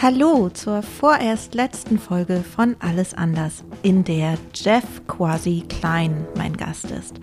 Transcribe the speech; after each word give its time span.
Hallo 0.00 0.48
zur 0.48 0.82
vorerst 0.82 1.54
letzten 1.54 1.98
Folge 1.98 2.44
von 2.44 2.76
Alles 2.78 3.14
anders, 3.14 3.64
in 3.82 4.04
der 4.04 4.38
Jeff 4.54 4.84
quasi 5.08 5.64
Klein 5.68 6.26
mein 6.36 6.56
Gast 6.56 6.90
ist. 6.90 7.16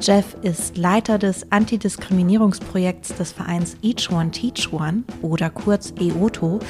Jeff 0.00 0.36
ist 0.42 0.78
Leiter 0.78 1.18
des 1.18 1.52
Antidiskriminierungsprojekts 1.52 3.14
des 3.16 3.32
Vereins 3.32 3.76
Each 3.82 4.10
One 4.10 4.30
Teach 4.30 4.72
One 4.72 5.04
oder 5.20 5.50
kurz 5.50 5.92
EOTO 6.00 6.60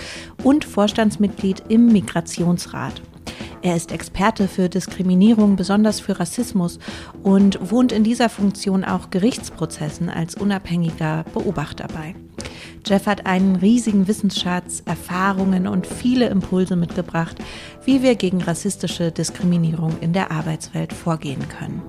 und 0.43 0.65
Vorstandsmitglied 0.65 1.63
im 1.69 1.87
Migrationsrat. 1.87 3.01
Er 3.63 3.77
ist 3.77 3.93
Experte 3.93 4.47
für 4.47 4.69
Diskriminierung, 4.69 5.57
besonders 5.57 5.99
für 5.99 6.21
Rassismus 6.21 6.79
und 7.23 7.71
wohnt 7.71 7.93
in 7.93 8.05
dieser 8.05 8.29
Funktion 8.29 8.85
auch 8.85 9.09
Gerichtsprozessen 9.09 10.11
als 10.11 10.35
unabhängiger 10.35 11.25
Beobachter 11.33 11.89
bei. 11.89 12.15
Jeff 12.87 13.07
hat 13.07 13.27
einen 13.27 13.57
riesigen 13.57 14.07
Wissensschatz, 14.09 14.83
Erfahrungen 14.85 15.67
und 15.67 15.87
viele 15.87 16.29
Impulse 16.29 16.77
mitgebracht, 16.77 17.37
wie 17.85 18.03
wir 18.03 18.15
gegen 18.15 18.43
rassistische 18.43 19.11
Diskriminierung 19.11 19.99
in 20.01 20.13
der 20.13 20.31
Arbeitswelt 20.31 20.93
vorgehen 20.93 21.49
können. 21.49 21.83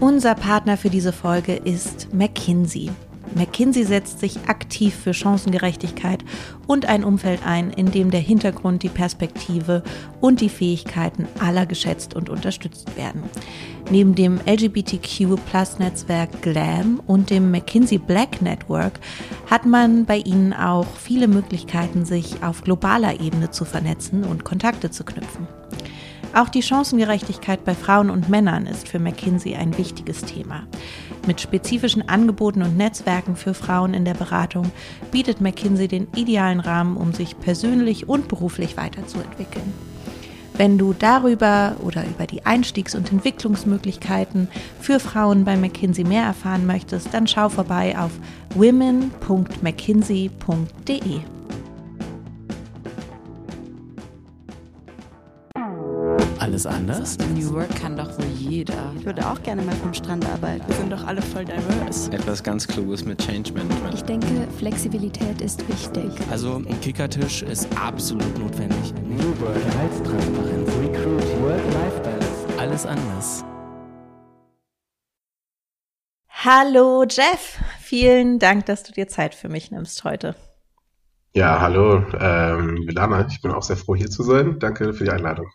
Unser 0.00 0.34
Partner 0.34 0.78
für 0.78 0.88
diese 0.88 1.12
Folge 1.12 1.56
ist 1.56 2.12
McKinsey. 2.14 2.90
McKinsey 3.34 3.84
setzt 3.84 4.20
sich 4.20 4.48
aktiv 4.48 4.94
für 4.94 5.14
Chancengerechtigkeit 5.14 6.24
und 6.66 6.86
ein 6.86 7.04
Umfeld 7.04 7.46
ein, 7.46 7.70
in 7.70 7.90
dem 7.90 8.10
der 8.10 8.20
Hintergrund, 8.20 8.82
die 8.82 8.88
Perspektive 8.88 9.82
und 10.20 10.40
die 10.40 10.48
Fähigkeiten 10.48 11.26
aller 11.38 11.66
geschätzt 11.66 12.14
und 12.14 12.28
unterstützt 12.28 12.96
werden. 12.96 13.22
Neben 13.90 14.14
dem 14.14 14.38
LGBTQ-Plus-Netzwerk 14.46 16.42
GLAM 16.42 17.00
und 17.06 17.30
dem 17.30 17.50
McKinsey 17.50 17.98
Black 17.98 18.40
Network 18.40 19.00
hat 19.50 19.66
man 19.66 20.04
bei 20.04 20.18
ihnen 20.18 20.52
auch 20.52 20.86
viele 20.96 21.26
Möglichkeiten, 21.26 22.04
sich 22.04 22.42
auf 22.42 22.62
globaler 22.62 23.20
Ebene 23.20 23.50
zu 23.50 23.64
vernetzen 23.64 24.24
und 24.24 24.44
Kontakte 24.44 24.90
zu 24.90 25.04
knüpfen. 25.04 25.48
Auch 26.32 26.48
die 26.48 26.62
Chancengerechtigkeit 26.62 27.64
bei 27.64 27.74
Frauen 27.74 28.10
und 28.10 28.28
Männern 28.28 28.66
ist 28.66 28.86
für 28.86 29.00
McKinsey 29.00 29.56
ein 29.56 29.76
wichtiges 29.76 30.20
Thema. 30.20 30.62
Mit 31.26 31.40
spezifischen 31.40 32.08
Angeboten 32.08 32.62
und 32.62 32.76
Netzwerken 32.76 33.36
für 33.36 33.54
Frauen 33.54 33.94
in 33.94 34.04
der 34.04 34.14
Beratung 34.14 34.72
bietet 35.10 35.40
McKinsey 35.40 35.86
den 35.86 36.08
idealen 36.16 36.60
Rahmen, 36.60 36.96
um 36.96 37.12
sich 37.12 37.38
persönlich 37.38 38.08
und 38.08 38.28
beruflich 38.28 38.76
weiterzuentwickeln. 38.76 39.72
Wenn 40.54 40.76
du 40.76 40.92
darüber 40.92 41.76
oder 41.82 42.04
über 42.04 42.26
die 42.26 42.44
Einstiegs- 42.44 42.94
und 42.94 43.12
Entwicklungsmöglichkeiten 43.12 44.48
für 44.78 45.00
Frauen 45.00 45.44
bei 45.44 45.56
McKinsey 45.56 46.04
mehr 46.04 46.24
erfahren 46.24 46.66
möchtest, 46.66 47.14
dann 47.14 47.26
schau 47.26 47.48
vorbei 47.48 47.96
auf 47.98 48.10
women.mckinsey.de. 48.54 51.20
Alles 56.40 56.64
anders? 56.64 57.18
New 57.34 57.52
Work 57.52 57.68
kann 57.78 57.98
doch 57.98 58.18
wohl 58.18 58.24
jeder. 58.38 58.94
Ich 58.98 59.04
würde 59.04 59.26
auch 59.26 59.42
gerne 59.42 59.60
mal 59.60 59.74
vom 59.74 59.92
Strand 59.92 60.24
arbeiten. 60.24 60.66
Wir 60.66 60.74
sind 60.74 60.90
doch 60.90 61.06
alle 61.06 61.20
voll 61.20 61.44
diverse. 61.44 62.10
Etwas 62.12 62.42
ganz 62.42 62.66
Kluges 62.66 63.04
mit 63.04 63.18
Change 63.18 63.52
Management. 63.52 63.92
Ich 63.92 64.04
denke, 64.04 64.48
Flexibilität 64.56 65.42
ist 65.42 65.68
wichtig. 65.68 66.10
Also 66.30 66.54
ein 66.54 66.80
Kickertisch 66.80 67.42
ist 67.42 67.68
absolut 67.78 68.38
notwendig. 68.38 68.94
New 69.04 69.38
Work, 69.42 69.54
Gehaltstransparenz, 69.70 70.70
Recruiting, 70.80 71.42
Work-Life-Balance. 71.42 72.58
Alles 72.58 72.86
anders. 72.86 73.44
Hallo 76.30 77.04
Jeff, 77.04 77.58
vielen 77.80 78.38
Dank, 78.38 78.64
dass 78.64 78.82
du 78.82 78.92
dir 78.92 79.08
Zeit 79.08 79.34
für 79.34 79.50
mich 79.50 79.70
nimmst 79.70 80.04
heute. 80.04 80.34
Ja, 81.34 81.60
hallo, 81.60 82.02
ähm, 82.18 82.86
Milana, 82.86 83.26
ich 83.28 83.42
bin 83.42 83.50
auch 83.50 83.62
sehr 83.62 83.76
froh 83.76 83.94
hier 83.94 84.08
zu 84.08 84.22
sein. 84.22 84.58
Danke 84.58 84.94
für 84.94 85.04
die 85.04 85.10
Einladung. 85.10 85.46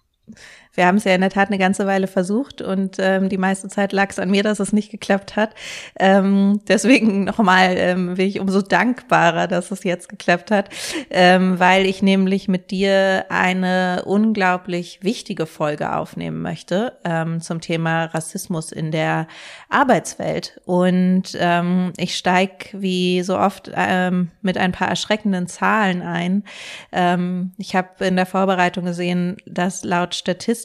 Wir 0.76 0.88
haben 0.88 0.98
es 0.98 1.06
ja 1.06 1.16
in 1.16 1.22
der 1.22 1.30
Tat 1.30 1.48
eine 1.48 1.58
ganze 1.58 1.88
Weile 1.88 2.08
versucht 2.08 2.62
und 2.62 2.98
ähm, 3.00 3.30
die 3.30 3.38
meiste 3.38 3.70
Zeit 3.70 3.94
lag 3.94 4.10
es 4.10 4.20
an 4.20 4.30
mir, 4.30 4.44
dass 4.44 4.60
es 4.60 4.74
nicht 4.74 4.92
geklappt 4.92 5.36
hat. 5.36 5.56
Ähm, 5.98 6.60
deswegen 6.68 7.24
nochmal 7.24 7.76
ähm, 7.78 8.16
bin 8.16 8.28
ich 8.28 8.40
umso 8.40 8.62
dankbarer, 8.62 9.48
dass 9.48 9.72
es 9.72 9.84
jetzt 9.84 10.10
geklappt 10.10 10.52
hat, 10.52 10.70
ähm, 11.10 11.60
weil 11.60 11.86
ich 11.86 12.02
nämlich 12.02 12.48
mit 12.48 12.72
dir 12.72 13.26
eine 13.30 14.04
unglaublich 14.06 15.00
wichtige 15.02 15.46
Folge 15.46 15.96
aufnehmen 15.96 16.42
möchte 16.42 16.98
ähm, 17.06 17.40
zum 17.40 17.62
Thema 17.62 18.06
Rassismus 18.06 18.72
in 18.72 18.92
der 18.92 19.28
Arbeitswelt. 19.70 20.60
Und 20.66 21.38
ähm, 21.40 21.94
ich 21.98 22.18
steig 22.18 22.70
wie 22.74 23.24
so 23.24 23.40
oft 23.40 23.72
ähm, 23.74 24.32
mit 24.42 24.58
ein 24.58 24.74
paar 24.74 24.90
erschreckenden 24.90 25.48
Zahlen 25.48 26.02
ein. 26.02 26.44
Ähm, 26.92 27.54
ich 27.58 27.76
habe 27.76 28.06
in 28.06 28.18
der 28.18 28.26
Vorbereitung 28.26 28.86
gesehen, 28.86 29.38
dass 29.46 29.84
laut 29.84 30.16
Statistik 30.16 30.65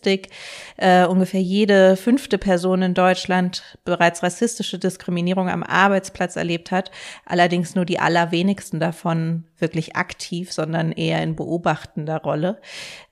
äh, 0.76 1.04
ungefähr 1.06 1.40
jede 1.40 1.96
fünfte 1.96 2.38
Person 2.38 2.82
in 2.82 2.94
Deutschland 2.94 3.78
bereits 3.84 4.22
rassistische 4.22 4.78
Diskriminierung 4.78 5.48
am 5.48 5.62
Arbeitsplatz 5.62 6.36
erlebt 6.36 6.70
hat. 6.70 6.90
Allerdings 7.26 7.74
nur 7.74 7.84
die 7.84 7.98
allerwenigsten 7.98 8.80
davon 8.80 9.44
wirklich 9.58 9.96
aktiv, 9.96 10.52
sondern 10.52 10.92
eher 10.92 11.22
in 11.22 11.36
beobachtender 11.36 12.18
Rolle. 12.22 12.60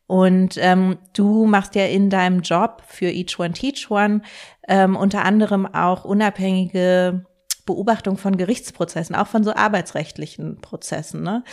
Und 0.07 0.57
ähm, 0.57 0.99
du 1.13 1.45
machst 1.45 1.75
ja 1.75 1.85
in 1.85 2.09
deinem 2.09 2.41
Job 2.41 2.83
für 2.87 3.11
Each 3.11 3.39
One 3.39 3.53
Teach 3.53 3.91
One 3.91 4.23
ähm, 4.67 4.97
unter 4.97 5.25
anderem 5.25 5.67
auch 5.67 6.07
unabhängige 6.07 7.27
Beobachtung 7.69 8.17
von 8.17 8.39
Gerichtsprozessen, 8.39 9.15
auch 9.15 9.27
von 9.27 9.45
so 9.45 9.55
arbeitsrechtlichen 9.55 10.59
Prozessen. 10.63 11.23
Ne? 11.23 11.45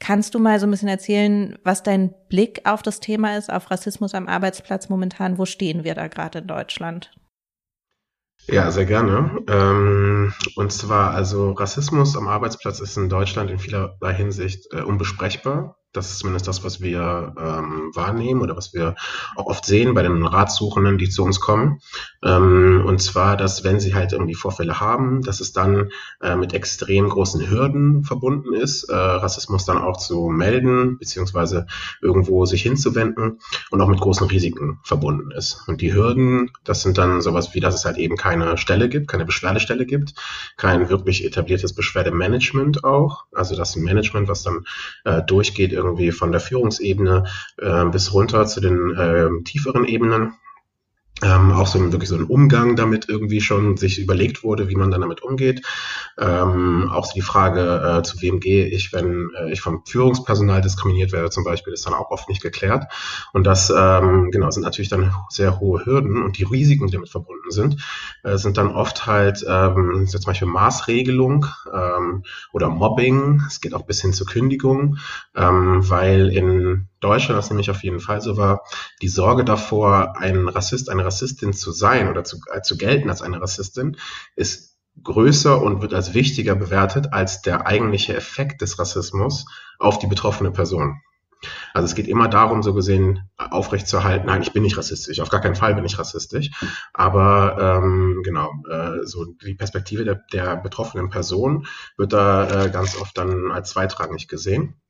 Kannst 0.00 0.34
du 0.34 0.38
mal 0.38 0.60
so 0.60 0.66
ein 0.66 0.70
bisschen 0.70 0.88
erzählen, 0.88 1.58
was 1.64 1.82
dein 1.82 2.14
Blick 2.28 2.60
auf 2.64 2.82
das 2.82 3.00
Thema 3.00 3.38
ist, 3.38 3.50
auf 3.50 3.70
Rassismus 3.70 4.14
am 4.14 4.28
Arbeitsplatz 4.28 4.90
momentan? 4.90 5.38
Wo 5.38 5.46
stehen 5.46 5.82
wir 5.82 5.94
da 5.94 6.08
gerade 6.08 6.40
in 6.40 6.46
Deutschland? 6.46 7.10
Ja, 8.48 8.70
sehr 8.70 8.84
gerne. 8.84 9.42
Ähm, 9.48 10.34
und 10.56 10.72
zwar, 10.72 11.14
also 11.14 11.52
Rassismus 11.52 12.16
am 12.16 12.28
Arbeitsplatz 12.28 12.80
ist 12.80 12.98
in 12.98 13.08
Deutschland 13.08 13.50
in 13.50 13.58
vielerlei 13.58 14.12
Hinsicht 14.12 14.66
äh, 14.74 14.82
unbesprechbar. 14.82 15.76
Das 15.92 16.10
ist 16.10 16.20
zumindest 16.20 16.48
das, 16.48 16.64
was 16.64 16.80
wir 16.80 17.34
ähm, 17.38 17.90
wahrnehmen 17.94 18.40
oder 18.40 18.56
was 18.56 18.72
wir 18.72 18.94
auch 19.36 19.46
oft 19.46 19.66
sehen 19.66 19.92
bei 19.92 20.02
den 20.02 20.24
Ratsuchenden, 20.24 20.96
die 20.96 21.10
zu 21.10 21.22
uns 21.22 21.38
kommen. 21.38 21.80
Ähm, 22.24 22.82
und 22.86 23.02
zwar, 23.02 23.36
dass 23.36 23.62
wenn 23.62 23.78
sie 23.78 23.94
halt 23.94 24.12
irgendwie 24.12 24.34
Vorfälle 24.34 24.80
haben, 24.80 25.20
dass 25.22 25.40
es 25.40 25.52
dann 25.52 25.90
äh, 26.22 26.34
mit 26.34 26.54
extrem 26.54 27.08
großen 27.10 27.50
Hürden 27.50 28.04
verbunden 28.04 28.54
ist, 28.54 28.84
äh, 28.84 28.94
Rassismus 28.94 29.66
dann 29.66 29.78
auch 29.78 29.98
zu 29.98 30.28
melden, 30.28 30.98
beziehungsweise 30.98 31.66
irgendwo 32.00 32.46
sich 32.46 32.62
hinzuwenden 32.62 33.40
und 33.70 33.80
auch 33.80 33.88
mit 33.88 34.00
großen 34.00 34.26
Risiken 34.28 34.78
verbunden 34.84 35.30
ist. 35.30 35.64
Und 35.66 35.82
die 35.82 35.92
Hürden, 35.92 36.52
das 36.64 36.82
sind 36.82 36.96
dann 36.96 37.20
sowas 37.20 37.54
wie, 37.54 37.60
dass 37.60 37.74
es 37.74 37.84
halt 37.84 37.98
eben 37.98 38.16
keine 38.16 38.56
Stelle 38.56 38.88
gibt, 38.88 39.08
keine 39.08 39.26
Beschwerdestelle 39.26 39.84
gibt, 39.84 40.14
kein 40.56 40.88
wirklich 40.88 41.24
etabliertes 41.24 41.74
Beschwerdemanagement 41.74 42.84
auch. 42.84 43.24
Also 43.32 43.56
das 43.56 43.76
Management, 43.76 44.28
was 44.28 44.42
dann 44.42 44.64
äh, 45.04 45.22
durchgeht, 45.22 45.72
irgendwie 45.82 46.12
von 46.12 46.32
der 46.32 46.40
Führungsebene 46.40 47.24
äh, 47.58 47.84
bis 47.86 48.12
runter 48.12 48.46
zu 48.46 48.60
den 48.60 48.94
äh, 48.94 49.28
tieferen 49.44 49.84
Ebenen 49.84 50.34
ähm, 51.22 51.52
auch 51.52 51.66
so 51.66 51.78
ein, 51.78 51.92
wirklich 51.92 52.08
so 52.08 52.16
ein 52.16 52.24
Umgang 52.24 52.76
damit 52.76 53.08
irgendwie 53.08 53.40
schon 53.40 53.76
sich 53.76 53.98
überlegt 53.98 54.42
wurde, 54.42 54.68
wie 54.68 54.74
man 54.74 54.90
dann 54.90 55.00
damit 55.00 55.22
umgeht. 55.22 55.64
Ähm, 56.18 56.90
auch 56.90 57.06
so 57.06 57.12
die 57.14 57.22
Frage, 57.22 57.98
äh, 57.98 58.02
zu 58.02 58.20
wem 58.20 58.40
gehe 58.40 58.66
ich, 58.66 58.92
wenn 58.92 59.30
äh, 59.38 59.52
ich 59.52 59.60
vom 59.60 59.84
Führungspersonal 59.86 60.60
diskriminiert 60.60 61.12
werde 61.12 61.30
zum 61.30 61.44
Beispiel, 61.44 61.72
ist 61.72 61.86
dann 61.86 61.94
auch 61.94 62.10
oft 62.10 62.28
nicht 62.28 62.42
geklärt. 62.42 62.84
Und 63.32 63.44
das 63.46 63.72
ähm, 63.74 64.30
genau 64.30 64.50
sind 64.50 64.62
natürlich 64.62 64.90
dann 64.90 65.14
sehr 65.28 65.60
hohe 65.60 65.84
Hürden 65.84 66.22
und 66.22 66.38
die 66.38 66.44
Risiken, 66.44 66.86
die 66.86 66.92
damit 66.92 67.08
verbunden 67.08 67.50
sind, 67.50 67.82
äh, 68.24 68.36
sind 68.36 68.56
dann 68.56 68.68
oft 68.68 69.06
halt 69.06 69.44
ähm, 69.48 70.06
zum 70.08 70.24
Beispiel 70.24 70.48
Maßregelung 70.48 71.46
ähm, 71.72 72.24
oder 72.52 72.68
Mobbing. 72.68 73.42
Es 73.46 73.60
geht 73.60 73.74
auch 73.74 73.82
bis 73.82 74.00
hin 74.00 74.12
zur 74.12 74.26
Kündigung, 74.26 74.98
ähm, 75.34 75.88
weil 75.88 76.28
in 76.28 76.88
Deutschland 77.02 77.38
das 77.38 77.50
nämlich 77.50 77.70
auf 77.70 77.82
jeden 77.82 78.00
Fall 78.00 78.20
so 78.20 78.36
war, 78.36 78.62
die 79.02 79.08
Sorge 79.08 79.44
davor, 79.44 80.16
ein 80.16 80.48
Rassist, 80.48 80.88
eine 80.88 81.04
Rassistin 81.12 81.52
zu 81.52 81.72
sein 81.72 82.08
oder 82.08 82.24
zu, 82.24 82.38
äh, 82.50 82.62
zu 82.62 82.76
gelten 82.76 83.10
als 83.10 83.22
eine 83.22 83.40
Rassistin, 83.40 83.96
ist 84.34 84.78
größer 85.02 85.60
und 85.60 85.82
wird 85.82 85.94
als 85.94 86.14
wichtiger 86.14 86.54
bewertet 86.54 87.12
als 87.12 87.42
der 87.42 87.66
eigentliche 87.66 88.14
Effekt 88.14 88.62
des 88.62 88.78
Rassismus 88.78 89.46
auf 89.78 89.98
die 89.98 90.06
betroffene 90.06 90.50
Person. 90.50 91.00
Also 91.74 91.86
es 91.86 91.94
geht 91.94 92.06
immer 92.06 92.28
darum, 92.28 92.62
so 92.62 92.72
gesehen 92.72 93.28
aufrechtzuerhalten, 93.36 94.26
nein, 94.26 94.42
ich 94.42 94.52
bin 94.52 94.62
nicht 94.62 94.78
rassistisch, 94.78 95.18
auf 95.20 95.28
gar 95.28 95.40
keinen 95.40 95.56
Fall 95.56 95.74
bin 95.74 95.84
ich 95.84 95.98
rassistisch, 95.98 96.50
aber 96.92 97.80
ähm, 97.82 98.20
genau, 98.22 98.52
äh, 98.70 99.04
so 99.04 99.24
die 99.24 99.54
Perspektive 99.54 100.04
der, 100.04 100.22
der 100.32 100.56
betroffenen 100.56 101.10
Person 101.10 101.66
wird 101.96 102.12
da 102.12 102.66
äh, 102.66 102.70
ganz 102.70 102.96
oft 103.00 103.18
dann 103.18 103.50
als 103.50 103.70
zweitrangig 103.70 104.28
gesehen. 104.28 104.81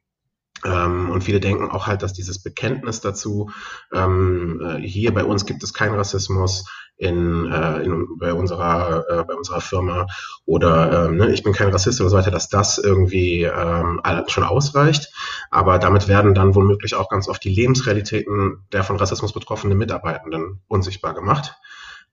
Ähm, 0.65 1.11
und 1.11 1.25
viele 1.25 1.41
denken 1.41 1.71
auch 1.71 1.87
halt, 1.87 2.03
dass 2.03 2.13
dieses 2.13 2.43
Bekenntnis 2.43 3.01
dazu, 3.01 3.51
ähm, 3.93 4.61
äh, 4.65 4.81
hier 4.81 5.13
bei 5.13 5.25
uns 5.25 5.45
gibt 5.45 5.63
es 5.63 5.75
keinen 5.75 5.95
Rassismus 5.95 6.65
in, 6.97 7.51
äh, 7.51 7.83
in, 7.83 8.17
bei, 8.19 8.33
unserer, 8.33 9.05
äh, 9.09 9.25
bei 9.25 9.35
unserer 9.35 9.61
Firma 9.61 10.07
oder 10.45 11.07
ähm, 11.07 11.17
ne, 11.17 11.33
ich 11.33 11.43
bin 11.43 11.53
kein 11.53 11.71
Rassist 11.71 12.01
oder 12.01 12.11
so 12.11 12.17
weiter, 12.17 12.31
dass 12.31 12.49
das 12.49 12.79
irgendwie 12.79 13.43
ähm, 13.43 14.01
schon 14.29 14.45
ausreicht. 14.45 15.13
Aber 15.51 15.81
damit 15.81 16.07
werden 16.07 16.35
dann 16.35 16.55
womöglich 16.55 16.95
auch 16.95 17.09
ganz 17.09 17.29
oft 17.29 17.43
die 17.43 17.55
Lebensrealitäten 17.55 18.65
der 18.73 18.85
von 18.85 18.97
Rassismus 18.97 19.33
betroffenen 19.33 19.79
Mitarbeitenden 19.79 20.61
unsichtbar 20.69 21.15
gemacht. 21.15 21.57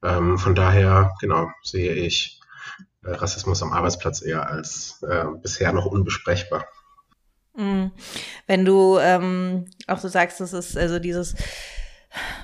Ähm, 0.01 0.39
von 0.39 0.55
daher, 0.55 1.11
genau, 1.19 1.49
sehe 1.61 1.93
ich 1.93 2.39
äh, 3.03 3.11
Rassismus 3.11 3.61
am 3.61 3.73
Arbeitsplatz 3.73 4.23
eher 4.23 4.49
als 4.49 5.03
äh, 5.07 5.25
bisher 5.41 5.71
noch 5.71 5.85
unbesprechbar. 5.85 6.65
Mhm. 7.59 7.91
Wenn 8.47 8.63
du 8.63 8.97
ähm, 8.99 9.65
auch 9.87 9.99
so 9.99 10.07
sagst, 10.07 10.39
das 10.39 10.53
ist 10.53 10.77
also 10.77 10.97
dieses 10.97 11.35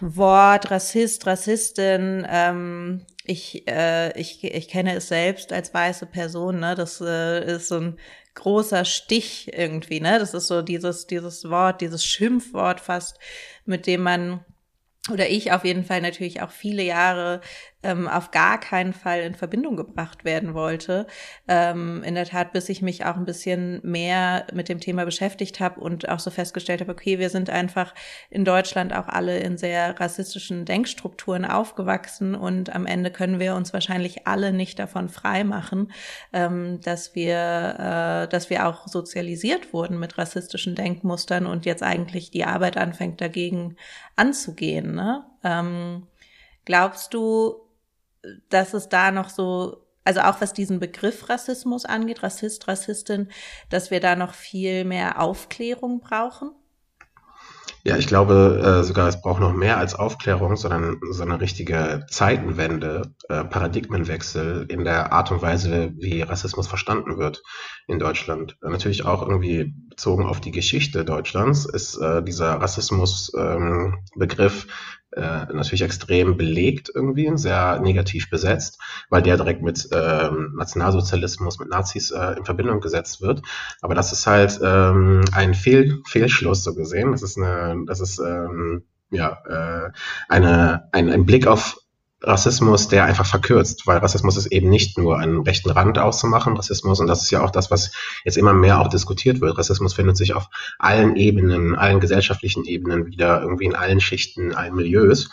Wort 0.02 0.70
Rassist, 0.70 1.26
Rassistin, 1.26 2.28
ähm, 2.30 3.06
ich, 3.24 3.66
äh, 3.68 4.12
ich, 4.20 4.44
ich 4.44 4.68
kenne 4.68 4.96
es 4.96 5.08
selbst 5.08 5.54
als 5.54 5.74
weiße 5.74 6.06
Person, 6.06 6.60
ne? 6.60 6.76
Das 6.76 7.02
äh, 7.02 7.56
ist 7.56 7.70
so 7.70 7.78
ein 7.78 8.00
großer 8.36 8.84
Stich 8.84 9.52
irgendwie, 9.54 10.02
ne? 10.02 10.20
Das 10.20 10.34
ist 10.34 10.48
so 10.48 10.62
dieses, 10.62 11.08
dieses 11.08 11.50
Wort, 11.50 11.80
dieses 11.80 12.06
Schimpfwort 12.06 12.82
fast, 12.82 13.18
mit 13.66 13.88
dem 13.88 14.02
man 14.02 14.44
oder 15.12 15.30
ich 15.30 15.52
auf 15.52 15.64
jeden 15.64 15.84
Fall 15.84 16.02
natürlich 16.02 16.42
auch 16.42 16.50
viele 16.50 16.82
Jahre 16.82 17.42
ähm, 17.86 18.08
auf 18.08 18.32
gar 18.32 18.60
keinen 18.60 18.94
Fall 18.94 19.20
in 19.22 19.36
Verbindung 19.36 19.76
gebracht 19.76 20.26
werden 20.26 20.56
wollte. 20.56 21.06
Ähm, 21.48 22.04
in 22.04 22.16
der 22.16 22.26
Tat, 22.26 22.52
bis 22.54 22.68
ich 22.70 22.82
mich 22.82 23.06
auch 23.06 23.16
ein 23.16 23.26
bisschen 23.26 23.80
mehr 23.84 24.48
mit 24.54 24.68
dem 24.68 24.80
Thema 24.80 25.06
beschäftigt 25.06 25.60
habe 25.60 25.80
und 25.80 26.10
auch 26.10 26.20
so 26.20 26.32
festgestellt 26.32 26.82
habe, 26.82 26.92
okay, 26.92 27.20
wir 27.20 27.30
sind 27.30 27.52
einfach 27.52 27.94
in 28.32 28.44
Deutschland 28.44 28.94
auch 28.94 29.08
alle 29.08 29.38
in 29.38 29.58
sehr 29.58 30.00
rassistischen 30.00 30.66
Denkstrukturen 30.66 31.46
aufgewachsen 31.46 32.34
und 32.34 32.74
am 32.74 32.88
Ende 32.88 33.12
können 33.12 33.40
wir 33.40 33.54
uns 33.54 33.74
wahrscheinlich 33.74 34.26
alle 34.26 34.52
nicht 34.52 34.80
davon 34.80 35.10
frei 35.10 35.44
machen, 35.44 35.92
ähm, 36.34 36.82
dass 36.82 37.14
wir, 37.14 38.26
äh, 38.26 38.28
dass 38.28 38.50
wir 38.50 38.68
auch 38.68 38.88
sozialisiert 38.88 39.74
wurden 39.74 40.00
mit 40.00 40.18
rassistischen 40.18 40.74
Denkmustern 40.74 41.46
und 41.46 41.66
jetzt 41.66 41.84
eigentlich 41.84 42.32
die 42.32 42.46
Arbeit 42.46 42.78
anfängt 42.78 43.22
dagegen 43.22 43.76
anzugehen. 44.16 44.95
Ne? 44.96 45.26
Ähm, 45.44 46.08
glaubst 46.66 47.14
du, 47.14 47.70
dass 48.50 48.74
es 48.74 48.90
da 48.90 49.12
noch 49.12 49.30
so, 49.30 49.86
also 50.04 50.22
auch 50.22 50.42
was 50.42 50.54
diesen 50.54 50.80
Begriff 50.80 51.30
Rassismus 51.30 51.86
angeht, 51.86 52.24
Rassist, 52.24 52.68
Rassistin, 52.68 53.30
dass 53.70 53.92
wir 53.92 54.00
da 54.00 54.16
noch 54.16 54.34
viel 54.34 54.86
mehr 54.86 55.22
Aufklärung 55.22 56.00
brauchen? 56.00 56.52
Ja, 57.88 57.98
ich 57.98 58.08
glaube 58.08 58.64
äh, 58.66 58.84
sogar, 58.84 59.08
es 59.08 59.22
braucht 59.22 59.40
noch 59.40 59.54
mehr 59.54 59.78
als 59.78 59.94
Aufklärung, 59.94 60.56
sondern 60.56 61.00
so 61.12 61.22
eine 61.22 61.40
richtige 61.40 62.08
Zeitenwende, 62.10 63.14
äh, 63.30 63.44
Paradigmenwechsel 63.44 64.66
in 64.70 64.84
der 64.84 65.14
Art 65.14 65.32
und 65.32 65.44
Weise, 65.44 65.94
wie 65.96 66.24
Rassismus 66.24 66.68
verstanden 66.68 67.20
wird 67.20 67.44
in 67.88 68.00
Deutschland. 68.00 68.58
Natürlich 68.64 69.06
auch 69.06 69.22
irgendwie 69.22 69.76
bezogen 69.88 70.26
auf 70.26 70.42
die 70.42 70.50
Geschichte 70.50 71.06
Deutschlands 71.06 71.66
ist 71.66 71.96
äh, 71.98 72.24
dieser 72.24 72.60
Rassismus-Begriff 72.60 74.64
ähm, 74.64 74.72
äh, 75.16 75.54
natürlich 75.54 75.82
extrem 75.82 76.38
belegt 76.38 76.92
irgendwie, 76.94 77.32
sehr 77.36 77.80
negativ 77.80 78.30
besetzt, 78.30 78.80
weil 79.10 79.22
der 79.22 79.38
direkt 79.38 79.62
mit 79.62 79.88
ähm, 79.92 80.54
Nationalsozialismus, 80.58 81.60
mit 81.60 81.70
Nazis 81.70 82.12
äh, 82.12 82.34
in 82.38 82.46
Verbindung 82.46 82.82
gesetzt 82.82 83.22
wird. 83.22 83.42
Aber 83.82 83.96
das 83.96 84.12
ist 84.12 84.28
halt 84.28 84.60
ähm, 84.64 85.24
ein 85.32 85.54
Fehl, 85.54 86.02
Fehlschluss 86.08 86.64
so 86.64 86.74
gesehen. 86.76 87.12
Das 87.12 87.24
ist 87.24 87.38
eine, 87.38 87.84
das 87.88 88.00
ist 88.00 88.20
ähm, 88.20 88.84
ja 89.10 89.38
äh, 89.48 89.92
eine, 90.30 90.90
ein, 90.92 91.10
ein 91.10 91.26
Blick 91.26 91.48
auf 91.48 91.78
Rassismus, 92.26 92.88
der 92.88 93.06
einfach 93.06 93.26
verkürzt, 93.26 93.86
weil 93.86 94.00
Rassismus 94.00 94.36
ist 94.36 94.48
eben 94.48 94.70
nicht 94.70 94.98
nur 94.98 95.20
einen 95.20 95.42
rechten 95.42 95.70
Rand 95.70 96.00
auszumachen, 96.00 96.56
Rassismus, 96.56 97.00
und 97.00 97.08
das 97.08 97.22
ist 97.22 97.32
ja 97.32 97.44
auch 97.44 97.52
das, 97.52 97.70
was 97.70 97.92
jetzt 98.24 98.38
immer 98.38 98.54
mehr 98.54 98.82
auch 98.82 98.88
diskutiert 98.88 99.42
wird. 99.42 99.58
Rassismus 99.58 99.94
findet 99.94 100.18
sich 100.18 100.34
auf 100.34 100.50
allen 100.80 101.16
Ebenen, 101.16 101.76
allen 101.76 102.00
gesellschaftlichen 102.00 102.66
Ebenen 102.66 103.06
wieder, 103.06 103.42
irgendwie 103.42 103.66
in 103.66 103.76
allen 103.76 104.00
Schichten, 104.00 104.54
allen 104.56 104.76
Milieus. 104.76 105.30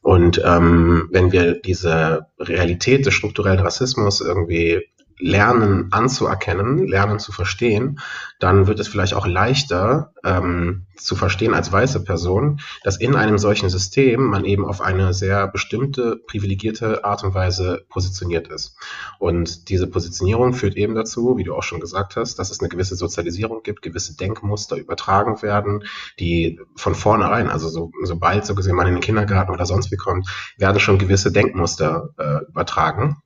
Und 0.00 0.40
ähm, 0.44 1.08
wenn 1.10 1.32
wir 1.32 1.54
diese 1.60 2.26
Realität 2.38 3.04
des 3.04 3.14
strukturellen 3.14 3.58
Rassismus 3.58 4.20
irgendwie 4.20 4.84
lernen 5.18 5.88
anzuerkennen, 5.92 6.86
lernen 6.86 7.18
zu 7.18 7.32
verstehen, 7.32 8.00
dann 8.38 8.66
wird 8.66 8.78
es 8.78 8.88
vielleicht 8.88 9.14
auch 9.14 9.26
leichter 9.26 10.12
ähm, 10.24 10.86
zu 10.96 11.16
verstehen 11.16 11.54
als 11.54 11.72
weiße 11.72 12.04
Person, 12.04 12.60
dass 12.84 12.98
in 12.98 13.16
einem 13.16 13.38
solchen 13.38 13.68
System 13.68 14.24
man 14.24 14.44
eben 14.44 14.64
auf 14.64 14.80
eine 14.80 15.14
sehr 15.14 15.48
bestimmte, 15.48 16.16
privilegierte 16.26 17.04
Art 17.04 17.24
und 17.24 17.34
Weise 17.34 17.84
positioniert 17.88 18.48
ist. 18.48 18.76
Und 19.18 19.68
diese 19.68 19.86
Positionierung 19.86 20.54
führt 20.54 20.76
eben 20.76 20.94
dazu, 20.94 21.36
wie 21.36 21.44
du 21.44 21.54
auch 21.54 21.62
schon 21.62 21.80
gesagt 21.80 22.16
hast, 22.16 22.38
dass 22.38 22.50
es 22.50 22.60
eine 22.60 22.68
gewisse 22.68 22.96
Sozialisierung 22.96 23.62
gibt, 23.62 23.82
gewisse 23.82 24.16
Denkmuster 24.16 24.76
übertragen 24.76 25.42
werden, 25.42 25.84
die 26.18 26.60
von 26.76 26.94
vornherein, 26.94 27.48
also 27.48 27.68
so, 27.68 27.92
sobald 28.02 28.46
so 28.46 28.54
gesehen 28.54 28.76
man 28.76 28.86
in 28.86 28.94
den 28.94 29.00
Kindergarten 29.02 29.52
oder 29.52 29.66
sonst 29.66 29.90
wie 29.90 29.96
kommt, 29.96 30.28
werden 30.56 30.80
schon 30.80 30.98
gewisse 30.98 31.32
Denkmuster 31.32 32.10
äh, 32.18 32.50
übertragen 32.50 33.22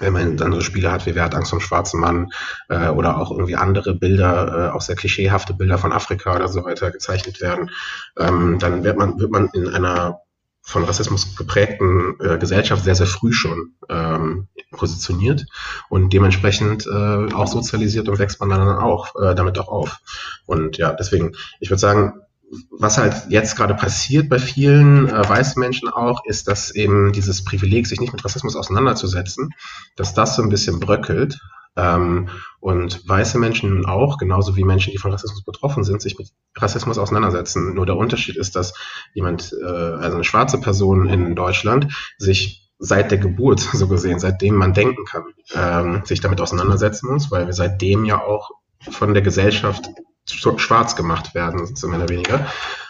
wenn 0.00 0.12
man 0.12 0.36
dann 0.36 0.52
so 0.52 0.60
Spiele 0.60 0.90
hat 0.90 1.06
wie 1.06 1.14
Wer 1.14 1.24
hat 1.24 1.34
Angst 1.34 1.50
vom 1.50 1.60
schwarzen 1.60 2.00
Mann 2.00 2.30
äh, 2.68 2.88
oder 2.88 3.18
auch 3.18 3.30
irgendwie 3.30 3.56
andere 3.56 3.94
Bilder, 3.94 4.70
äh, 4.70 4.74
auch 4.74 4.80
sehr 4.80 4.96
klischeehafte 4.96 5.54
Bilder 5.54 5.78
von 5.78 5.92
Afrika 5.92 6.34
oder 6.34 6.48
so 6.48 6.64
weiter 6.64 6.90
gezeichnet 6.90 7.40
werden, 7.40 7.70
ähm, 8.18 8.58
dann 8.58 8.84
wird 8.84 8.98
man, 8.98 9.18
wird 9.18 9.30
man 9.30 9.48
in 9.52 9.68
einer 9.68 10.20
von 10.66 10.84
Rassismus 10.84 11.36
geprägten 11.36 12.16
äh, 12.20 12.38
Gesellschaft 12.38 12.84
sehr, 12.84 12.94
sehr 12.94 13.06
früh 13.06 13.32
schon 13.32 13.74
ähm, 13.90 14.48
positioniert 14.70 15.44
und 15.90 16.12
dementsprechend 16.12 16.86
äh, 16.86 17.34
auch 17.34 17.46
sozialisiert 17.46 18.08
und 18.08 18.18
wächst 18.18 18.40
man 18.40 18.48
dann 18.48 18.78
auch 18.78 19.14
äh, 19.20 19.34
damit 19.34 19.58
auch 19.58 19.68
auf. 19.68 19.98
Und 20.46 20.78
ja, 20.78 20.94
deswegen, 20.94 21.32
ich 21.60 21.68
würde 21.68 21.80
sagen, 21.80 22.23
was 22.70 22.98
halt 22.98 23.14
jetzt 23.28 23.56
gerade 23.56 23.74
passiert 23.74 24.28
bei 24.28 24.38
vielen 24.38 25.08
äh, 25.08 25.28
weißen 25.28 25.58
Menschen 25.58 25.88
auch, 25.88 26.24
ist, 26.24 26.48
dass 26.48 26.70
eben 26.74 27.12
dieses 27.12 27.44
Privileg, 27.44 27.86
sich 27.86 28.00
nicht 28.00 28.12
mit 28.12 28.24
Rassismus 28.24 28.56
auseinanderzusetzen, 28.56 29.50
dass 29.96 30.14
das 30.14 30.36
so 30.36 30.42
ein 30.42 30.50
bisschen 30.50 30.80
bröckelt. 30.80 31.38
Ähm, 31.76 32.28
und 32.60 33.06
weiße 33.08 33.38
Menschen 33.38 33.84
auch, 33.84 34.16
genauso 34.18 34.56
wie 34.56 34.64
Menschen, 34.64 34.92
die 34.92 34.98
von 34.98 35.10
Rassismus 35.10 35.42
betroffen 35.42 35.82
sind, 35.82 36.00
sich 36.00 36.16
mit 36.18 36.28
Rassismus 36.56 36.98
auseinandersetzen. 36.98 37.74
Nur 37.74 37.84
der 37.84 37.96
Unterschied 37.96 38.36
ist, 38.36 38.54
dass 38.54 38.74
jemand, 39.12 39.52
äh, 39.60 39.66
also 39.66 40.14
eine 40.14 40.24
schwarze 40.24 40.60
Person 40.60 41.06
in 41.06 41.34
Deutschland, 41.34 41.92
sich 42.16 42.70
seit 42.78 43.10
der 43.10 43.18
Geburt, 43.18 43.60
so 43.72 43.88
gesehen, 43.88 44.20
seitdem 44.20 44.54
man 44.54 44.72
denken 44.72 45.04
kann, 45.04 45.24
ähm, 45.54 46.02
sich 46.04 46.20
damit 46.20 46.40
auseinandersetzen 46.40 47.12
muss, 47.12 47.30
weil 47.30 47.46
wir 47.46 47.54
seitdem 47.54 48.04
ja 48.04 48.22
auch 48.22 48.50
von 48.90 49.14
der 49.14 49.22
Gesellschaft 49.22 49.90
schwarz 50.26 50.96
gemacht 50.96 51.34
werden, 51.34 51.74
so 51.76 51.88
mehr 51.88 51.98
oder 51.98 52.08
weniger. 52.08 52.46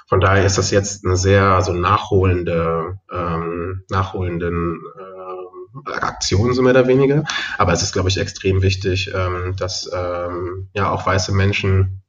Von 0.06 0.20
daher 0.20 0.44
ist 0.44 0.58
das 0.58 0.70
jetzt 0.70 1.04
eine 1.04 1.16
sehr 1.16 1.60
so 1.62 1.72
nachholende, 1.72 2.98
ähm, 3.12 3.84
nachholenden 3.88 4.80
äh, 4.98 5.92
Aktion, 5.92 6.54
so 6.54 6.62
mehr 6.62 6.72
oder 6.72 6.86
weniger. 6.86 7.24
Aber 7.58 7.72
es 7.72 7.82
ist, 7.82 7.92
glaube 7.92 8.08
ich, 8.08 8.18
extrem 8.18 8.62
wichtig, 8.62 9.12
ähm, 9.14 9.56
dass 9.56 9.90
ähm, 9.92 10.68
ja 10.74 10.90
auch 10.90 11.06
weiße 11.06 11.32
Menschen 11.32 12.02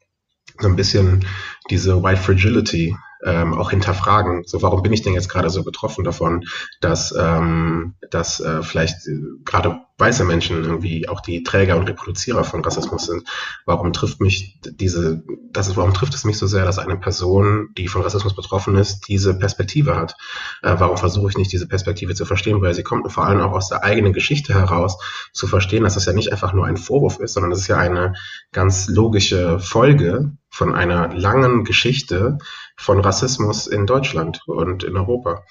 so 0.60 0.68
ein 0.68 0.76
bisschen 0.76 1.26
diese 1.70 2.04
White 2.04 2.22
Fragility 2.22 2.96
ähm, 3.26 3.54
auch 3.54 3.72
hinterfragen. 3.72 4.44
So, 4.46 4.62
warum 4.62 4.84
bin 4.84 4.94
ich 4.94 5.02
denn 5.02 5.14
jetzt 5.14 5.30
gerade 5.30 5.50
so 5.50 5.64
betroffen 5.64 6.04
davon, 6.04 6.46
dass, 6.80 7.14
ähm, 7.18 7.96
dass 8.12 8.40
äh, 8.40 8.62
vielleicht 8.62 9.08
äh, 9.08 9.20
gerade 9.44 9.82
weiße 9.98 10.26
Menschen 10.26 10.64
irgendwie 10.64 11.08
auch 11.08 11.22
die 11.22 11.44
Träger 11.44 11.78
und 11.78 11.88
Reproduzierer 11.88 12.44
von 12.44 12.64
Rassismus 12.64 13.08
sind? 13.08 13.28
Warum 13.66 13.94
trifft 13.94 14.22
mich 14.22 14.60
diese, 14.64 15.24
das 15.52 15.68
ist, 15.68 15.78
warum 15.78 15.94
trifft 15.94 16.14
es 16.14 16.24
mich 16.24 16.38
so 16.38 16.46
sehr, 16.48 16.66
dass 16.66 16.78
eine 16.78 16.98
Person, 16.98 17.70
die 17.78 17.88
von 17.88 18.04
Rassismus 18.04 18.36
betroffen 18.36 18.76
ist, 18.76 19.08
diese 19.08 19.38
Perspektive 19.38 19.96
hat? 19.96 20.16
Äh, 20.62 20.76
warum 20.78 20.98
versuche 20.98 21.30
ich 21.30 21.38
nicht, 21.38 21.52
diese 21.52 21.68
Perspektive 21.68 22.14
zu 22.14 22.26
verstehen? 22.26 22.62
Weil 22.62 22.76
sie 22.76 22.84
kommt 22.84 23.12
vor 23.12 23.26
allem 23.26 23.42
auch 23.42 23.54
aus 23.54 23.70
der 23.70 23.84
eigenen 23.84 24.14
Geschichte 24.14 24.54
heraus, 24.54 24.98
zu 25.34 25.48
verstehen, 25.48 25.84
dass 25.84 25.96
das 25.96 26.06
ja 26.06 26.14
nicht 26.14 26.32
einfach 26.32 26.54
nur 26.54 26.66
ein 26.66 26.78
Vorwurf 26.78 27.20
ist, 27.20 27.34
sondern 27.34 27.52
es 27.52 27.60
ist 27.60 27.68
ja 27.68 27.78
eine 27.78 28.14
ganz 28.52 28.88
logische 28.88 29.60
Folge 29.60 30.34
von 30.56 30.74
einer 30.74 31.14
langen 31.14 31.66
Geschichte 31.66 32.38
von 32.78 33.00
Rassismus 33.00 33.68
in 33.68 33.86
Deutschland 33.86 34.42
und 34.48 34.84
in 34.84 34.98
Europa. 34.98 35.44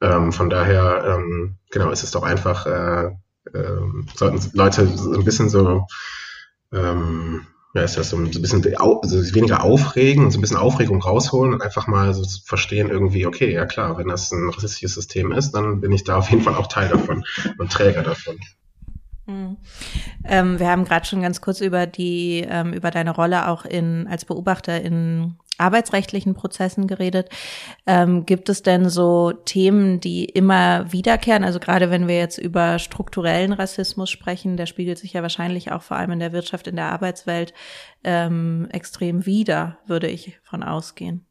Ähm, 0.00 0.32
von 0.32 0.50
daher, 0.50 1.16
ähm, 1.16 1.56
genau, 1.70 1.90
ist 1.90 2.02
es 2.02 2.10
doch 2.10 2.22
einfach, 2.22 2.66
äh, 2.66 3.06
äh, 3.52 3.80
sollten 4.14 4.50
Leute 4.56 4.86
so 4.86 5.12
ein 5.12 5.24
bisschen 5.24 5.48
so, 5.48 5.86
ähm, 6.72 7.46
ja, 7.74 7.82
ist 7.82 7.96
das 7.96 8.10
so 8.10 8.16
ein 8.16 8.30
bisschen 8.30 8.64
also 8.76 9.34
weniger 9.34 9.62
aufregen 9.62 10.30
so 10.30 10.38
ein 10.38 10.40
bisschen 10.40 10.56
Aufregung 10.56 11.02
rausholen 11.02 11.52
und 11.52 11.62
einfach 11.62 11.86
mal 11.86 12.14
so 12.14 12.24
verstehen 12.44 12.88
irgendwie, 12.88 13.26
okay, 13.26 13.52
ja 13.52 13.66
klar, 13.66 13.98
wenn 13.98 14.08
das 14.08 14.32
ein 14.32 14.48
rassistisches 14.48 14.94
System 14.94 15.30
ist, 15.32 15.52
dann 15.52 15.80
bin 15.80 15.92
ich 15.92 16.04
da 16.04 16.16
auf 16.16 16.30
jeden 16.30 16.42
Fall 16.42 16.54
auch 16.54 16.68
Teil 16.68 16.88
davon 16.88 17.24
und 17.58 17.70
Träger 17.70 18.02
davon. 18.02 18.38
Mhm. 19.26 19.56
Ähm, 20.24 20.58
wir 20.58 20.68
haben 20.68 20.84
gerade 20.84 21.04
schon 21.04 21.20
ganz 21.20 21.40
kurz 21.40 21.60
über 21.60 21.86
die 21.86 22.46
ähm, 22.48 22.72
über 22.72 22.90
deine 22.90 23.10
Rolle 23.10 23.48
auch 23.48 23.64
in 23.64 24.06
als 24.08 24.24
Beobachter 24.24 24.80
in 24.80 25.36
arbeitsrechtlichen 25.58 26.34
Prozessen 26.34 26.86
geredet. 26.86 27.30
Ähm, 27.86 28.26
gibt 28.26 28.48
es 28.48 28.62
denn 28.62 28.88
so 28.88 29.32
Themen, 29.32 30.00
die 30.00 30.24
immer 30.24 30.92
wiederkehren? 30.92 31.44
Also 31.44 31.60
gerade 31.60 31.90
wenn 31.90 32.08
wir 32.08 32.18
jetzt 32.18 32.38
über 32.38 32.78
strukturellen 32.78 33.52
Rassismus 33.52 34.10
sprechen, 34.10 34.56
der 34.56 34.66
spiegelt 34.66 34.98
sich 34.98 35.12
ja 35.12 35.22
wahrscheinlich 35.22 35.72
auch 35.72 35.82
vor 35.82 35.96
allem 35.96 36.12
in 36.12 36.20
der 36.20 36.32
Wirtschaft, 36.32 36.66
in 36.66 36.76
der 36.76 36.92
Arbeitswelt 36.92 37.54
ähm, 38.04 38.68
extrem 38.70 39.26
wider, 39.26 39.78
würde 39.86 40.08
ich 40.08 40.38
von 40.42 40.62
ausgehen. 40.62 41.26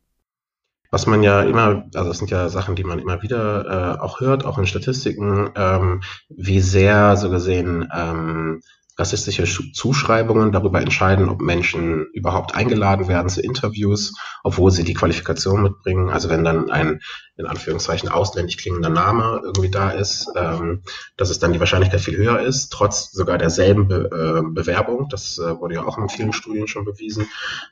Was 0.92 1.08
man 1.08 1.24
ja 1.24 1.42
immer, 1.42 1.86
also 1.94 2.10
das 2.10 2.20
sind 2.20 2.32
ja 2.32 2.48
Sachen, 2.48 2.76
die 2.76 2.86
man 2.86 3.00
immer 3.00 3.22
wieder 3.22 3.98
äh, 3.98 4.02
auch 4.02 4.22
hört, 4.22 4.46
auch 4.46 4.58
in 4.58 4.66
Statistiken, 4.66 5.52
ähm, 5.56 6.02
wie 6.30 6.62
sehr 6.62 7.18
so 7.18 7.30
gesehen 7.30 7.90
ähm, 7.94 8.62
rassistische 8.98 9.46
Zuschreibungen 9.74 10.52
darüber 10.52 10.82
entscheiden, 10.82 11.30
ob 11.30 11.42
Menschen 11.42 12.08
überhaupt 12.14 12.56
eingeladen 12.56 13.08
werden 13.08 13.30
zu 13.30 13.42
Interviews, 13.42 14.14
obwohl 14.44 14.72
sie 14.72 14.84
die 14.84 14.94
Qualifikation 14.94 15.64
mitbringen. 15.64 16.10
Also 16.10 16.30
wenn 16.30 16.44
dann 16.44 16.70
ein 16.70 17.02
in 17.38 17.46
Anführungszeichen 17.48 18.10
ausländisch 18.10 18.58
klingender 18.58 18.90
Name 18.90 19.42
irgendwie 19.44 19.70
da 19.70 19.90
ist, 19.90 20.28
ähm, 20.36 20.84
dass 21.18 21.30
es 21.30 21.40
dann 21.40 21.52
die 21.52 21.60
Wahrscheinlichkeit 21.60 22.00
viel 22.00 22.18
höher 22.18 22.40
ist, 22.40 22.70
trotz 22.70 23.12
sogar 23.12 23.38
derselben 23.38 23.88
Be 23.88 24.10
äh, 24.12 24.42
Bewerbung. 24.50 25.10
Das 25.10 25.38
äh, 25.38 25.60
wurde 25.60 25.76
ja 25.76 25.84
auch 25.84 25.98
in 25.98 26.08
vielen 26.08 26.32
Studien 26.32 26.68
schon 26.68 26.86
bewiesen. 26.86 27.28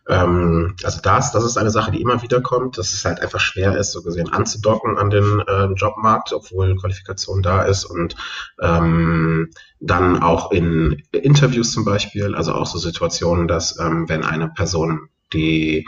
Ähm, 0.07 0.75
also 0.83 0.99
das, 1.01 1.31
das 1.31 1.45
ist 1.45 1.57
eine 1.57 1.71
Sache, 1.71 1.91
die 1.91 2.01
immer 2.01 2.21
wieder 2.21 2.41
kommt, 2.41 2.77
dass 2.77 2.93
es 2.93 3.05
halt 3.05 3.21
einfach 3.21 3.39
schwer 3.39 3.77
ist, 3.77 3.91
so 3.91 4.03
gesehen 4.03 4.31
anzudocken 4.31 4.97
an 4.97 5.09
den 5.09 5.41
äh, 5.47 5.65
Jobmarkt, 5.75 6.33
obwohl 6.33 6.75
Qualifikation 6.75 7.41
da 7.41 7.63
ist 7.63 7.85
und 7.85 8.15
ähm, 8.61 9.51
dann 9.79 10.21
auch 10.21 10.51
in 10.51 11.03
Interviews 11.11 11.71
zum 11.71 11.85
Beispiel, 11.85 12.35
also 12.35 12.53
auch 12.53 12.65
so 12.65 12.79
Situationen, 12.79 13.47
dass 13.47 13.79
ähm, 13.79 14.09
wenn 14.09 14.23
eine 14.23 14.49
Person 14.49 15.09
die 15.33 15.87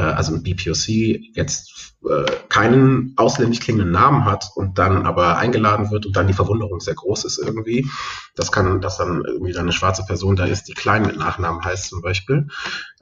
also 0.00 0.34
ein 0.34 0.42
BPOC 0.42 0.88
jetzt 1.34 1.94
äh, 2.08 2.24
keinen 2.48 3.14
ausländisch 3.16 3.60
klingenden 3.60 3.90
Namen 3.90 4.24
hat 4.24 4.50
und 4.54 4.78
dann 4.78 5.06
aber 5.06 5.38
eingeladen 5.38 5.90
wird 5.90 6.06
und 6.06 6.16
dann 6.16 6.26
die 6.26 6.34
Verwunderung 6.34 6.80
sehr 6.80 6.94
groß 6.94 7.24
ist 7.24 7.38
irgendwie. 7.38 7.88
Das 8.34 8.52
kann, 8.52 8.80
dass 8.80 8.98
dann 8.98 9.24
irgendwie 9.24 9.52
dann 9.52 9.62
eine 9.62 9.72
schwarze 9.72 10.04
Person 10.04 10.36
da 10.36 10.44
ist, 10.44 10.68
die 10.68 10.74
klein 10.74 11.06
mit 11.06 11.16
Nachnamen 11.16 11.64
heißt 11.64 11.88
zum 11.88 12.02
Beispiel. 12.02 12.48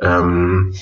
Ähm, 0.00 0.74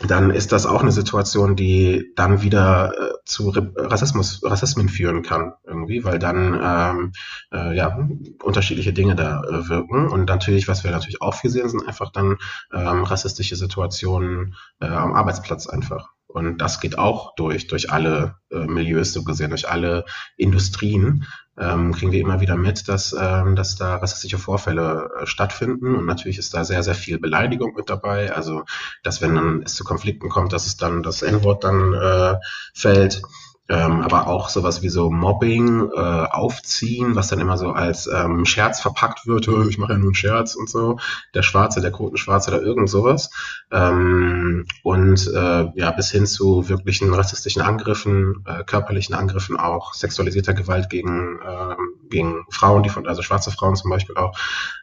dann 0.00 0.30
ist 0.30 0.52
das 0.52 0.64
auch 0.64 0.80
eine 0.82 0.90
Situation, 0.90 1.54
die 1.54 2.12
dann 2.16 2.42
wieder 2.42 2.92
äh, 2.98 3.12
zu 3.26 3.50
Rassismus, 3.50 4.40
Rassismen 4.42 4.88
führen 4.88 5.22
kann 5.22 5.52
irgendwie, 5.64 6.02
weil 6.02 6.18
dann 6.18 6.58
ähm, 6.62 7.12
äh, 7.52 7.76
ja 7.76 8.08
unterschiedliche 8.42 8.94
Dinge 8.94 9.14
da 9.14 9.42
äh, 9.44 9.68
wirken 9.68 10.08
und 10.08 10.24
natürlich, 10.28 10.66
was 10.66 10.82
wir 10.82 10.90
natürlich 10.90 11.20
auch 11.20 11.34
viel 11.34 11.50
sehen, 11.50 11.68
sind 11.68 11.86
einfach 11.86 12.10
dann 12.10 12.38
ähm, 12.72 13.04
rassistische 13.04 13.56
Situationen 13.56 14.54
äh, 14.80 14.86
am 14.86 15.12
Arbeitsplatz 15.12 15.66
einfach. 15.66 16.10
Und 16.32 16.58
das 16.58 16.80
geht 16.80 16.96
auch 16.96 17.34
durch, 17.34 17.66
durch 17.66 17.90
alle 17.90 18.36
äh, 18.50 18.66
Milieus 18.66 19.12
so 19.12 19.22
gesehen, 19.22 19.50
durch 19.50 19.68
alle 19.68 20.06
Industrien. 20.36 21.26
Ähm, 21.58 21.92
kriegen 21.92 22.12
wir 22.12 22.20
immer 22.20 22.40
wieder 22.40 22.56
mit, 22.56 22.88
dass, 22.88 23.14
ähm, 23.18 23.56
dass 23.56 23.76
da 23.76 23.96
rassistische 23.96 24.38
Vorfälle 24.38 25.10
äh, 25.20 25.26
stattfinden. 25.26 25.94
Und 25.94 26.06
natürlich 26.06 26.38
ist 26.38 26.54
da 26.54 26.64
sehr, 26.64 26.82
sehr 26.82 26.94
viel 26.94 27.18
Beleidigung 27.18 27.74
mit 27.74 27.90
dabei. 27.90 28.32
Also, 28.32 28.64
dass 29.02 29.20
wenn 29.20 29.34
dann 29.34 29.62
es 29.62 29.74
zu 29.74 29.84
Konflikten 29.84 30.28
kommt, 30.28 30.52
dass 30.52 30.66
es 30.66 30.76
dann 30.76 31.02
das 31.02 31.22
N-Wort 31.22 31.64
dann 31.64 31.92
äh, 31.92 32.36
fällt 32.72 33.22
ähm, 33.68 34.02
aber 34.02 34.26
auch 34.26 34.48
sowas 34.48 34.82
wie 34.82 34.88
so 34.88 35.10
Mobbing, 35.10 35.90
äh, 35.94 36.00
Aufziehen, 36.00 37.14
was 37.14 37.28
dann 37.28 37.38
immer 37.38 37.56
so 37.56 37.70
als 37.70 38.08
ähm, 38.08 38.44
Scherz 38.44 38.80
verpackt 38.80 39.26
wird, 39.26 39.46
ich 39.68 39.78
mache 39.78 39.92
ja 39.92 39.98
nur 39.98 40.08
einen 40.08 40.14
Scherz 40.14 40.56
und 40.56 40.68
so, 40.68 40.98
der 41.34 41.42
Schwarze, 41.42 41.80
der 41.80 41.92
Kotenschwarze 41.92 42.50
oder 42.50 42.60
irgend 42.60 42.90
sowas. 42.90 43.30
Ähm, 43.70 44.66
und 44.82 45.26
äh, 45.28 45.70
ja, 45.74 45.90
bis 45.92 46.10
hin 46.10 46.26
zu 46.26 46.68
wirklichen 46.68 47.14
rassistischen 47.14 47.62
Angriffen, 47.62 48.44
äh, 48.46 48.64
körperlichen 48.64 49.14
Angriffen 49.14 49.56
auch, 49.56 49.94
sexualisierter 49.94 50.54
Gewalt 50.54 50.90
gegen, 50.90 51.38
äh, 51.38 51.76
gegen 52.10 52.44
Frauen, 52.50 52.82
die 52.82 52.90
von, 52.90 53.06
also 53.06 53.22
schwarze 53.22 53.52
Frauen 53.52 53.76
zum 53.76 53.90
Beispiel 53.90 54.16
auch, 54.16 54.36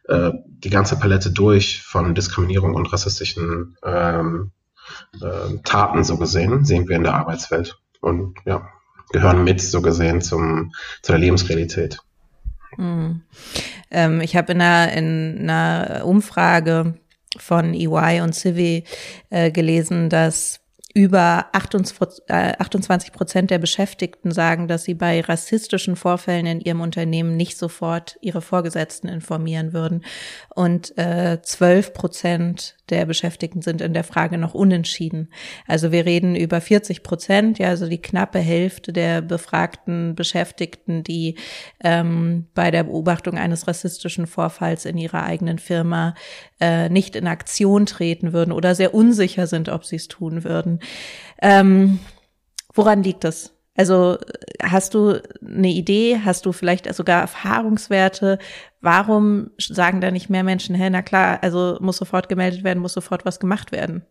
äh, 0.05 0.31
die 0.45 0.69
ganze 0.69 0.97
Palette 0.97 1.31
durch 1.31 1.83
von 1.83 2.15
Diskriminierung 2.15 2.75
und 2.75 2.91
rassistischen 2.91 3.77
ähm, 3.83 4.51
äh, 5.21 5.57
Taten 5.63 6.03
so 6.05 6.17
gesehen, 6.17 6.63
sehen 6.63 6.87
wir 6.87 6.95
in 6.95 7.03
der 7.03 7.15
Arbeitswelt. 7.15 7.77
Und 8.01 8.35
ja, 8.45 8.69
gehören 9.11 9.43
mit, 9.43 9.61
so 9.61 9.81
gesehen, 9.81 10.21
zum, 10.21 10.71
zu 11.01 11.11
der 11.11 11.19
Lebensrealität. 11.19 11.99
Hm. 12.75 13.21
Ähm, 13.91 14.21
ich 14.21 14.35
habe 14.35 14.53
in 14.53 14.61
einer, 14.61 14.93
in 14.93 15.49
einer 15.49 16.05
Umfrage 16.05 16.95
von 17.37 17.73
EY 17.73 18.21
und 18.21 18.33
Civi 18.33 18.83
äh, 19.29 19.51
gelesen, 19.51 20.09
dass 20.09 20.61
über 20.95 21.45
28 21.53 22.27
äh, 22.27 23.11
Prozent 23.11 23.51
der 23.51 23.59
Beschäftigten 23.59 24.31
sagen, 24.31 24.67
dass 24.67 24.83
sie 24.83 24.95
bei 24.95 25.21
rassistischen 25.21 25.95
Vorfällen 25.95 26.47
in 26.47 26.61
ihrem 26.61 26.81
Unternehmen 26.81 27.37
nicht 27.37 27.57
sofort 27.57 28.17
ihre 28.21 28.41
Vorgesetzten 28.41 29.07
informieren 29.07 29.71
würden. 29.71 30.03
Und 30.55 30.97
äh, 30.97 31.39
12 31.41 31.93
Prozent 31.93 32.75
der 32.91 33.05
Beschäftigten 33.05 33.61
sind 33.61 33.81
in 33.81 33.93
der 33.93 34.03
Frage 34.03 34.37
noch 34.37 34.53
unentschieden. 34.53 35.29
Also 35.67 35.91
wir 35.91 36.05
reden 36.05 36.35
über 36.35 36.61
40 36.61 37.03
Prozent, 37.03 37.59
ja, 37.59 37.69
also 37.69 37.87
die 37.87 38.01
knappe 38.01 38.39
Hälfte 38.39 38.93
der 38.93 39.21
befragten 39.21 40.15
Beschäftigten, 40.15 41.03
die 41.03 41.35
ähm, 41.83 42.47
bei 42.53 42.71
der 42.71 42.83
Beobachtung 42.83 43.37
eines 43.37 43.67
rassistischen 43.67 44.27
Vorfalls 44.27 44.85
in 44.85 44.97
ihrer 44.97 45.23
eigenen 45.23 45.59
Firma 45.59 46.15
äh, 46.59 46.89
nicht 46.89 47.15
in 47.15 47.27
Aktion 47.27 47.85
treten 47.85 48.33
würden 48.33 48.51
oder 48.51 48.75
sehr 48.75 48.93
unsicher 48.93 49.47
sind, 49.47 49.69
ob 49.69 49.85
sie 49.85 49.97
es 49.97 50.07
tun 50.07 50.43
würden. 50.43 50.79
Ähm, 51.41 51.99
woran 52.73 53.03
liegt 53.03 53.23
das? 53.23 53.58
Also 53.79 54.17
hast 54.61 54.93
du 54.93 55.21
eine 55.41 55.69
Idee, 55.69 56.19
hast 56.25 56.45
du 56.45 56.51
vielleicht 56.51 56.93
sogar 56.93 57.21
Erfahrungswerte? 57.21 58.37
Warum 58.81 59.51
sagen 59.57 60.01
da 60.01 60.11
nicht 60.11 60.29
mehr 60.29 60.43
Menschen, 60.43 60.75
hä, 60.75 60.89
na 60.89 61.01
klar, 61.01 61.39
also 61.43 61.77
muss 61.79 61.95
sofort 61.95 62.27
gemeldet 62.27 62.65
werden, 62.65 62.81
muss 62.81 62.91
sofort 62.91 63.23
was 63.23 63.39
gemacht 63.39 63.71
werden? 63.71 64.03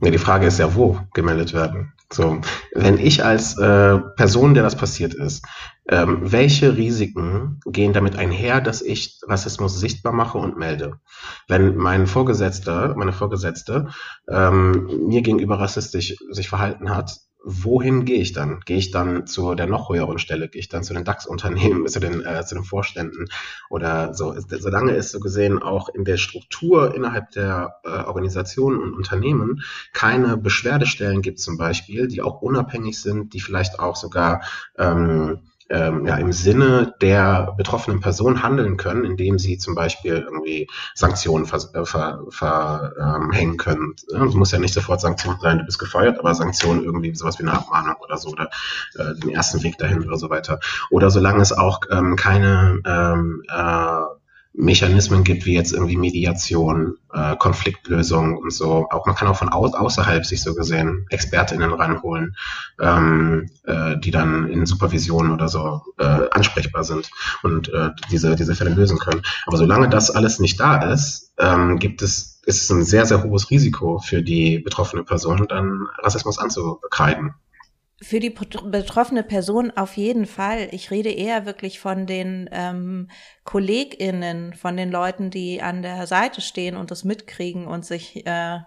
Ja, 0.00 0.12
die 0.12 0.18
Frage 0.18 0.46
ist 0.46 0.60
ja, 0.60 0.76
wo 0.76 1.00
gemeldet 1.12 1.54
werden. 1.54 1.92
So, 2.12 2.40
wenn 2.72 2.98
ich 2.98 3.24
als 3.24 3.58
äh, 3.58 3.98
Person, 3.98 4.54
der 4.54 4.62
das 4.62 4.76
passiert 4.76 5.12
ist, 5.12 5.44
ähm, 5.88 6.18
welche 6.20 6.76
Risiken 6.76 7.58
gehen 7.66 7.92
damit 7.92 8.14
einher, 8.14 8.60
dass 8.60 8.80
ich 8.80 9.18
Rassismus 9.26 9.80
sichtbar 9.80 10.12
mache 10.12 10.38
und 10.38 10.56
melde? 10.56 11.00
Wenn 11.48 11.74
mein 11.74 12.06
Vorgesetzter, 12.06 12.94
meine 12.96 13.12
Vorgesetzte 13.12 13.88
ähm, 14.28 15.08
mir 15.08 15.22
gegenüber 15.22 15.58
rassistisch 15.58 16.14
sich 16.30 16.48
verhalten 16.48 16.94
hat, 16.94 17.27
wohin 17.50 18.04
gehe 18.04 18.20
ich 18.20 18.32
dann? 18.32 18.60
Gehe 18.66 18.76
ich 18.76 18.90
dann 18.90 19.26
zu 19.26 19.54
der 19.54 19.66
noch 19.66 19.88
höheren 19.88 20.18
Stelle? 20.18 20.48
Gehe 20.48 20.60
ich 20.60 20.68
dann 20.68 20.84
zu 20.84 20.92
den 20.92 21.04
DAX-Unternehmen, 21.04 21.88
zu 21.88 21.98
den, 21.98 22.24
äh, 22.24 22.44
zu 22.44 22.54
den 22.54 22.64
Vorständen 22.64 23.28
oder 23.70 24.12
so? 24.12 24.34
Solange 24.38 24.92
es 24.92 25.10
so 25.10 25.18
gesehen 25.18 25.58
auch 25.62 25.88
in 25.88 26.04
der 26.04 26.18
Struktur 26.18 26.94
innerhalb 26.94 27.30
der 27.30 27.76
äh, 27.84 27.88
Organisationen 27.88 28.80
und 28.80 28.92
Unternehmen 28.92 29.62
keine 29.94 30.36
Beschwerdestellen 30.36 31.22
gibt 31.22 31.40
zum 31.40 31.56
Beispiel, 31.56 32.06
die 32.06 32.20
auch 32.20 32.42
unabhängig 32.42 33.00
sind, 33.00 33.32
die 33.32 33.40
vielleicht 33.40 33.80
auch 33.80 33.96
sogar 33.96 34.42
ähm, 34.76 35.40
ähm, 35.70 36.06
ja, 36.06 36.16
im 36.16 36.32
Sinne 36.32 36.94
der 37.00 37.54
betroffenen 37.56 38.00
Person 38.00 38.42
handeln 38.42 38.76
können, 38.76 39.04
indem 39.04 39.38
sie 39.38 39.58
zum 39.58 39.74
Beispiel 39.74 40.14
irgendwie 40.14 40.68
Sanktionen 40.94 41.46
verhängen 41.46 41.86
ver, 41.86 42.24
ver, 42.30 42.92
ähm, 42.98 43.56
können. 43.56 43.94
Es 44.08 44.34
muss 44.34 44.52
ja 44.52 44.58
nicht 44.58 44.74
sofort 44.74 45.00
Sanktionen 45.00 45.40
sein, 45.40 45.58
du 45.58 45.64
bist 45.64 45.78
gefeuert, 45.78 46.18
aber 46.18 46.34
Sanktionen 46.34 46.84
irgendwie 46.84 47.14
sowas 47.14 47.38
wie 47.38 47.42
eine 47.42 47.52
Abmahnung 47.52 47.96
oder 48.02 48.16
so 48.16 48.30
oder 48.30 48.50
äh, 48.96 49.14
den 49.20 49.30
ersten 49.30 49.62
Weg 49.62 49.78
dahin 49.78 50.06
oder 50.06 50.16
so 50.16 50.30
weiter. 50.30 50.60
Oder 50.90 51.10
solange 51.10 51.42
es 51.42 51.52
auch 51.52 51.80
ähm, 51.90 52.16
keine 52.16 52.80
ähm, 52.86 53.42
äh, 53.48 54.17
Mechanismen 54.54 55.24
gibt, 55.24 55.46
wie 55.46 55.54
jetzt 55.54 55.72
irgendwie 55.72 55.96
Mediation, 55.96 56.96
äh, 57.12 57.36
Konfliktlösung 57.36 58.36
und 58.36 58.52
so. 58.52 58.88
Auch 58.90 59.06
man 59.06 59.14
kann 59.14 59.28
auch 59.28 59.36
von 59.36 59.50
au 59.50 59.66
außerhalb 59.66 60.26
sich 60.26 60.42
so 60.42 60.54
gesehen 60.54 61.06
ExpertInnen 61.10 61.72
ranholen, 61.72 62.34
ähm, 62.80 63.50
äh, 63.64 63.96
die 63.98 64.10
dann 64.10 64.48
in 64.48 64.66
Supervision 64.66 65.30
oder 65.30 65.48
so 65.48 65.82
äh, 65.98 66.28
ansprechbar 66.30 66.82
sind 66.82 67.10
und 67.42 67.72
äh, 67.72 67.90
diese, 68.10 68.34
diese 68.34 68.54
Fälle 68.54 68.70
lösen 68.70 68.98
können. 68.98 69.22
Aber 69.46 69.58
solange 69.58 69.88
das 69.88 70.10
alles 70.10 70.40
nicht 70.40 70.58
da 70.58 70.90
ist, 70.90 71.32
ähm, 71.38 71.78
gibt 71.78 72.02
es, 72.02 72.40
ist 72.44 72.62
es 72.62 72.70
ein 72.70 72.84
sehr, 72.84 73.06
sehr 73.06 73.22
hohes 73.22 73.50
Risiko 73.50 73.98
für 73.98 74.22
die 74.22 74.58
betroffene 74.58 75.04
Person, 75.04 75.46
dann 75.48 75.86
Rassismus 75.98 76.38
anzukreiden. 76.38 77.34
Für 78.00 78.20
die 78.20 78.30
betroffene 78.30 79.24
Person 79.24 79.72
auf 79.72 79.96
jeden 79.96 80.26
Fall. 80.26 80.68
Ich 80.70 80.92
rede 80.92 81.10
eher 81.10 81.46
wirklich 81.46 81.80
von 81.80 82.06
den 82.06 82.48
ähm, 82.52 83.10
KollegInnen, 83.42 84.54
von 84.54 84.76
den 84.76 84.90
Leuten, 84.92 85.30
die 85.30 85.62
an 85.62 85.82
der 85.82 86.06
Seite 86.06 86.40
stehen 86.40 86.76
und 86.76 86.92
das 86.92 87.02
mitkriegen 87.02 87.66
und 87.66 87.84
sich 87.84 88.24
äh, 88.24 88.60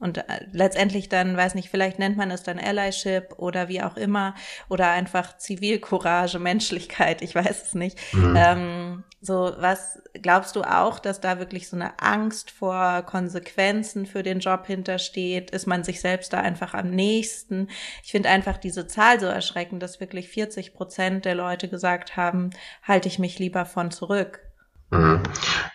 und 0.00 0.18
äh, 0.18 0.22
letztendlich 0.50 1.08
dann, 1.08 1.36
weiß 1.36 1.54
nicht, 1.54 1.68
vielleicht 1.68 1.98
nennt 1.98 2.16
man 2.16 2.30
es 2.30 2.42
dann 2.42 2.58
Allyship 2.58 3.34
oder 3.36 3.68
wie 3.68 3.82
auch 3.82 3.96
immer 3.96 4.34
oder 4.68 4.90
einfach 4.90 5.36
Zivilcourage, 5.36 6.38
Menschlichkeit, 6.40 7.22
ich 7.22 7.34
weiß 7.34 7.64
es 7.64 7.74
nicht. 7.74 7.98
Mhm. 8.14 8.34
Ähm, 8.36 9.04
So, 9.22 9.52
was 9.58 10.02
glaubst 10.14 10.56
du 10.56 10.62
auch, 10.62 10.98
dass 10.98 11.20
da 11.20 11.38
wirklich 11.38 11.68
so 11.68 11.76
eine 11.76 12.00
Angst 12.00 12.50
vor 12.50 13.02
Konsequenzen 13.02 14.06
für 14.06 14.22
den 14.22 14.40
Job 14.40 14.66
hintersteht? 14.66 15.50
Ist 15.50 15.66
man 15.66 15.84
sich 15.84 16.00
selbst 16.00 16.32
da 16.32 16.40
einfach 16.40 16.72
am 16.72 16.90
nächsten? 16.90 17.68
Ich 18.02 18.12
finde 18.12 18.30
einfach 18.30 18.56
diese 18.56 18.86
Zahl 18.86 19.20
so 19.20 19.26
erschreckend, 19.26 19.82
dass 19.82 20.00
wirklich 20.00 20.28
40 20.30 20.72
Prozent 20.72 21.26
der 21.26 21.34
Leute 21.34 21.68
gesagt 21.68 22.16
haben, 22.16 22.50
halte 22.82 23.08
ich 23.08 23.18
mich 23.18 23.38
lieber 23.38 23.66
von 23.66 23.90
zurück. 23.90 24.49
Mhm. 24.90 25.20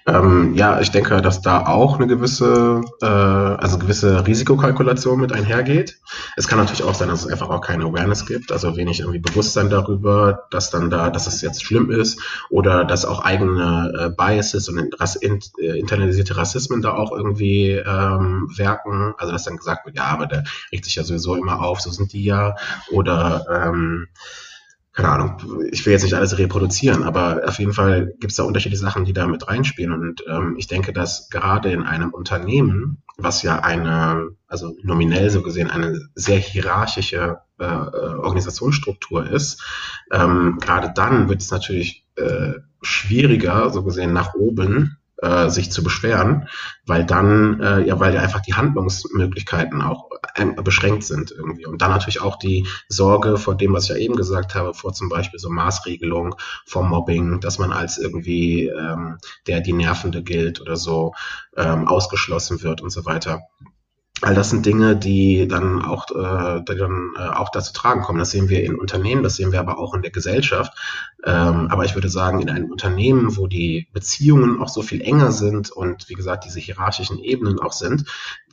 Ähm, 0.07 0.53
ja, 0.55 0.81
ich 0.81 0.91
denke, 0.91 1.21
dass 1.21 1.41
da 1.41 1.65
auch 1.67 1.95
eine 1.95 2.07
gewisse, 2.07 2.81
äh, 3.01 3.05
also 3.05 3.79
gewisse 3.79 4.27
Risikokalkulation 4.27 5.19
mit 5.19 5.31
einhergeht. 5.31 5.99
Es 6.35 6.49
kann 6.49 6.59
natürlich 6.59 6.83
auch 6.83 6.93
sein, 6.93 7.07
dass 7.07 7.23
es 7.23 7.31
einfach 7.31 7.49
auch 7.49 7.61
keine 7.61 7.85
Awareness 7.85 8.25
gibt, 8.25 8.51
also 8.51 8.75
wenig 8.75 8.99
irgendwie 8.99 9.19
Bewusstsein 9.19 9.69
darüber, 9.69 10.47
dass 10.51 10.69
dann 10.69 10.89
da, 10.89 11.09
dass 11.09 11.27
es 11.27 11.41
jetzt 11.41 11.63
schlimm 11.63 11.91
ist 11.91 12.21
oder 12.49 12.83
dass 12.83 13.05
auch 13.05 13.23
eigene 13.23 13.93
äh, 13.97 14.09
Biases 14.09 14.67
und 14.67 14.99
Rass, 14.99 15.15
in, 15.15 15.39
äh, 15.59 15.79
internalisierte 15.79 16.35
Rassismen 16.35 16.81
da 16.81 16.93
auch 16.93 17.13
irgendwie 17.13 17.71
ähm, 17.71 18.49
werken. 18.57 19.13
Also 19.17 19.31
dass 19.31 19.45
dann 19.45 19.57
gesagt 19.57 19.85
wird, 19.85 19.95
ja, 19.95 20.05
aber 20.05 20.27
der 20.27 20.43
regt 20.73 20.83
sich 20.83 20.95
ja 20.95 21.03
sowieso 21.03 21.35
immer 21.35 21.61
auf, 21.61 21.79
so 21.79 21.89
sind 21.89 22.11
die 22.11 22.25
ja. 22.25 22.55
Oder 22.91 23.45
ähm, 23.49 24.07
keine 24.95 25.09
Ahnung, 25.09 25.61
ich 25.71 25.85
will 25.85 25.91
jetzt 25.91 26.03
nicht 26.03 26.13
alles 26.13 26.37
reproduzieren, 26.37 27.03
aber 27.03 27.41
auf 27.45 27.59
jeden 27.59 27.73
Fall 27.73 28.13
gibt 28.19 28.31
es 28.31 28.37
da 28.37 28.43
unterschiedliche 28.43 28.81
Sachen, 28.81 29.03
die 29.03 29.11
da 29.11 29.27
mit 29.27 29.45
reinspielen. 29.45 29.91
Und 29.91 30.23
ähm, 30.25 30.55
ich 30.57 30.67
denke, 30.67 30.93
dass 30.93 31.29
gerade 31.29 31.69
in 31.69 31.83
einem 31.83 32.13
Unternehmen, 32.13 33.03
was 33.17 33.43
ja 33.43 33.59
eine, 33.59 34.29
also 34.47 34.73
nominell 34.83 35.29
so 35.29 35.41
gesehen, 35.41 35.69
eine 35.69 35.99
sehr 36.15 36.39
hierarchische 36.39 37.39
äh, 37.59 37.65
äh 37.65 37.67
Organisationsstruktur 37.67 39.29
ist, 39.29 39.61
ähm, 40.13 40.59
gerade 40.61 40.93
dann 40.95 41.27
wird 41.27 41.41
es 41.41 41.51
natürlich 41.51 42.05
äh, 42.15 42.53
schwieriger, 42.81 43.71
so 43.71 43.83
gesehen, 43.83 44.13
nach 44.13 44.33
oben 44.33 44.97
äh, 45.17 45.49
sich 45.49 45.71
zu 45.71 45.83
beschweren, 45.83 46.47
weil 46.85 47.05
dann, 47.05 47.59
äh, 47.61 47.81
ja, 47.87 47.99
weil 47.99 48.13
ja 48.13 48.21
einfach 48.21 48.41
die 48.41 48.53
Handlungsmöglichkeiten 48.53 49.81
auch 49.81 50.09
äh, 50.35 50.45
beschränkt 50.61 51.03
sind 51.03 51.31
irgendwie. 51.31 51.65
Und 51.65 51.81
dann 51.81 51.91
natürlich 51.91 52.21
auch 52.21 52.37
die 52.37 52.67
Sorge 52.89 53.37
vor 53.37 53.55
dem, 53.55 53.73
was 53.73 53.85
ich 53.85 53.89
ja 53.91 53.97
eben 53.97 54.15
gesagt 54.15 54.55
habe, 54.55 54.73
vor 54.73 54.93
zum 54.93 55.09
Beispiel 55.09 55.39
so 55.39 55.49
Maßregelung, 55.49 56.35
vor 56.65 56.83
Mobbing, 56.83 57.39
dass 57.39 57.59
man 57.59 57.71
als 57.71 57.97
irgendwie 57.97 58.67
ähm, 58.67 59.17
der 59.47 59.61
die 59.61 59.73
Nervende 59.73 60.23
gilt 60.23 60.61
oder 60.61 60.75
so 60.75 61.13
ähm, 61.55 61.87
ausgeschlossen 61.87 62.61
wird 62.61 62.81
und 62.81 62.89
so 62.89 63.05
weiter. 63.05 63.43
All 64.21 64.33
das 64.33 64.49
sind 64.49 64.65
Dinge, 64.65 64.95
die 64.95 65.45
dann 65.45 65.83
auch, 65.83 66.09
äh, 66.09 66.61
die 66.63 66.77
dann 66.77 67.11
äh, 67.17 67.21
auch 67.21 67.49
dazu 67.49 67.73
tragen 67.73 68.01
kommen. 68.01 68.19
Das 68.19 68.31
sehen 68.31 68.47
wir 68.47 68.63
in 68.63 68.79
Unternehmen, 68.79 69.23
das 69.23 69.35
sehen 69.35 69.51
wir 69.51 69.59
aber 69.59 69.77
auch 69.77 69.93
in 69.93 70.03
der 70.03 70.11
Gesellschaft. 70.11 70.71
Ähm, 71.25 71.67
aber 71.69 71.83
ich 71.83 71.95
würde 71.95 72.07
sagen, 72.07 72.39
in 72.39 72.49
einem 72.49 72.71
Unternehmen, 72.71 73.35
wo 73.35 73.47
die 73.47 73.89
Beziehungen 73.91 74.61
auch 74.61 74.69
so 74.69 74.81
viel 74.81 75.01
enger 75.01 75.33
sind 75.33 75.69
und 75.69 76.07
wie 76.07 76.13
gesagt 76.13 76.45
diese 76.45 76.61
hierarchischen 76.61 77.19
Ebenen 77.19 77.59
auch 77.59 77.73
sind, 77.73 78.05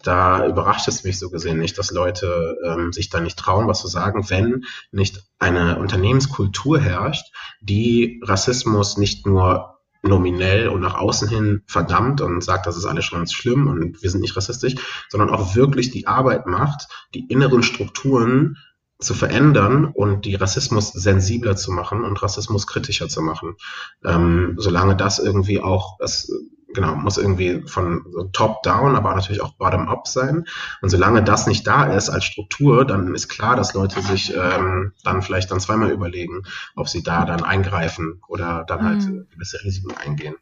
da 0.02 0.48
überrascht 0.48 0.88
es 0.88 1.04
mich 1.04 1.20
so 1.20 1.30
gesehen 1.30 1.58
nicht, 1.58 1.78
dass 1.78 1.92
Leute 1.92 2.58
ähm, 2.64 2.92
sich 2.92 3.08
da 3.08 3.20
nicht 3.20 3.38
trauen, 3.38 3.68
was 3.68 3.80
zu 3.82 3.88
sagen, 3.88 4.28
wenn 4.30 4.64
nicht 4.90 5.22
eine 5.38 5.78
Unternehmenskultur 5.78 6.80
herrscht, 6.80 7.32
die 7.60 8.20
Rassismus 8.24 8.96
nicht 8.96 9.26
nur 9.26 9.71
nominell 10.02 10.68
und 10.68 10.80
nach 10.80 10.94
außen 10.94 11.28
hin 11.28 11.62
verdammt 11.66 12.20
und 12.20 12.42
sagt, 12.42 12.66
das 12.66 12.76
ist 12.76 12.84
alles 12.84 13.04
schon 13.04 13.18
ganz 13.18 13.32
schlimm 13.32 13.68
und 13.68 14.02
wir 14.02 14.10
sind 14.10 14.20
nicht 14.20 14.36
rassistisch, 14.36 14.74
sondern 15.08 15.30
auch 15.30 15.54
wirklich 15.54 15.90
die 15.90 16.06
Arbeit 16.06 16.46
macht, 16.46 16.88
die 17.14 17.26
inneren 17.28 17.62
Strukturen 17.62 18.58
zu 18.98 19.14
verändern 19.14 19.86
und 19.86 20.24
die 20.24 20.34
Rassismus 20.34 20.92
sensibler 20.92 21.56
zu 21.56 21.72
machen 21.72 22.04
und 22.04 22.22
Rassismus 22.22 22.66
kritischer 22.66 23.08
zu 23.08 23.20
machen. 23.20 23.56
Ähm, 24.04 24.54
solange 24.58 24.96
das 24.96 25.18
irgendwie 25.18 25.60
auch, 25.60 25.98
das 25.98 26.30
genau, 26.74 26.94
muss 26.94 27.18
irgendwie 27.18 27.62
von 27.66 28.04
so 28.10 28.24
top-down, 28.24 28.96
aber 28.96 29.14
natürlich 29.14 29.42
auch 29.42 29.54
bottom-up 29.54 30.06
sein. 30.06 30.44
Und 30.80 30.88
solange 30.88 31.22
das 31.22 31.46
nicht 31.46 31.66
da 31.66 31.84
ist 31.84 32.10
als 32.10 32.24
Struktur, 32.24 32.84
dann 32.84 33.14
ist 33.14 33.28
klar, 33.28 33.56
dass 33.56 33.74
Leute 33.74 34.00
sich 34.02 34.34
ähm, 34.34 34.92
dann 35.04 35.22
vielleicht 35.22 35.50
dann 35.50 35.60
zweimal 35.60 35.90
überlegen, 35.90 36.42
ob 36.74 36.88
sie 36.88 37.02
da 37.02 37.24
dann 37.24 37.44
eingreifen 37.44 38.20
oder 38.28 38.64
dann 38.66 38.84
halt 38.84 39.04
mhm. 39.04 39.26
gewisse 39.30 39.62
Risiken 39.64 39.96
eingehen. 39.96 40.34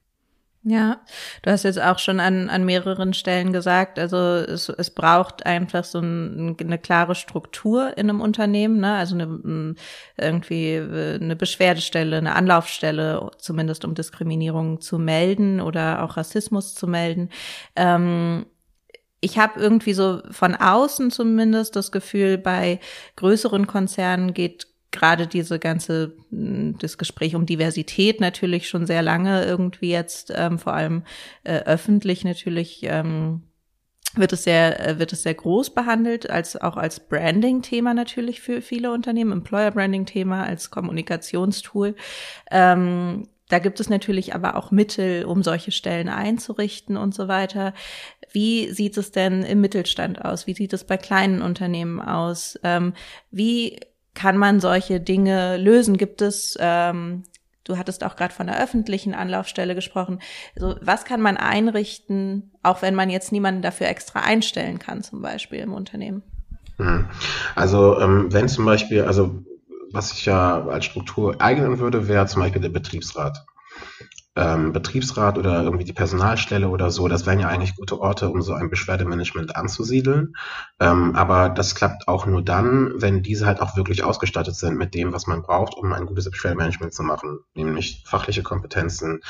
Ja, 0.63 1.01
du 1.41 1.51
hast 1.51 1.63
jetzt 1.63 1.81
auch 1.81 1.99
schon 1.99 2.21
an, 2.21 2.51
an 2.51 2.67
mehreren 2.67 3.15
Stellen 3.15 3.51
gesagt, 3.51 3.99
also 3.99 4.19
es, 4.19 4.69
es 4.69 4.91
braucht 4.91 5.47
einfach 5.47 5.85
so 5.85 6.01
ein, 6.01 6.55
eine 6.61 6.79
klare 6.79 7.15
Struktur 7.15 7.97
in 7.97 8.11
einem 8.11 8.21
Unternehmen, 8.21 8.79
ne? 8.79 8.97
also 8.97 9.15
eine, 9.15 9.75
irgendwie 10.19 10.77
eine 10.77 11.35
Beschwerdestelle, 11.35 12.19
eine 12.19 12.35
Anlaufstelle, 12.35 13.31
zumindest 13.39 13.87
um 13.87 13.95
Diskriminierung 13.95 14.83
zu 14.83 14.99
melden 14.99 15.63
oder 15.63 16.03
auch 16.03 16.19
Rassismus 16.19 16.75
zu 16.75 16.87
melden. 16.87 17.31
Ähm, 17.75 18.45
ich 19.23 19.39
habe 19.39 19.59
irgendwie 19.59 19.95
so 19.95 20.21
von 20.31 20.55
außen 20.55 21.11
zumindest 21.11 21.75
das 21.75 21.91
Gefühl, 21.91 22.37
bei 22.37 22.81
größeren 23.17 23.67
Konzernen 23.67 24.35
geht 24.35 24.70
gerade 24.91 25.27
diese 25.27 25.59
ganze, 25.59 26.17
hm, 26.31 26.77
das 26.79 26.99
Gespräch 26.99 27.35
um 27.35 27.47
Diversität 27.47 28.21
natürlich 28.21 28.69
schon 28.69 28.87
sehr 28.87 29.03
lange 29.03 29.45
irgendwie 29.45 29.91
jetzt, 29.91 30.33
ähm, 30.35 30.59
vor 30.59 30.75
allem 30.75 31.05
äh, 31.45 31.61
öffentlich 31.61 32.25
natürlich, 32.25 32.81
ähm, 32.83 33.43
wird 34.15 34.33
es 34.33 34.45
sehr, 34.45 34.89
äh, 34.89 34.99
wird 34.99 35.13
es 35.13 35.23
sehr 35.23 35.35
groß 35.35 35.71
behandelt, 35.71 36.29
als 36.29 36.61
auch 36.61 36.77
als 36.77 37.01
Branding-Thema 37.01 37.95
natürlich 37.95 38.41
für 38.41 38.61
viele 38.61 38.93
Unternehmen, 38.93 39.33
Employer-Branding-Thema, 39.33 40.45
als 40.45 40.71
Kommunikationstool. 40.71 41.95
Ähm, 42.51 43.29
da 43.49 43.59
gibt 43.59 43.81
es 43.81 43.89
natürlich 43.89 44.35
aber 44.35 44.57
auch 44.57 44.71
Mittel, 44.71 45.25
um 45.25 45.43
solche 45.43 45.73
Stellen 45.73 46.09
einzurichten 46.09 46.97
und 46.97 47.15
so 47.15 47.27
weiter. 47.27 47.75
Wie 48.33 48.71
sieht 48.71 48.97
es 48.97 49.11
denn 49.11 49.43
im 49.43 49.61
Mittelstand 49.61 50.25
aus? 50.25 50.47
Wie 50.47 50.55
sieht 50.55 50.73
es 50.73 50.85
bei 50.85 50.97
kleinen 50.97 51.43
Unternehmen 51.43 52.01
aus? 52.01 52.59
Ähm, 52.63 52.95
wie 53.33 53.81
kann 54.15 54.37
man 54.37 54.61
solche 54.61 55.01
Dinge 55.01 55.57
lösen? 55.57 55.97
Gibt 55.97 56.23
es, 56.23 56.57
ähm, 56.61 57.25
du 57.65 57.79
hattest 57.79 58.05
auch 58.05 58.17
gerade 58.17 58.35
von 58.35 58.47
der 58.47 58.63
öffentlichen 58.63 59.15
Anlaufstelle 59.15 59.75
gesprochen, 59.75 60.21
also 60.57 60.77
was 60.81 61.05
kann 61.05 61.21
man 61.21 61.37
einrichten, 61.37 62.53
auch 62.63 62.83
wenn 62.83 62.95
man 62.95 63.11
jetzt 63.11 63.33
niemanden 63.33 63.63
dafür 63.63 63.89
extra 63.89 64.21
einstellen 64.21 64.79
kann, 64.79 65.03
zum 65.03 65.23
Beispiel 65.23 65.61
im 65.61 65.73
Unternehmen? 65.73 66.23
Mhm. 66.79 67.07
Also 67.55 68.01
ähm, 68.01 68.33
wenn 68.33 68.49
zum 68.49 68.65
Beispiel, 68.65 69.03
also 69.03 69.43
was 69.93 70.13
ich 70.13 70.25
ja 70.25 70.65
als 70.67 70.85
Struktur 70.85 71.41
eignen 71.41 71.79
würde, 71.79 72.09
wäre 72.09 72.27
zum 72.27 72.43
Beispiel 72.43 72.63
der 72.63 72.69
Betriebsrat 72.69 73.45
ähm, 74.37 74.73
Betriebsrat 74.73 75.39
oder 75.39 75.63
irgendwie 75.63 75.85
die 75.85 75.93
Personalstelle 75.93 76.69
oder 76.69 76.91
so, 76.91 77.09
das 77.09 77.27
wären 77.27 77.41
ja 77.41 77.49
eigentlich 77.49 77.75
gute 77.75 78.01
Orte, 78.01 78.29
um 78.29 78.43
so 78.43 78.53
ein 78.53 78.71
Beschwerdemanagement 78.71 79.57
anzusiedeln. 79.57 80.35
Ähm, 80.79 81.17
aber 81.17 81.49
das 81.49 81.75
klappt 81.75 82.07
auch 82.07 82.27
nur 82.27 82.43
dann, 82.43 82.93
wenn 82.97 83.23
diese 83.23 83.47
halt 83.47 83.61
auch 83.61 83.77
wirklich 83.77 84.05
ausgestattet 84.05 84.55
sind 84.55 84.79
mit 84.79 84.95
dem, 84.95 85.13
was 85.13 85.27
man 85.27 85.43
braucht, 85.43 85.75
um 85.75 85.93
ein 85.93 86.07
gutes 86.07 86.31
Beschwerdemanagement 86.31 86.95
zu 86.95 87.03
machen, 87.03 87.41
nämlich 87.55 88.05
fachliche 88.07 88.43
Kompetenzen, 88.43 89.21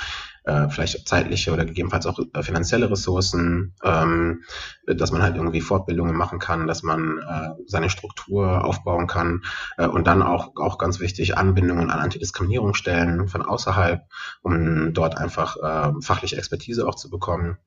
äh, 0.45 0.69
vielleicht 0.69 1.07
zeitliche 1.07 1.53
oder 1.53 1.65
gegebenenfalls 1.65 2.07
auch 2.07 2.19
äh, 2.33 2.43
finanzielle 2.43 2.91
Ressourcen, 2.91 3.75
ähm, 3.85 4.43
dass 4.87 5.13
man 5.13 5.23
halt 5.23 5.37
irgendwie 5.37 5.61
Fortbildungen 5.61 6.17
machen 6.17 6.39
kann, 6.39 6.67
dass 6.67 6.83
man 6.83 7.19
äh, 7.19 7.51
seine 7.67 7.91
Struktur 7.91 8.65
aufbauen 8.65 9.07
kann 9.07 9.43
äh, 9.77 9.87
und 9.87 10.07
dann 10.07 10.23
auch, 10.23 10.57
auch 10.57 10.79
ganz 10.79 11.01
wichtig 11.01 11.37
Anbindungen 11.37 11.91
an 11.91 12.01
Antidiskriminierungsstellen 12.01 13.29
von 13.29 13.43
außerhalb, 13.43 14.03
um 14.43 14.90
dort 14.93 15.17
einfach 15.17 15.57
äh, 15.57 15.93
fachliche 16.03 16.37
Expertise 16.37 16.87
auch 16.87 16.95
zu 16.95 17.11
bekommen. 17.11 17.59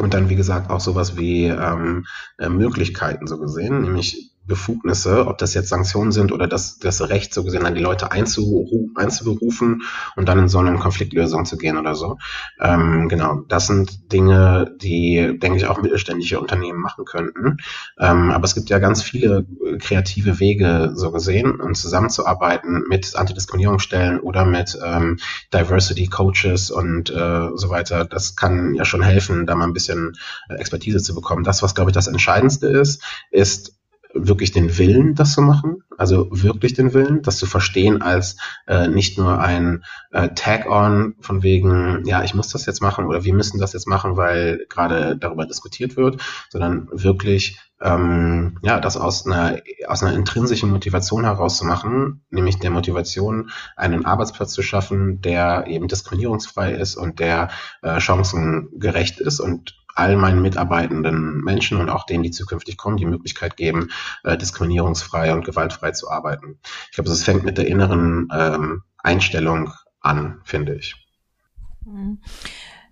Und 0.00 0.14
dann, 0.14 0.30
wie 0.30 0.36
gesagt, 0.36 0.70
auch 0.70 0.80
sowas 0.80 1.16
wie 1.16 1.46
ähm, 1.46 2.06
äh, 2.38 2.48
Möglichkeiten 2.48 3.26
so 3.26 3.38
gesehen, 3.38 3.82
nämlich 3.82 4.29
Befugnisse, 4.50 5.26
ob 5.26 5.38
das 5.38 5.54
jetzt 5.54 5.68
Sanktionen 5.68 6.12
sind 6.12 6.32
oder 6.32 6.46
das, 6.48 6.78
das 6.78 7.08
Recht, 7.08 7.32
so 7.32 7.44
gesehen, 7.44 7.64
an 7.64 7.74
die 7.76 7.80
Leute 7.80 8.10
einzuberufen, 8.10 8.92
einzuberufen 8.96 9.82
und 10.16 10.28
dann 10.28 10.40
in 10.40 10.48
so 10.48 10.58
eine 10.58 10.76
Konfliktlösung 10.76 11.44
zu 11.44 11.56
gehen 11.56 11.78
oder 11.78 11.94
so. 11.94 12.18
Ähm, 12.60 13.08
genau, 13.08 13.42
das 13.48 13.68
sind 13.68 14.12
Dinge, 14.12 14.76
die, 14.82 15.38
denke 15.38 15.56
ich, 15.56 15.66
auch 15.66 15.80
mittelständische 15.80 16.40
Unternehmen 16.40 16.80
machen 16.80 17.04
könnten. 17.04 17.58
Ähm, 17.98 18.30
aber 18.30 18.44
es 18.44 18.54
gibt 18.54 18.70
ja 18.70 18.80
ganz 18.80 19.02
viele 19.02 19.46
kreative 19.78 20.40
Wege, 20.40 20.92
so 20.94 21.12
gesehen, 21.12 21.60
um 21.60 21.74
zusammenzuarbeiten 21.74 22.84
mit 22.88 23.14
Antidiskriminierungsstellen 23.14 24.18
oder 24.18 24.44
mit 24.44 24.76
ähm, 24.84 25.18
Diversity 25.54 26.08
Coaches 26.08 26.72
und 26.72 27.08
äh, 27.10 27.48
so 27.54 27.70
weiter. 27.70 28.04
Das 28.04 28.34
kann 28.34 28.74
ja 28.74 28.84
schon 28.84 29.02
helfen, 29.02 29.46
da 29.46 29.54
mal 29.54 29.68
ein 29.68 29.72
bisschen 29.72 30.16
Expertise 30.48 31.00
zu 31.00 31.14
bekommen. 31.14 31.44
Das, 31.44 31.62
was, 31.62 31.76
glaube 31.76 31.90
ich, 31.90 31.94
das 31.94 32.08
Entscheidendste 32.08 32.66
ist, 32.66 33.02
ist 33.30 33.79
wirklich 34.14 34.52
den 34.52 34.78
Willen, 34.78 35.14
das 35.14 35.32
zu 35.32 35.42
machen, 35.42 35.82
also 35.96 36.28
wirklich 36.30 36.74
den 36.74 36.94
Willen, 36.94 37.22
das 37.22 37.38
zu 37.38 37.46
verstehen 37.46 38.02
als 38.02 38.36
äh, 38.66 38.88
nicht 38.88 39.18
nur 39.18 39.38
ein 39.38 39.84
äh, 40.10 40.30
Tag-on 40.34 41.14
von 41.20 41.42
wegen, 41.42 42.04
ja, 42.06 42.22
ich 42.24 42.34
muss 42.34 42.48
das 42.48 42.66
jetzt 42.66 42.80
machen 42.80 43.06
oder 43.06 43.24
wir 43.24 43.34
müssen 43.34 43.60
das 43.60 43.72
jetzt 43.72 43.86
machen, 43.86 44.16
weil 44.16 44.66
gerade 44.68 45.16
darüber 45.16 45.46
diskutiert 45.46 45.96
wird, 45.96 46.20
sondern 46.50 46.88
wirklich 46.92 47.58
ähm, 47.82 48.58
ja, 48.62 48.78
das 48.78 48.96
aus 48.96 49.26
einer, 49.26 49.60
aus 49.86 50.02
einer 50.02 50.14
intrinsischen 50.14 50.70
Motivation 50.70 51.24
herauszumachen, 51.24 52.22
nämlich 52.30 52.58
der 52.58 52.70
Motivation, 52.70 53.50
einen 53.76 54.04
Arbeitsplatz 54.04 54.52
zu 54.52 54.62
schaffen, 54.62 55.22
der 55.22 55.66
eben 55.66 55.88
diskriminierungsfrei 55.88 56.72
ist 56.72 56.96
und 56.96 57.20
der 57.20 57.48
äh, 57.82 57.98
chancengerecht 58.00 59.20
ist 59.20 59.40
und 59.40 59.79
all 60.00 60.16
meinen 60.16 60.40
mitarbeitenden 60.40 61.42
Menschen 61.42 61.78
und 61.78 61.90
auch 61.90 62.06
denen, 62.06 62.22
die 62.22 62.30
zukünftig 62.30 62.78
kommen, 62.78 62.96
die 62.96 63.06
Möglichkeit 63.06 63.56
geben, 63.56 63.90
äh, 64.24 64.36
diskriminierungsfrei 64.36 65.32
und 65.32 65.44
gewaltfrei 65.44 65.92
zu 65.92 66.10
arbeiten. 66.10 66.58
Ich 66.90 66.94
glaube, 66.94 67.10
es 67.10 67.22
fängt 67.22 67.44
mit 67.44 67.58
der 67.58 67.66
inneren 67.66 68.28
ähm, 68.34 68.82
Einstellung 68.98 69.72
an, 70.00 70.40
finde 70.44 70.74
ich. 70.74 70.96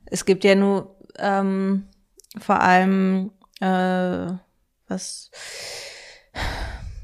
Es 0.04 0.24
gibt 0.24 0.44
ja 0.44 0.54
nur 0.54 0.96
ähm, 1.18 1.84
vor 2.38 2.60
allem 2.60 3.30
äh, 3.60 4.32
was 4.86 5.30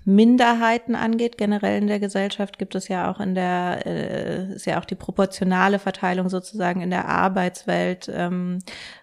Minderheiten 0.04 0.94
angeht, 0.94 1.38
generell 1.38 1.80
in 1.80 1.86
der 1.86 2.00
Gesellschaft 2.00 2.58
gibt 2.58 2.74
es 2.74 2.88
ja 2.88 3.10
auch 3.10 3.20
in 3.20 3.34
der, 3.34 3.86
äh, 3.86 4.54
ist 4.54 4.66
ja 4.66 4.80
auch 4.80 4.84
die 4.84 4.94
proportionale 4.94 5.78
Verteilung 5.78 6.28
sozusagen 6.28 6.80
in 6.82 6.90
der 6.90 7.08
Arbeitswelt 7.08 8.10
ähm, 8.12 8.58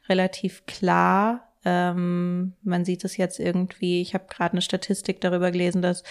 relativ 0.07 0.65
klar. 0.65 1.47
Ähm, 1.63 2.53
man 2.63 2.85
sieht 2.85 3.03
es 3.03 3.17
jetzt 3.17 3.39
irgendwie, 3.39 4.01
ich 4.01 4.15
habe 4.15 4.25
gerade 4.27 4.53
eine 4.53 4.61
Statistik 4.61 5.21
darüber 5.21 5.51
gelesen, 5.51 5.81
dass 5.81 6.03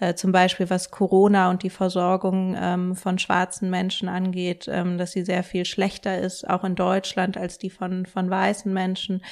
äh, 0.00 0.14
zum 0.14 0.32
Beispiel 0.32 0.70
was 0.70 0.90
Corona 0.90 1.50
und 1.50 1.62
die 1.62 1.70
Versorgung 1.70 2.56
ähm, 2.58 2.96
von 2.96 3.18
schwarzen 3.18 3.68
Menschen 3.68 4.08
angeht, 4.08 4.66
ähm, 4.68 4.96
dass 4.96 5.12
sie 5.12 5.24
sehr 5.24 5.42
viel 5.42 5.66
schlechter 5.66 6.18
ist, 6.18 6.48
auch 6.48 6.64
in 6.64 6.74
Deutschland, 6.74 7.36
als 7.36 7.58
die 7.58 7.70
von, 7.70 8.06
von 8.06 8.30
weißen 8.30 8.72
Menschen. 8.72 9.22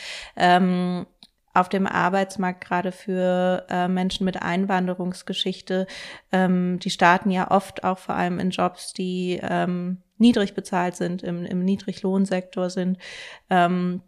Auf 1.55 1.69
dem 1.69 1.87
Arbeitsmarkt 1.87 2.65
gerade 2.65 2.93
für 2.93 3.67
äh, 3.69 3.89
Menschen 3.89 4.25
mit 4.25 4.41
Einwanderungsgeschichte, 4.43 5.87
ähm, 6.33 6.79
die 6.79 6.91
starten 6.91 7.31
ja 7.31 7.51
oft 7.51 7.85
auch 7.85 7.99
vor 7.99 8.15
allem 8.15 8.39
in 8.39 8.51
Jobs, 8.51 8.93
die 8.93 9.39
ähm, 9.43 9.99
niedrig 10.19 10.55
bezahlt 10.55 10.97
sind, 10.97 11.23
im, 11.23 11.45
im 11.45 11.65
Niedriglohnsektor 11.65 12.71
sind. 12.71 12.99
Ähm, 13.51 14.03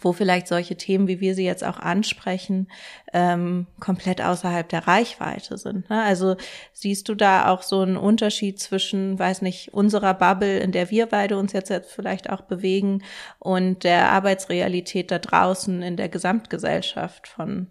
wo 0.00 0.12
vielleicht 0.12 0.48
solche 0.48 0.76
Themen, 0.76 1.08
wie 1.08 1.20
wir 1.20 1.34
sie 1.34 1.44
jetzt 1.44 1.64
auch 1.64 1.78
ansprechen, 1.78 2.68
ähm, 3.12 3.66
komplett 3.78 4.22
außerhalb 4.22 4.68
der 4.68 4.86
Reichweite 4.86 5.58
sind. 5.58 5.88
Ne? 5.90 6.02
Also 6.02 6.36
siehst 6.72 7.08
du 7.08 7.14
da 7.14 7.48
auch 7.48 7.62
so 7.62 7.80
einen 7.80 7.96
Unterschied 7.96 8.58
zwischen, 8.58 9.18
weiß 9.18 9.42
nicht, 9.42 9.74
unserer 9.74 10.14
Bubble, 10.14 10.58
in 10.58 10.72
der 10.72 10.90
wir 10.90 11.06
beide 11.06 11.36
uns 11.36 11.52
jetzt, 11.52 11.68
jetzt 11.68 11.92
vielleicht 11.92 12.30
auch 12.30 12.42
bewegen, 12.42 13.02
und 13.38 13.84
der 13.84 14.10
Arbeitsrealität 14.10 15.10
da 15.10 15.18
draußen 15.18 15.82
in 15.82 15.96
der 15.96 16.08
Gesamtgesellschaft 16.08 17.28
von 17.28 17.68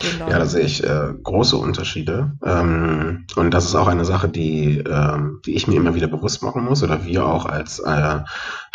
ja, 0.00 0.38
da 0.38 0.46
sehe 0.46 0.64
ich 0.64 0.84
äh, 0.84 1.12
große 1.22 1.56
Unterschiede. 1.56 2.32
Ähm, 2.44 3.26
und 3.34 3.50
das 3.52 3.64
ist 3.64 3.74
auch 3.74 3.88
eine 3.88 4.04
Sache, 4.04 4.28
die, 4.28 4.78
ähm, 4.78 5.40
die 5.44 5.54
ich 5.54 5.66
mir 5.66 5.76
immer 5.76 5.94
wieder 5.94 6.06
bewusst 6.06 6.42
machen 6.42 6.64
muss 6.64 6.82
oder 6.82 7.04
wir 7.04 7.26
auch 7.26 7.46
als 7.46 7.80
äh, 7.80 8.20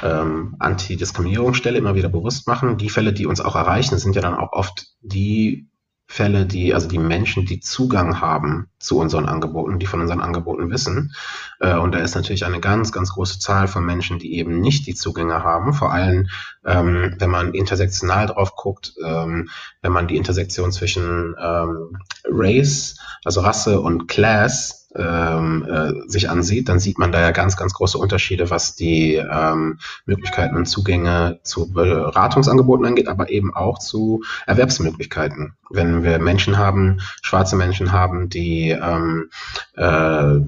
ähm, 0.01 0.55
Antidiskriminierungsstelle 0.59 1.77
immer 1.77 1.95
wieder 1.95 2.09
bewusst 2.09 2.47
machen. 2.47 2.77
Die 2.77 2.89
Fälle, 2.89 3.13
die 3.13 3.25
uns 3.25 3.39
auch 3.39 3.55
erreichen, 3.55 3.97
sind 3.97 4.15
ja 4.15 4.21
dann 4.21 4.36
auch 4.36 4.51
oft 4.51 4.88
die 5.01 5.69
Fälle, 6.06 6.46
die, 6.46 6.74
also 6.74 6.88
die 6.88 7.00
Menschen, 7.00 7.46
die 7.46 7.60
Zugang 7.60 8.22
haben 8.22 8.68
zu 8.78 9.00
unseren 9.00 9.26
Angeboten, 9.26 9.80
die 9.80 9.86
von 9.86 10.02
unseren 10.02 10.22
Angeboten 10.22 10.70
wissen. 10.70 11.16
Äh, 11.60 11.76
und 11.78 11.94
da 11.94 12.00
ist 12.00 12.16
natürlich 12.16 12.46
eine 12.46 12.60
ganz, 12.60 12.92
ganz 12.92 13.13
große 13.13 13.39
Zahl 13.39 13.68
von 13.68 13.86
Menschen, 13.86 14.20
die 14.20 14.36
eben 14.36 14.60
nicht 14.60 14.86
die 14.86 14.94
Zugänge 14.94 15.44
haben. 15.44 15.74
Vor 15.74 15.92
allem, 15.92 16.28
ähm, 16.66 17.16
wenn 17.18 17.30
man 17.30 17.54
intersektional 17.54 18.28
drauf 18.28 18.56
guckt, 18.56 18.94
ähm, 19.04 19.50
wenn 19.82 19.92
man 19.92 20.08
die 20.08 20.18
Intersektion 20.18 20.72
zwischen 20.72 21.36
ähm, 21.42 21.98
Race, 22.26 22.98
also 23.24 23.42
Rasse 23.42 23.80
und 23.80 24.08
Class 24.08 24.83
ähm, 24.95 25.65
äh, 25.69 26.10
sich 26.10 26.29
ansieht, 26.29 26.69
dann 26.69 26.79
sieht 26.79 26.99
man 26.99 27.12
da 27.12 27.21
ja 27.21 27.32
ganz, 27.32 27.58
ganz 27.58 27.73
große 27.73 27.97
Unterschiede, 27.97 28.49
was 28.49 28.75
die 28.75 29.15
ähm, 29.15 29.79
Möglichkeiten 30.06 30.56
und 30.56 30.65
Zugänge 30.65 31.39
zu 31.43 31.71
Beratungsangeboten 31.71 32.86
angeht, 32.86 33.08
aber 33.08 33.29
eben 33.29 33.53
auch 33.56 33.79
zu 33.79 34.23
Erwerbsmöglichkeiten. 34.45 35.53
Wenn 35.69 36.03
wir 36.03 36.19
Menschen 36.19 36.58
haben, 36.58 36.99
schwarze 37.21 37.56
Menschen 37.56 37.91
haben, 37.91 38.29
die 38.29 38.69
ähm, 38.69 39.29
äh, 39.75 40.39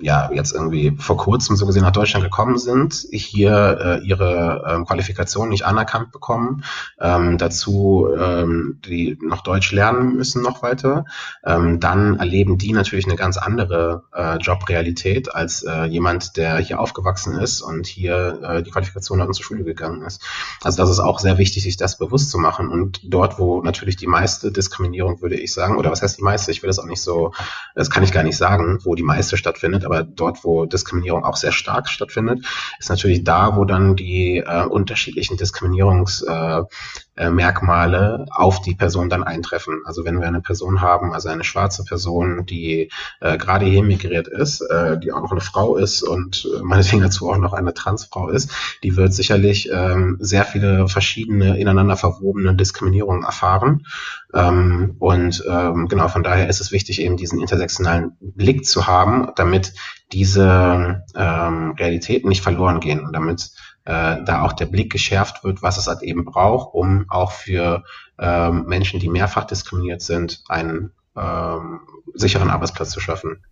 ja 0.00 0.30
jetzt 0.32 0.52
irgendwie 0.52 0.96
vor 0.98 1.16
kurzem 1.16 1.56
so 1.56 1.66
gesehen 1.66 1.82
nach 1.82 1.92
Deutschland 1.92 2.24
gekommen 2.24 2.58
sind, 2.58 3.06
hier 3.12 4.00
äh, 4.02 4.06
ihre 4.06 4.64
ähm, 4.68 4.86
Qualifikation 4.86 5.48
nicht 5.48 5.64
anerkannt 5.64 6.12
bekommen, 6.12 6.64
ähm, 7.00 7.38
dazu 7.38 8.08
ähm, 8.18 8.80
die 8.84 9.18
noch 9.22 9.42
Deutsch 9.42 9.72
lernen 9.72 10.16
müssen 10.16 10.42
noch 10.42 10.62
weiter, 10.62 11.04
ähm, 11.44 11.80
dann 11.80 12.18
erleben 12.18 12.58
die 12.58 12.72
natürlich 12.72 13.06
eine 13.06 13.16
ganz 13.16 13.36
andere 13.36 14.04
äh, 14.14 14.36
Jobrealität 14.36 15.34
als 15.34 15.62
äh, 15.62 15.84
jemand, 15.84 16.36
der 16.36 16.58
hier 16.58 16.80
aufgewachsen 16.80 17.38
ist 17.38 17.62
und 17.62 17.86
hier 17.86 18.40
äh, 18.42 18.62
die 18.62 18.70
Qualifikation 18.70 19.20
hat 19.20 19.28
und 19.28 19.34
zur 19.34 19.44
Schule 19.44 19.64
gegangen 19.64 20.02
ist. 20.02 20.22
Also 20.62 20.82
das 20.82 20.90
ist 20.90 21.00
auch 21.00 21.18
sehr 21.18 21.38
wichtig, 21.38 21.62
sich 21.62 21.76
das 21.76 21.98
bewusst 21.98 22.30
zu 22.30 22.38
machen 22.38 22.68
und 22.68 23.00
dort, 23.04 23.38
wo 23.38 23.62
natürlich 23.62 23.96
die 23.96 24.06
meiste 24.06 24.52
Diskriminierung, 24.52 25.22
würde 25.22 25.36
ich 25.36 25.52
sagen, 25.52 25.76
oder 25.76 25.90
was 25.90 26.02
heißt 26.02 26.18
die 26.18 26.22
meiste, 26.22 26.50
ich 26.50 26.62
will 26.62 26.68
das 26.68 26.78
auch 26.78 26.86
nicht 26.86 27.02
so, 27.02 27.32
das 27.74 27.90
kann 27.90 28.02
ich 28.02 28.12
gar 28.12 28.22
nicht 28.22 28.36
sagen, 28.36 28.78
wo 28.82 28.94
die 28.94 29.02
meiste 29.02 29.36
stattfindet, 29.36 29.84
aber 29.84 29.93
aber 29.94 30.04
dort, 30.04 30.44
wo 30.44 30.66
Diskriminierung 30.66 31.24
auch 31.24 31.36
sehr 31.36 31.52
stark 31.52 31.88
stattfindet, 31.88 32.44
ist 32.78 32.90
natürlich 32.90 33.24
da, 33.24 33.56
wo 33.56 33.64
dann 33.64 33.96
die 33.96 34.36
äh, 34.38 34.64
unterschiedlichen 34.64 35.36
Diskriminierungsmerkmale 35.36 38.16
äh, 38.18 38.22
äh, 38.22 38.26
auf 38.30 38.60
die 38.60 38.74
Person 38.74 39.08
dann 39.08 39.22
eintreffen. 39.22 39.82
Also 39.84 40.04
wenn 40.04 40.20
wir 40.20 40.26
eine 40.26 40.40
Person 40.40 40.80
haben, 40.80 41.12
also 41.12 41.28
eine 41.28 41.44
schwarze 41.44 41.84
Person, 41.84 42.44
die 42.46 42.90
äh, 43.20 43.38
gerade 43.38 43.66
hier 43.66 43.84
migriert 43.84 44.26
ist, 44.26 44.62
äh, 44.62 44.98
die 44.98 45.12
auch 45.12 45.20
noch 45.20 45.30
eine 45.30 45.40
Frau 45.40 45.76
ist 45.76 46.02
und 46.02 46.48
äh, 46.52 46.58
meinetwegen 46.62 47.02
dazu 47.02 47.30
auch 47.30 47.38
noch 47.38 47.52
eine 47.52 47.74
Transfrau 47.74 48.30
ist, 48.30 48.50
die 48.82 48.96
wird 48.96 49.14
sicherlich 49.14 49.70
ähm, 49.72 50.16
sehr 50.20 50.44
viele 50.44 50.88
verschiedene 50.88 51.56
ineinander 51.58 51.96
verwobene 51.96 52.56
Diskriminierungen 52.56 53.22
erfahren. 53.22 53.86
Ähm, 54.34 54.96
und 54.98 55.44
ähm, 55.48 55.86
genau, 55.88 56.08
von 56.08 56.24
daher 56.24 56.48
ist 56.48 56.60
es 56.60 56.72
wichtig, 56.72 57.00
eben 57.00 57.16
diesen 57.16 57.40
intersektionalen 57.40 58.16
Blick 58.20 58.66
zu 58.66 58.88
haben, 58.88 59.28
damit 59.36 59.73
diese 60.12 61.04
ähm, 61.16 61.74
Realitäten 61.78 62.28
nicht 62.28 62.42
verloren 62.42 62.80
gehen 62.80 63.04
und 63.04 63.12
damit 63.12 63.50
äh, 63.84 64.22
da 64.24 64.42
auch 64.42 64.52
der 64.52 64.66
Blick 64.66 64.90
geschärft 64.90 65.44
wird, 65.44 65.62
was 65.62 65.76
es 65.76 65.86
halt 65.86 66.02
eben 66.02 66.24
braucht, 66.24 66.74
um 66.74 67.06
auch 67.08 67.32
für 67.32 67.84
ähm, 68.18 68.64
Menschen, 68.66 69.00
die 69.00 69.08
mehrfach 69.08 69.44
diskriminiert 69.44 70.02
sind, 70.02 70.42
einen 70.48 70.92
ähm, 71.16 71.80
sicheren 72.14 72.50
Arbeitsplatz 72.50 72.90
zu 72.90 73.00
schaffen. 73.00 73.44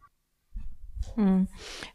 Hm. 1.14 1.48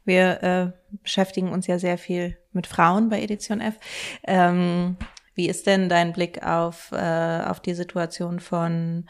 Wir 0.05 0.43
äh, 0.43 0.97
beschäftigen 1.01 1.51
uns 1.51 1.67
ja 1.67 1.79
sehr 1.79 1.97
viel 1.97 2.37
mit 2.51 2.67
Frauen 2.67 3.09
bei 3.09 3.21
Edition 3.21 3.61
F. 3.61 3.75
Ähm, 4.23 4.97
wie 5.33 5.49
ist 5.49 5.67
denn 5.67 5.89
dein 5.89 6.13
Blick 6.13 6.43
auf, 6.43 6.91
äh, 6.91 7.41
auf 7.45 7.59
die 7.59 7.73
Situation 7.73 8.39
von 8.39 9.07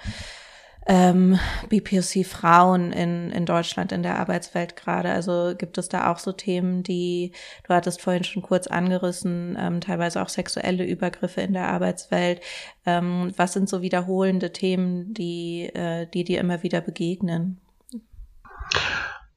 ähm, 0.88 1.40
BPOC-Frauen 1.70 2.92
in, 2.92 3.30
in 3.32 3.46
Deutschland 3.46 3.92
in 3.92 4.04
der 4.04 4.20
Arbeitswelt 4.20 4.76
gerade? 4.76 5.10
Also 5.12 5.54
gibt 5.58 5.78
es 5.78 5.90
da 5.90 6.12
auch 6.12 6.20
so 6.20 6.32
Themen, 6.32 6.84
die, 6.84 7.34
du 7.68 7.74
hattest 7.74 8.02
vorhin 8.02 8.24
schon 8.24 8.42
kurz 8.42 8.68
angerissen, 8.68 9.58
ähm, 9.60 9.82
teilweise 9.82 10.22
auch 10.22 10.30
sexuelle 10.30 10.86
Übergriffe 10.86 11.42
in 11.42 11.54
der 11.54 11.68
Arbeitswelt. 11.68 12.42
Ähm, 12.86 13.34
was 13.36 13.54
sind 13.54 13.68
so 13.70 13.82
wiederholende 13.82 14.54
Themen, 14.54 15.14
die, 15.14 15.70
äh, 15.74 16.08
die 16.14 16.24
dir 16.24 16.40
immer 16.40 16.64
wieder 16.64 16.82
begegnen? 16.82 17.60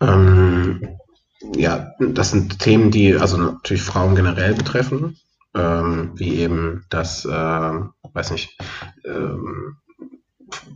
Ähm, 0.01 0.99
ja, 1.57 1.93
das 1.99 2.31
sind 2.31 2.59
Themen, 2.61 2.91
die 2.91 3.15
also 3.17 3.37
natürlich 3.37 3.83
Frauen 3.83 4.15
generell 4.15 4.55
betreffen 4.55 5.17
ähm, 5.55 6.13
wie 6.15 6.37
eben 6.37 6.85
das, 6.91 7.25
äh, 7.25 7.29
weiß 7.29 8.31
nicht, 8.31 8.57
ähm, 9.05 9.77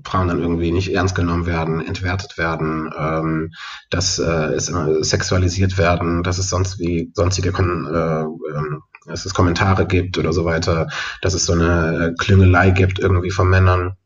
Frauen 0.04 0.28
dann 0.28 0.40
irgendwie 0.40 0.70
nicht 0.70 0.92
ernst 0.92 1.14
genommen 1.14 1.46
werden, 1.46 1.84
entwertet 1.84 2.38
werden, 2.38 2.90
ähm, 2.96 3.52
dass 3.90 4.18
äh, 4.18 4.54
es 4.54 4.68
immer 4.68 5.02
sexualisiert 5.02 5.78
werden, 5.78 6.22
dass 6.22 6.38
es 6.38 6.50
sonst 6.50 6.78
wie 6.78 7.10
sonstige 7.14 7.52
Kon 7.52 7.86
äh, 7.86 8.22
äh, 8.22 8.78
dass 9.06 9.26
es 9.26 9.34
Kommentare 9.34 9.86
gibt 9.86 10.18
oder 10.18 10.32
so 10.32 10.44
weiter, 10.44 10.88
dass 11.20 11.34
es 11.34 11.44
so 11.44 11.52
eine 11.52 12.14
Klüngelei 12.18 12.70
gibt 12.70 12.98
irgendwie 12.98 13.30
von 13.30 13.48
Männern 13.48 13.96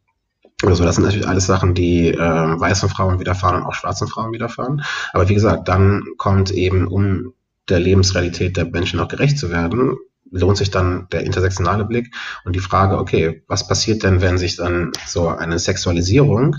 oder 0.65 0.75
so. 0.75 0.85
Das 0.85 0.97
sind 0.97 1.05
natürlich 1.05 1.29
alles 1.29 1.47
Sachen, 1.47 1.75
die 1.75 2.09
äh, 2.09 2.19
weißen 2.19 2.89
Frauen 2.89 3.21
widerfahren 3.21 3.57
und 3.57 3.67
auch 3.67 3.75
schwarzen 3.75 4.09
Frauen 4.09 4.33
widerfahren. 4.33 4.83
Aber 5.13 5.29
wie 5.29 5.35
gesagt, 5.35 5.69
dann 5.69 6.05
kommt 6.17 6.51
eben, 6.51 6.89
um 6.89 7.33
der 7.69 7.81
Lebensrealität 7.81 8.57
der 8.57 8.65
Menschen 8.67 8.99
auch 9.01 9.09
gerecht 9.09 9.39
zu 9.39 9.51
werden, 9.51 9.97
lohnt 10.31 10.57
sich 10.57 10.71
dann 10.71 11.09
der 11.13 11.25
intersektionale 11.25 11.85
Blick 11.85 12.15
und 12.45 12.55
die 12.55 12.61
Frage, 12.61 12.99
okay, 12.99 13.43
was 13.49 13.67
passiert 13.67 14.03
denn, 14.03 14.21
wenn 14.21 14.39
sich 14.39 14.57
dann 14.57 14.93
so 15.07 15.29
eine 15.29 15.59
Sexualisierung 15.59 16.57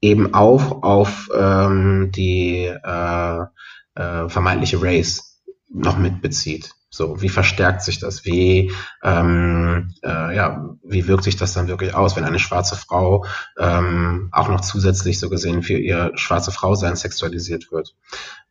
eben 0.00 0.34
auch 0.34 0.82
auf 0.82 1.28
ähm, 1.34 2.10
die 2.12 2.66
äh, 2.66 3.38
äh, 3.94 4.28
vermeintliche 4.28 4.82
Race 4.82 5.42
noch 5.72 5.96
mitbezieht. 5.96 6.74
So, 6.90 7.20
wie 7.20 7.28
verstärkt 7.28 7.82
sich 7.82 7.98
das? 7.98 8.24
Wie, 8.24 8.70
ähm, 9.02 9.92
äh, 10.04 10.36
ja, 10.36 10.76
wie 10.84 11.08
wirkt 11.08 11.24
sich 11.24 11.34
das 11.34 11.52
dann 11.52 11.66
wirklich 11.66 11.92
aus, 11.92 12.14
wenn 12.14 12.22
eine 12.22 12.38
schwarze 12.38 12.76
Frau 12.76 13.26
ähm, 13.58 14.28
auch 14.30 14.48
noch 14.48 14.60
zusätzlich 14.60 15.18
so 15.18 15.28
gesehen 15.28 15.64
für 15.64 15.76
ihr 15.76 16.12
schwarze 16.14 16.52
Frau 16.52 16.76
sein 16.76 16.94
sexualisiert 16.94 17.72
wird? 17.72 17.96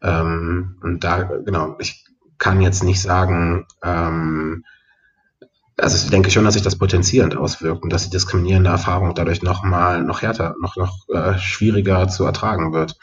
Ähm, 0.02 0.78
und 0.82 1.06
da, 1.06 1.24
genau, 1.24 1.78
ich 1.80 2.04
kann 2.43 2.62
jetzt 2.62 2.84
nicht 2.84 3.01
sagen, 3.01 3.65
ähm, 3.86 4.65
also 5.77 5.95
ich 5.95 6.12
denke 6.12 6.29
schon, 6.29 6.43
dass 6.43 6.56
sich 6.56 6.62
das 6.62 6.77
potenzierend 6.77 7.38
auswirkt 7.38 7.84
und 7.84 7.93
dass 7.93 8.03
die 8.03 8.10
diskriminierende 8.10 8.69
Erfahrung 8.69 9.15
dadurch 9.15 9.41
noch 9.41 9.63
mal 9.63 10.03
noch 10.03 10.21
härter, 10.21 10.53
noch 10.62 10.75
noch 10.75 11.08
äh, 11.08 11.38
schwieriger 11.39 12.10
zu 12.10 12.25
ertragen 12.25 12.73
wird. 12.73 12.97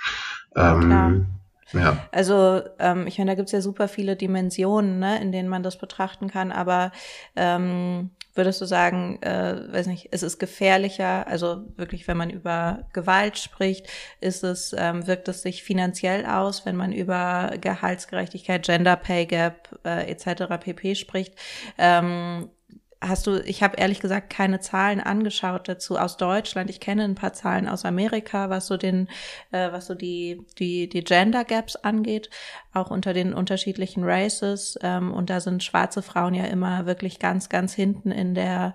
Ähm, 0.55 1.26
ja. 1.72 1.96
Also 2.12 2.61
ähm, 2.79 3.07
ich 3.07 3.16
meine, 3.16 3.31
da 3.31 3.35
gibt's 3.35 3.53
ja 3.53 3.62
super 3.62 3.88
viele 3.88 4.14
Dimensionen, 4.14 4.98
ne, 4.98 5.22
in 5.22 5.33
denen 5.33 5.48
man 5.48 5.62
das 5.62 5.79
betrachten 5.79 6.29
kann, 6.29 6.53
aber 6.53 6.92
ähm, 7.35 8.11
würdest 8.35 8.61
du 8.61 8.64
sagen, 8.64 9.21
äh, 9.23 9.73
weiß 9.73 9.87
nicht, 9.87 10.07
ist 10.07 10.23
es 10.23 10.38
gefährlicher, 10.38 11.27
also 11.27 11.64
wirklich, 11.77 12.07
wenn 12.09 12.16
man 12.16 12.31
über 12.31 12.87
Gewalt 12.93 13.38
spricht, 13.38 13.87
ist 14.21 14.45
es, 14.45 14.75
ähm, 14.77 15.07
wirkt 15.07 15.29
es 15.29 15.43
sich 15.43 15.62
finanziell 15.62 16.27
aus, 16.27 16.66
wenn 16.66 16.77
man 16.77 16.93
über 16.93 17.53
Gehaltsgerechtigkeit, 17.61 18.64
Gender 18.64 18.97
Pay 18.97 19.27
Gap 19.27 19.79
äh, 19.85 20.11
etc. 20.11 20.45
pp 20.61 20.95
spricht? 20.95 21.35
Ähm, 21.79 22.51
hast 23.01 23.27
du, 23.27 23.41
ich 23.41 23.63
habe 23.63 23.77
ehrlich 23.77 24.01
gesagt 24.01 24.31
keine 24.31 24.61
Zahlen 24.61 25.01
angeschaut 25.01 25.69
dazu 25.69 25.99
aus 25.99 26.17
Deutschland. 26.17 26.69
Ich 26.69 26.81
kenne 26.81 27.05
ein 27.05 27.15
paar 27.15 27.33
Zahlen 27.33 27.67
aus 27.67 27.85
Amerika, 27.85 28.51
was 28.51 28.67
so 28.67 28.77
den, 28.77 29.09
äh, 29.53 29.73
was 29.73 29.87
so 29.87 29.95
die 29.95 30.45
die 30.59 30.89
die 30.89 31.03
Gender 31.03 31.45
Gaps 31.45 31.77
angeht, 31.77 32.31
auch 32.75 32.91
unter 32.91 33.15
den 33.15 33.33
unterschiedlichen 33.33 34.05
Races. 34.05 34.79
Ähm, 34.83 35.13
und 35.13 35.31
da 35.31 35.41
sind 35.41 35.65
schwarze 35.65 36.03
Frauen 36.03 36.35
ja 36.35 36.45
immer 36.45 36.87
wirklich 36.87 37.19
ganz 37.19 37.49
ganz 37.49 37.73
hinten 37.73 38.11
in 38.11 38.35
der 38.35 38.75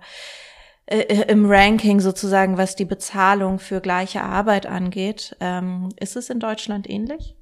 äh, 0.86 0.98
äh 1.00 1.30
im 1.30 1.46
Ranking 1.48 2.00
sozusagen, 2.00 2.58
was 2.58 2.74
die 2.74 2.84
Bezahlung 2.84 3.60
für 3.60 3.80
gleiche 3.80 4.22
Arbeit 4.22 4.66
angeht. 4.66 5.36
Ähm, 5.40 5.90
ist 6.00 6.16
es 6.16 6.30
in 6.30 6.40
Deutschland 6.40 6.90
ähnlich? 6.90 7.36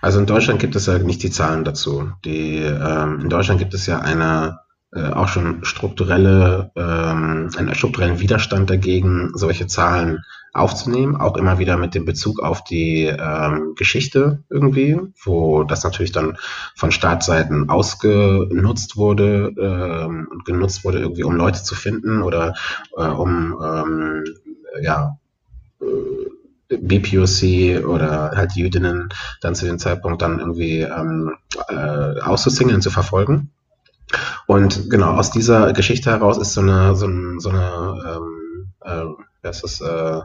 Also 0.00 0.20
in 0.20 0.26
Deutschland 0.26 0.60
gibt 0.60 0.76
es 0.76 0.86
ja 0.86 0.98
nicht 0.98 1.22
die 1.22 1.30
Zahlen 1.30 1.64
dazu. 1.64 2.12
Die, 2.24 2.56
ähm, 2.58 3.20
in 3.20 3.28
Deutschland 3.28 3.58
gibt 3.58 3.74
es 3.74 3.84
ja 3.86 3.98
eine 3.98 4.60
äh, 4.92 5.10
auch 5.10 5.28
schon 5.28 5.64
strukturelle, 5.64 6.72
ähm, 6.74 7.50
einen 7.56 7.74
strukturellen 7.74 8.20
Widerstand 8.20 8.70
dagegen, 8.70 9.30
solche 9.34 9.66
Zahlen 9.66 10.24
aufzunehmen, 10.52 11.16
auch 11.16 11.36
immer 11.36 11.58
wieder 11.58 11.76
mit 11.76 11.94
dem 11.94 12.04
Bezug 12.04 12.40
auf 12.40 12.64
die 12.64 13.04
ähm, 13.04 13.74
Geschichte 13.76 14.42
irgendwie, 14.50 14.98
wo 15.22 15.62
das 15.62 15.84
natürlich 15.84 16.10
dann 16.10 16.38
von 16.74 16.90
Staatsseiten 16.90 17.68
ausgenutzt 17.68 18.96
wurde 18.96 19.52
ähm, 19.56 20.28
genutzt 20.44 20.84
wurde 20.84 20.98
irgendwie, 20.98 21.22
um 21.22 21.36
Leute 21.36 21.62
zu 21.62 21.76
finden 21.76 22.22
oder 22.22 22.54
äh, 22.96 23.04
um 23.04 23.56
ähm, 23.62 24.24
ja 24.82 25.18
äh, 25.80 26.76
BPOC 26.76 27.84
oder 27.86 28.32
halt 28.34 28.52
Jüdinnen 28.54 29.08
dann 29.40 29.54
zu 29.54 29.66
dem 29.66 29.78
Zeitpunkt 29.78 30.22
dann 30.22 30.40
irgendwie 30.40 30.80
ähm, 30.80 31.36
äh, 31.68 32.20
auszusingeln, 32.20 32.80
zu 32.80 32.90
verfolgen. 32.90 33.52
Und 34.50 34.90
genau, 34.90 35.12
aus 35.12 35.30
dieser 35.30 35.72
Geschichte 35.72 36.10
heraus 36.10 36.36
ist 36.36 36.54
so 36.54 36.60
eine, 36.60 36.96
so, 36.96 37.06
ein, 37.06 37.38
so 37.38 37.50
eine, 37.50 38.20
ähm, 38.84 39.14
äh, 39.44 39.48
ist, 39.48 39.80
äh, 39.80 40.20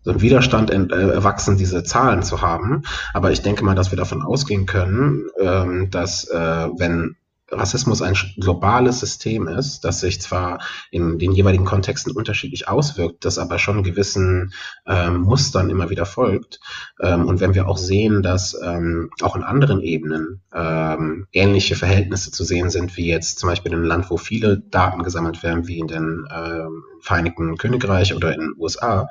so 0.00 0.10
ein 0.10 0.22
Widerstand 0.22 0.70
äh, 0.70 0.86
erwachsen, 0.88 1.58
diese 1.58 1.84
Zahlen 1.84 2.22
zu 2.22 2.40
haben. 2.40 2.84
Aber 3.12 3.30
ich 3.30 3.42
denke 3.42 3.66
mal, 3.66 3.74
dass 3.74 3.92
wir 3.92 3.98
davon 3.98 4.22
ausgehen 4.22 4.64
können, 4.64 5.26
ähm, 5.38 5.90
dass 5.90 6.24
äh, 6.30 6.68
wenn 6.78 7.16
Rassismus 7.50 8.02
ein 8.02 8.14
globales 8.36 9.00
System 9.00 9.48
ist, 9.48 9.80
das 9.80 10.00
sich 10.00 10.20
zwar 10.20 10.58
in 10.90 11.18
den 11.18 11.32
jeweiligen 11.32 11.64
Kontexten 11.64 12.12
unterschiedlich 12.12 12.68
auswirkt, 12.68 13.24
das 13.24 13.38
aber 13.38 13.58
schon 13.58 13.82
gewissen 13.82 14.52
ähm, 14.86 15.22
Mustern 15.22 15.70
immer 15.70 15.88
wieder 15.90 16.04
folgt. 16.04 16.60
Ähm, 17.00 17.26
und 17.26 17.40
wenn 17.40 17.54
wir 17.54 17.68
auch 17.68 17.78
sehen, 17.78 18.22
dass 18.22 18.56
ähm, 18.62 19.10
auch 19.22 19.34
in 19.34 19.42
anderen 19.42 19.80
Ebenen 19.80 20.42
ähm, 20.52 21.26
ähnliche 21.32 21.74
Verhältnisse 21.74 22.30
zu 22.30 22.44
sehen 22.44 22.70
sind, 22.70 22.96
wie 22.96 23.06
jetzt 23.06 23.38
zum 23.38 23.48
Beispiel 23.48 23.72
in 23.72 23.78
einem 23.78 23.86
Land, 23.86 24.10
wo 24.10 24.18
viele 24.18 24.58
Daten 24.58 25.02
gesammelt 25.02 25.42
werden, 25.42 25.66
wie 25.66 25.78
in 25.78 25.88
den 25.88 26.26
ähm, 26.30 26.84
Vereinigten 27.00 27.56
Königreich 27.56 28.14
oder 28.14 28.34
in 28.34 28.40
den 28.40 28.54
USA, 28.58 29.08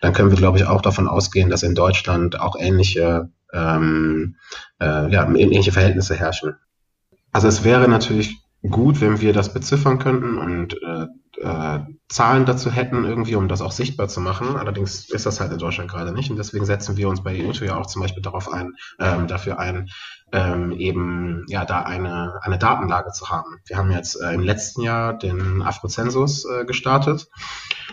dann 0.00 0.12
können 0.12 0.30
wir, 0.30 0.36
glaube 0.36 0.58
ich, 0.58 0.66
auch 0.66 0.82
davon 0.82 1.08
ausgehen, 1.08 1.50
dass 1.50 1.62
in 1.62 1.74
Deutschland 1.74 2.38
auch 2.38 2.54
ähnliche 2.58 3.30
ähm, 3.52 4.36
äh, 4.80 5.10
ja, 5.10 5.28
ähnliche 5.28 5.72
Verhältnisse 5.72 6.14
herrschen. 6.14 6.56
Also 7.32 7.48
es 7.48 7.64
wäre 7.64 7.88
natürlich 7.88 8.38
gut, 8.68 9.00
wenn 9.00 9.20
wir 9.20 9.32
das 9.32 9.52
beziffern 9.52 9.98
könnten 9.98 10.38
und 10.38 10.74
äh, 10.82 11.06
äh, 11.40 11.80
Zahlen 12.08 12.44
dazu 12.44 12.70
hätten, 12.70 13.04
irgendwie, 13.04 13.36
um 13.36 13.48
das 13.48 13.62
auch 13.62 13.72
sichtbar 13.72 14.08
zu 14.08 14.20
machen. 14.20 14.56
Allerdings 14.56 15.08
ist 15.10 15.26
das 15.26 15.40
halt 15.40 15.52
in 15.52 15.58
Deutschland 15.58 15.90
gerade 15.90 16.12
nicht. 16.12 16.30
Und 16.30 16.36
deswegen 16.36 16.66
setzen 16.66 16.96
wir 16.96 17.08
uns 17.08 17.22
bei 17.22 17.38
EUTO 17.40 17.64
ja 17.64 17.76
auch 17.76 17.86
zum 17.86 18.02
Beispiel 18.02 18.22
darauf 18.22 18.52
ein, 18.52 18.74
ähm, 18.98 19.26
dafür 19.26 19.58
ein, 19.58 19.88
ähm, 20.32 20.72
eben 20.72 21.44
ja 21.48 21.64
da 21.64 21.82
eine, 21.82 22.34
eine 22.42 22.58
Datenlage 22.58 23.12
zu 23.12 23.28
haben. 23.28 23.60
Wir 23.66 23.76
haben 23.76 23.90
jetzt 23.90 24.20
äh, 24.20 24.32
im 24.32 24.42
letzten 24.42 24.82
Jahr 24.82 25.16
den 25.16 25.62
Afrozensus 25.62 26.44
äh, 26.44 26.64
gestartet 26.64 27.28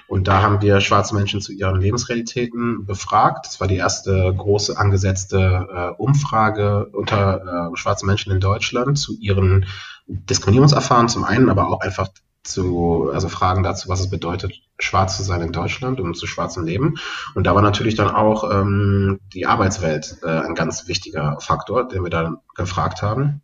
und 0.08 0.28
da 0.28 0.42
haben 0.42 0.62
wir 0.62 0.82
schwarze 0.82 1.16
Menschen 1.16 1.42
zu 1.42 1.52
ihren 1.52 1.80
Lebensrealitäten 1.82 2.86
befragt. 2.86 3.46
Das 3.46 3.60
war 3.60 3.68
die 3.68 3.78
erste 3.78 4.34
große 4.36 4.78
angesetzte 4.78 5.68
äh, 5.72 6.02
Umfrage 6.02 6.88
unter 6.94 7.72
äh, 7.74 7.78
schwarzen 7.78 8.08
Menschen 8.08 8.32
in 8.32 8.40
Deutschland 8.40 8.98
zu 8.98 9.18
ihren 9.20 9.66
Diskriminierungserfahrungen 10.08 11.10
zum 11.10 11.24
einen, 11.24 11.50
aber 11.50 11.68
auch 11.68 11.82
einfach 11.82 12.10
zu, 12.48 13.12
also 13.14 13.30
Fragen 13.30 13.64
dazu, 13.64 13.90
was 13.90 14.00
es 14.00 14.10
bedeutet, 14.10 14.62
schwarz 14.80 15.18
zu 15.18 15.24
sein 15.24 15.42
in 15.42 15.52
Deutschland 15.52 16.00
und 16.00 16.16
zu 16.16 16.28
schwarzem 16.28 16.66
Leben. 16.66 16.96
Und 17.36 17.46
da 17.46 17.56
war 17.56 17.62
natürlich 17.62 17.96
dann 17.96 18.10
auch 18.10 18.50
ähm, 18.52 19.20
die 19.34 19.46
Arbeitswelt 19.46 20.18
äh, 20.24 20.28
ein 20.28 20.56
ganz 20.56 20.88
wichtiger 20.88 21.38
Faktor, 21.40 21.88
den 21.88 22.04
wir 22.04 22.10
dann 22.10 22.38
gefragt 22.56 23.02
haben. 23.02 23.42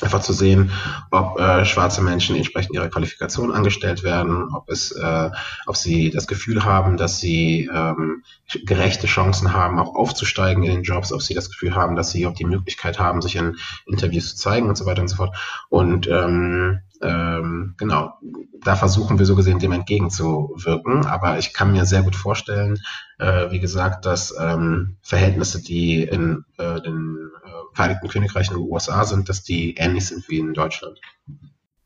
Einfach 0.00 0.20
zu 0.20 0.32
sehen, 0.32 0.70
ob 1.10 1.38
äh, 1.38 1.64
schwarze 1.64 2.02
Menschen 2.02 2.36
entsprechend 2.36 2.74
ihrer 2.74 2.88
Qualifikation 2.88 3.52
angestellt 3.52 4.02
werden, 4.02 4.48
ob 4.54 4.68
es, 4.70 4.92
äh, 4.92 5.30
ob 5.66 5.76
sie 5.76 6.10
das 6.10 6.26
Gefühl 6.26 6.64
haben, 6.64 6.96
dass 6.96 7.18
sie 7.18 7.70
ähm, 7.72 8.22
gerechte 8.64 9.06
Chancen 9.06 9.52
haben, 9.52 9.78
auch 9.78 9.94
aufzusteigen 9.94 10.62
in 10.62 10.70
den 10.70 10.82
Jobs, 10.82 11.12
ob 11.12 11.22
sie 11.22 11.34
das 11.34 11.50
Gefühl 11.50 11.74
haben, 11.74 11.96
dass 11.96 12.10
sie 12.10 12.26
auch 12.26 12.34
die 12.34 12.44
Möglichkeit 12.44 12.98
haben, 12.98 13.22
sich 13.22 13.36
in 13.36 13.56
Interviews 13.86 14.30
zu 14.30 14.36
zeigen 14.36 14.68
und 14.68 14.76
so 14.76 14.86
weiter 14.86 15.02
und 15.02 15.08
so 15.08 15.16
fort. 15.16 15.36
Und 15.68 16.08
ähm, 16.08 16.80
ähm, 17.02 17.74
genau, 17.78 18.14
da 18.62 18.76
versuchen 18.76 19.18
wir 19.18 19.26
so 19.26 19.34
gesehen 19.34 19.58
dem 19.58 19.72
entgegenzuwirken. 19.72 21.04
Aber 21.06 21.38
ich 21.38 21.52
kann 21.52 21.72
mir 21.72 21.84
sehr 21.84 22.02
gut 22.02 22.14
vorstellen, 22.14 22.78
äh, 23.18 23.50
wie 23.50 23.60
gesagt, 23.60 24.06
dass 24.06 24.34
ähm, 24.38 24.96
Verhältnisse, 25.02 25.62
die 25.62 26.02
in 26.02 26.44
äh, 26.58 26.80
den 26.80 27.30
äh, 27.44 27.48
Vereinigten 27.74 28.08
Königreich 28.08 28.50
und 28.50 28.58
den 28.58 28.70
USA 28.70 29.04
sind, 29.04 29.28
dass 29.28 29.42
die 29.42 29.74
ähnlich 29.76 30.06
sind 30.06 30.28
wie 30.28 30.38
in 30.38 30.54
Deutschland. 30.54 31.00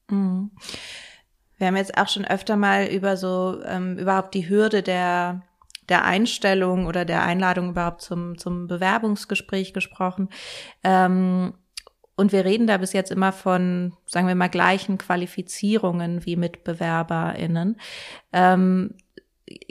Mhm. 0.08 0.50
Wir 1.58 1.68
haben 1.68 1.76
jetzt 1.76 1.96
auch 1.96 2.08
schon 2.08 2.24
öfter 2.24 2.56
mal 2.56 2.86
über 2.86 3.16
so 3.16 3.62
ähm, 3.64 3.98
überhaupt 3.98 4.34
die 4.34 4.48
Hürde 4.48 4.82
der 4.82 5.42
der 5.88 6.04
Einstellung 6.04 6.86
oder 6.86 7.04
der 7.04 7.22
Einladung 7.22 7.70
überhaupt 7.70 8.02
zum 8.02 8.36
zum 8.36 8.66
Bewerbungsgespräch 8.66 9.72
gesprochen. 9.72 10.28
Ähm, 10.82 11.54
und 12.16 12.32
wir 12.32 12.44
reden 12.44 12.66
da 12.66 12.78
bis 12.78 12.94
jetzt 12.94 13.12
immer 13.12 13.30
von, 13.30 13.92
sagen 14.06 14.26
wir 14.26 14.34
mal, 14.34 14.48
gleichen 14.48 14.96
Qualifizierungen 14.96 16.24
wie 16.24 16.36
MitbewerberInnen. 16.36 17.78
Ähm, 18.32 18.94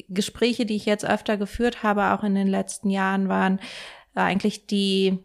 Gespräche, 0.07 0.65
die 0.65 0.75
ich 0.75 0.85
jetzt 0.85 1.05
öfter 1.05 1.37
geführt 1.37 1.81
habe, 1.83 2.13
auch 2.13 2.23
in 2.23 2.35
den 2.35 2.47
letzten 2.47 2.89
Jahren, 2.89 3.29
waren 3.29 3.59
eigentlich 4.13 4.67
die, 4.67 5.19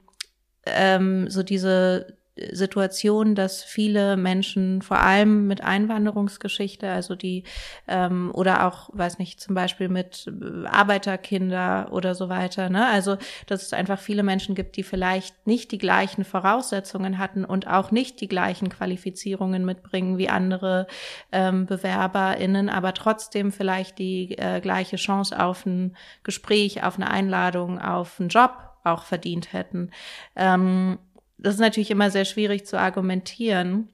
ähm, 0.66 1.28
so 1.30 1.42
diese 1.42 2.18
Situation, 2.52 3.34
dass 3.34 3.62
viele 3.62 4.16
Menschen, 4.16 4.82
vor 4.82 4.98
allem 5.00 5.46
mit 5.46 5.62
Einwanderungsgeschichte, 5.62 6.88
also 6.88 7.14
die 7.14 7.44
ähm, 7.86 8.30
oder 8.34 8.66
auch, 8.66 8.90
weiß 8.92 9.18
nicht, 9.18 9.40
zum 9.40 9.54
Beispiel 9.54 9.88
mit 9.88 10.26
äh, 10.26 10.66
Arbeiterkinder 10.66 11.88
oder 11.92 12.14
so 12.14 12.28
weiter, 12.28 12.70
ne? 12.70 12.86
Also 12.86 13.16
dass 13.46 13.62
es 13.62 13.72
einfach 13.72 13.98
viele 13.98 14.22
Menschen 14.22 14.54
gibt, 14.54 14.76
die 14.76 14.82
vielleicht 14.82 15.46
nicht 15.46 15.72
die 15.72 15.78
gleichen 15.78 16.24
Voraussetzungen 16.24 17.18
hatten 17.18 17.44
und 17.44 17.66
auch 17.66 17.90
nicht 17.90 18.20
die 18.20 18.28
gleichen 18.28 18.68
Qualifizierungen 18.68 19.64
mitbringen 19.64 20.16
wie 20.18 20.28
andere 20.28 20.86
ähm, 21.32 21.66
BewerberInnen, 21.66 22.68
aber 22.68 22.94
trotzdem 22.94 23.52
vielleicht 23.52 23.98
die 23.98 24.38
äh, 24.38 24.60
gleiche 24.60 24.96
Chance 24.96 25.42
auf 25.42 25.66
ein 25.66 25.96
Gespräch, 26.22 26.82
auf 26.84 26.96
eine 26.96 27.10
Einladung, 27.10 27.80
auf 27.80 28.18
einen 28.18 28.28
Job 28.28 28.69
auch 28.84 29.04
verdient 29.04 29.52
hätten. 29.52 29.90
Ähm, 30.36 30.98
das 31.38 31.54
ist 31.54 31.60
natürlich 31.60 31.90
immer 31.90 32.10
sehr 32.10 32.24
schwierig 32.24 32.66
zu 32.66 32.78
argumentieren. 32.78 33.88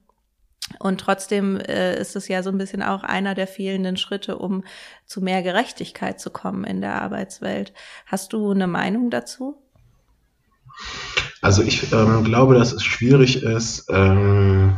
Und 0.80 1.00
trotzdem 1.00 1.60
äh, 1.60 1.96
ist 2.00 2.16
es 2.16 2.26
ja 2.26 2.42
so 2.42 2.50
ein 2.50 2.58
bisschen 2.58 2.82
auch 2.82 3.04
einer 3.04 3.34
der 3.34 3.46
fehlenden 3.46 3.96
Schritte, 3.96 4.36
um 4.36 4.64
zu 5.04 5.20
mehr 5.20 5.42
Gerechtigkeit 5.42 6.20
zu 6.20 6.30
kommen 6.30 6.64
in 6.64 6.80
der 6.80 7.00
Arbeitswelt. 7.00 7.72
Hast 8.04 8.32
du 8.32 8.50
eine 8.50 8.66
Meinung 8.66 9.10
dazu? 9.10 9.62
Also 11.40 11.62
ich 11.62 11.92
ähm, 11.92 12.24
glaube, 12.24 12.54
dass 12.54 12.72
es 12.72 12.82
schwierig 12.82 13.42
ist, 13.42 13.86
ähm, 13.90 14.76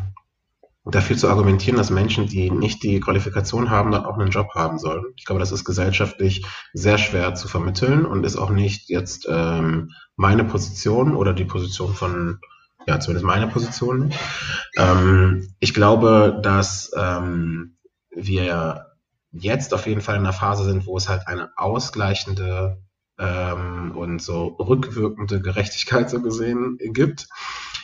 dafür 0.91 1.17
zu 1.17 1.29
argumentieren, 1.29 1.77
dass 1.77 1.91
Menschen, 1.91 2.27
die 2.27 2.51
nicht 2.51 2.83
die 2.83 3.01
Qualifikation 3.01 3.71
haben, 3.71 3.91
dann 3.91 4.05
auch 4.05 4.19
einen 4.19 4.31
Job 4.31 4.55
haben 4.55 4.79
sollen. 4.79 5.05
Ich 5.17 5.25
glaube, 5.25 5.41
das 5.41 5.53
ist 5.53 5.65
gesellschaftlich 5.65 6.47
sehr 6.73 6.99
schwer 6.99 7.35
zu 7.35 7.49
vermitteln 7.49 8.07
und 8.07 8.25
ist 8.25 8.37
auch 8.37 8.51
nicht 8.51 8.89
jetzt 8.89 9.27
ähm, 9.31 9.91
meine 10.17 10.45
Position 10.45 11.15
oder 11.15 11.35
die 11.35 11.45
Position 11.45 11.95
von, 11.95 12.39
ja, 12.87 13.01
zumindest 13.01 13.27
meine 13.27 13.49
Position. 13.49 14.13
Ähm, 14.77 15.55
ich 15.61 15.75
glaube, 15.75 16.41
dass 16.43 16.91
ähm, 16.97 17.77
wir 18.11 18.87
jetzt 19.33 19.75
auf 19.75 19.87
jeden 19.87 20.01
Fall 20.01 20.17
in 20.17 20.23
einer 20.23 20.33
Phase 20.33 20.65
sind, 20.65 20.87
wo 20.87 20.97
es 20.97 21.09
halt 21.09 21.27
eine 21.27 21.51
ausgleichende 21.57 22.79
ähm, 23.19 23.93
und 23.97 24.23
so 24.23 24.47
rückwirkende 24.47 25.41
Gerechtigkeit 25.41 26.09
so 26.09 26.23
gesehen 26.23 26.79
gibt. 26.79 27.29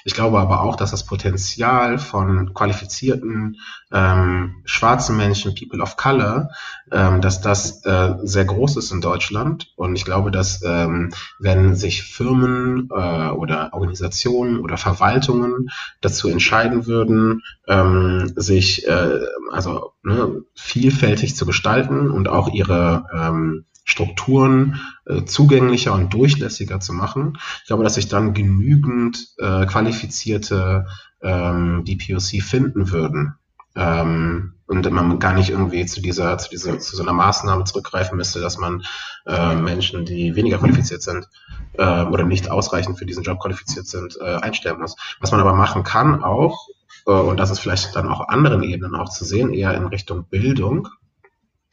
Ich 0.06 0.12
glaube 0.12 0.38
aber 0.38 0.60
auch, 0.60 0.76
dass 0.76 0.90
das 0.90 1.06
Potenzial 1.06 1.98
von 1.98 2.52
qualifizierten 2.52 3.56
ähm, 3.90 4.56
schwarzen 4.66 5.16
Menschen, 5.16 5.54
People 5.54 5.80
of 5.80 5.96
Color, 5.96 6.50
ähm, 6.92 7.22
dass 7.22 7.40
das 7.40 7.84
äh, 7.86 8.14
sehr 8.22 8.44
groß 8.44 8.76
ist 8.76 8.92
in 8.92 9.00
Deutschland. 9.00 9.72
Und 9.76 9.96
ich 9.96 10.04
glaube, 10.04 10.30
dass 10.30 10.62
ähm, 10.62 11.10
wenn 11.38 11.74
sich 11.74 12.02
Firmen 12.02 12.90
äh, 12.90 13.30
oder 13.30 13.72
Organisationen 13.72 14.60
oder 14.60 14.76
Verwaltungen 14.76 15.70
dazu 16.02 16.28
entscheiden 16.28 16.86
würden, 16.86 17.42
ähm, 17.66 18.30
sich 18.36 18.86
äh, 18.86 19.20
also 19.52 19.92
ne, 20.02 20.42
vielfältig 20.54 21.34
zu 21.34 21.46
gestalten 21.46 22.10
und 22.10 22.28
auch 22.28 22.52
ihre 22.52 23.06
ähm, 23.16 23.64
Strukturen 23.84 24.80
äh, 25.06 25.24
zugänglicher 25.24 25.92
und 25.92 26.12
durchlässiger 26.12 26.80
zu 26.80 26.92
machen. 26.92 27.38
Ich 27.60 27.66
glaube, 27.66 27.84
dass 27.84 27.94
sich 27.94 28.08
dann 28.08 28.34
genügend 28.34 29.34
äh, 29.38 29.66
qualifizierte 29.66 30.86
ähm, 31.22 31.84
DPOC 31.84 32.42
finden 32.42 32.90
würden. 32.90 33.34
Ähm, 33.76 34.54
und 34.66 34.90
man 34.90 35.18
gar 35.18 35.34
nicht 35.34 35.50
irgendwie 35.50 35.84
zu 35.84 36.00
dieser, 36.00 36.38
zu 36.38 36.48
dieser, 36.48 36.78
zu 36.78 36.96
so 36.96 37.02
einer 37.02 37.12
Maßnahme 37.12 37.64
zurückgreifen 37.64 38.16
müsste, 38.16 38.40
dass 38.40 38.56
man 38.56 38.82
äh, 39.26 39.54
Menschen, 39.56 40.06
die 40.06 40.36
weniger 40.36 40.58
qualifiziert 40.58 41.02
sind 41.02 41.28
äh, 41.74 42.04
oder 42.04 42.24
nicht 42.24 42.50
ausreichend 42.50 42.98
für 42.98 43.04
diesen 43.04 43.24
Job 43.24 43.40
qualifiziert 43.40 43.86
sind, 43.86 44.16
äh, 44.20 44.36
einstellen 44.36 44.80
muss. 44.80 44.96
Was 45.20 45.32
man 45.32 45.40
aber 45.40 45.54
machen 45.54 45.82
kann 45.82 46.22
auch, 46.22 46.68
äh, 47.06 47.10
und 47.10 47.38
das 47.38 47.50
ist 47.50 47.58
vielleicht 47.58 47.94
dann 47.94 48.08
auch 48.08 48.28
anderen 48.28 48.62
Ebenen 48.62 48.94
auch 48.94 49.10
zu 49.10 49.24
sehen, 49.24 49.52
eher 49.52 49.74
in 49.74 49.86
Richtung 49.86 50.24
Bildung, 50.24 50.88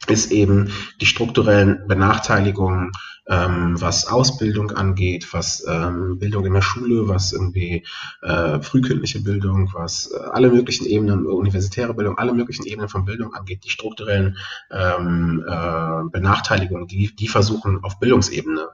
ist 0.08 0.32
eben 0.32 0.72
die 1.00 1.06
strukturellen 1.06 1.86
Benachteiligungen, 1.86 2.92
ähm, 3.28 3.80
was 3.80 4.08
Ausbildung 4.08 4.72
angeht, 4.72 5.32
was 5.32 5.64
ähm, 5.68 6.18
Bildung 6.18 6.44
in 6.44 6.54
der 6.54 6.62
Schule, 6.62 7.06
was 7.08 7.32
irgendwie 7.32 7.84
äh, 8.20 8.60
frühkindliche 8.60 9.20
Bildung, 9.20 9.70
was 9.72 10.10
äh, 10.12 10.18
alle 10.18 10.50
möglichen 10.50 10.86
Ebenen, 10.86 11.26
universitäre 11.26 11.94
Bildung, 11.94 12.18
alle 12.18 12.32
möglichen 12.32 12.66
Ebenen 12.66 12.88
von 12.88 13.04
Bildung 13.04 13.32
angeht, 13.34 13.64
die 13.64 13.70
strukturellen 13.70 14.36
ähm, 14.72 15.44
äh, 15.46 16.10
Benachteiligungen, 16.10 16.88
die, 16.88 17.14
die 17.14 17.28
versuchen 17.28 17.84
auf 17.84 18.00
Bildungsebene 18.00 18.70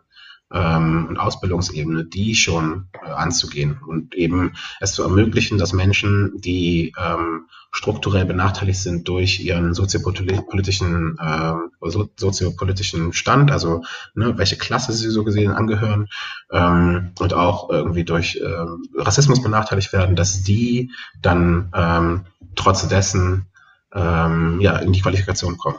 ähm, 0.53 1.07
und 1.09 1.19
Ausbildungsebene, 1.19 2.05
die 2.05 2.35
schon 2.35 2.89
äh, 3.05 3.11
anzugehen 3.11 3.79
und 3.87 4.15
eben 4.15 4.55
es 4.81 4.93
zu 4.93 5.03
ermöglichen, 5.03 5.59
dass 5.59 5.73
Menschen, 5.73 6.33
die 6.41 6.95
ähm, 6.99 7.47
strukturell 7.71 8.25
benachteiligt 8.25 8.81
sind 8.81 9.09
durch 9.09 9.41
ihren 9.41 9.75
soziopolitischen, 9.75 11.19
äh, 11.19 11.53
so, 11.83 12.09
soziopolitischen 12.17 13.13
Stand, 13.13 13.51
also 13.51 13.83
ne, 14.15 14.39
welche 14.39 14.57
Klasse 14.57 14.93
sie 14.93 15.11
so 15.11 15.23
gesehen 15.23 15.53
angehören 15.53 16.09
ähm, 16.51 17.13
und 17.19 17.35
auch 17.35 17.69
irgendwie 17.69 18.05
durch 18.05 18.37
äh, 18.37 18.65
Rassismus 18.97 19.43
benachteiligt 19.43 19.93
werden, 19.93 20.17
dass 20.17 20.43
die 20.43 20.91
dann 21.21 21.71
ähm, 21.75 22.25
trotz 22.55 22.89
dessen 22.89 23.47
ähm, 23.93 24.61
ja, 24.61 24.77
in 24.79 24.93
die 24.93 25.01
Qualifikation 25.01 25.59
kommen. 25.59 25.79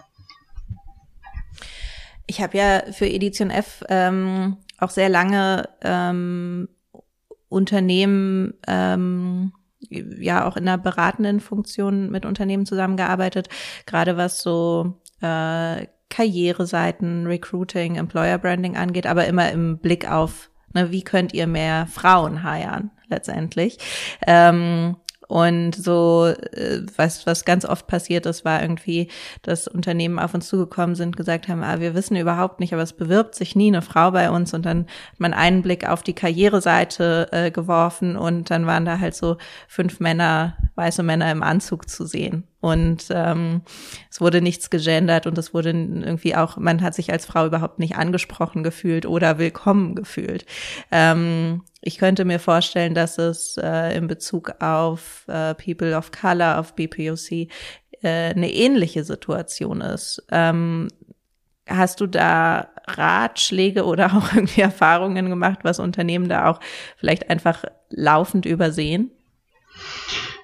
Ich 2.30 2.42
habe 2.42 2.60
ja 2.60 2.84
für 2.92 3.08
Edition 3.08 3.50
F 3.50 3.84
ähm, 3.90 4.58
auch 4.78 4.92
sehr 4.92 5.10
lange 5.10 5.68
ähm, 5.82 6.70
Unternehmen 7.50 8.54
ähm, 8.68 9.52
ja 9.90 10.48
auch 10.48 10.56
in 10.56 10.68
einer 10.68 10.78
beratenden 10.78 11.40
Funktion 11.40 12.12
mit 12.12 12.28
Unternehmen 12.28 12.68
zusammengearbeitet, 12.68 13.50
gerade 13.88 14.16
was 14.16 14.44
so 14.44 15.02
äh, 15.22 15.88
Karriereseiten, 16.12 17.26
Recruiting, 17.26 17.96
Employer 17.96 18.38
Branding 18.38 18.78
angeht, 18.78 19.08
aber 19.08 19.26
immer 19.26 19.52
im 19.52 19.80
Blick 19.80 20.08
auf, 20.08 20.52
ne, 20.76 20.92
wie 20.92 21.04
könnt 21.04 21.34
ihr 21.34 21.48
mehr 21.48 21.88
Frauen 21.88 22.44
heiern 22.44 22.92
letztendlich. 23.08 23.80
Ähm, 24.28 24.98
und 25.30 25.76
so, 25.76 26.26
äh, 26.26 26.82
was, 26.96 27.28
was 27.28 27.46
ganz 27.46 27.64
oft 27.64 27.86
passiert 27.86 28.26
ist, 28.26 28.46
war 28.46 28.64
irgendwie, 28.64 29.10
dass 29.44 29.68
Unternehmen 29.68 30.18
auf 30.18 30.34
uns 30.34 30.48
zugekommen 30.48 30.96
sind, 30.96 31.16
gesagt 31.16 31.48
haben, 31.48 31.62
ah, 31.62 31.80
wir 31.80 31.94
wissen 31.94 32.18
überhaupt 32.18 32.60
nicht, 32.60 32.74
aber 32.74 32.82
es 32.82 32.94
bewirbt 32.94 33.36
sich 33.36 33.56
nie 33.56 33.68
eine 33.68 33.84
Frau 33.84 34.10
bei 34.10 34.32
uns. 34.32 34.56
Und 34.56 34.66
dann 34.66 34.88
hat 35.12 35.20
man 35.20 35.36
einen 35.36 35.62
Blick 35.62 35.88
auf 35.88 36.02
die 36.02 36.16
Karriereseite 36.16 37.28
äh, 37.32 37.52
geworfen 37.52 38.18
und 38.18 38.50
dann 38.50 38.66
waren 38.66 38.86
da 38.86 38.98
halt 38.98 39.14
so 39.14 39.38
fünf 39.68 40.00
Männer, 40.00 40.58
weiße 40.74 41.04
Männer 41.04 41.32
im 41.32 41.44
Anzug 41.44 41.88
zu 41.88 42.08
sehen. 42.08 42.48
Und 42.60 43.06
ähm, 43.12 43.62
wurde 44.20 44.42
nichts 44.42 44.70
gegendert 44.70 45.28
und 45.28 45.38
es 45.38 45.54
wurde 45.54 45.70
irgendwie 45.70 46.36
auch, 46.36 46.58
man 46.58 46.82
hat 46.82 46.94
sich 46.94 47.12
als 47.12 47.26
Frau 47.26 47.46
überhaupt 47.46 47.80
nicht 47.80 47.96
angesprochen 47.96 48.64
gefühlt 48.64 49.06
oder 49.06 49.38
willkommen 49.38 49.96
gefühlt. 49.96 50.46
Ähm, 50.92 51.64
ich 51.82 51.98
könnte 51.98 52.26
mir 52.26 52.40
vorstellen, 52.40 52.94
dass 52.94 53.18
es 53.18 53.58
äh, 53.58 53.96
in 53.96 54.08
Bezug 54.08 54.54
auf 54.60 55.26
äh, 55.28 55.56
People 55.56 55.96
of 55.96 56.12
Color, 56.12 56.60
auf 56.60 56.76
BPOC, 56.76 57.32
äh, 57.32 57.48
eine 58.02 58.52
ähnliche 58.52 59.04
Situation 59.04 59.82
ist. 59.82 60.24
Ähm, 60.32 60.90
hast 61.68 62.02
du 62.02 62.08
da 62.08 62.70
Ratschläge 62.88 63.86
oder 63.86 64.08
auch 64.18 64.34
irgendwie 64.34 64.62
Erfahrungen 64.62 65.30
gemacht, 65.30 65.60
was 65.64 65.80
Unternehmen 65.80 66.28
da 66.30 66.50
auch 66.50 66.60
vielleicht 66.98 67.30
einfach 67.30 67.64
laufend 67.90 68.46
übersehen? 68.46 69.12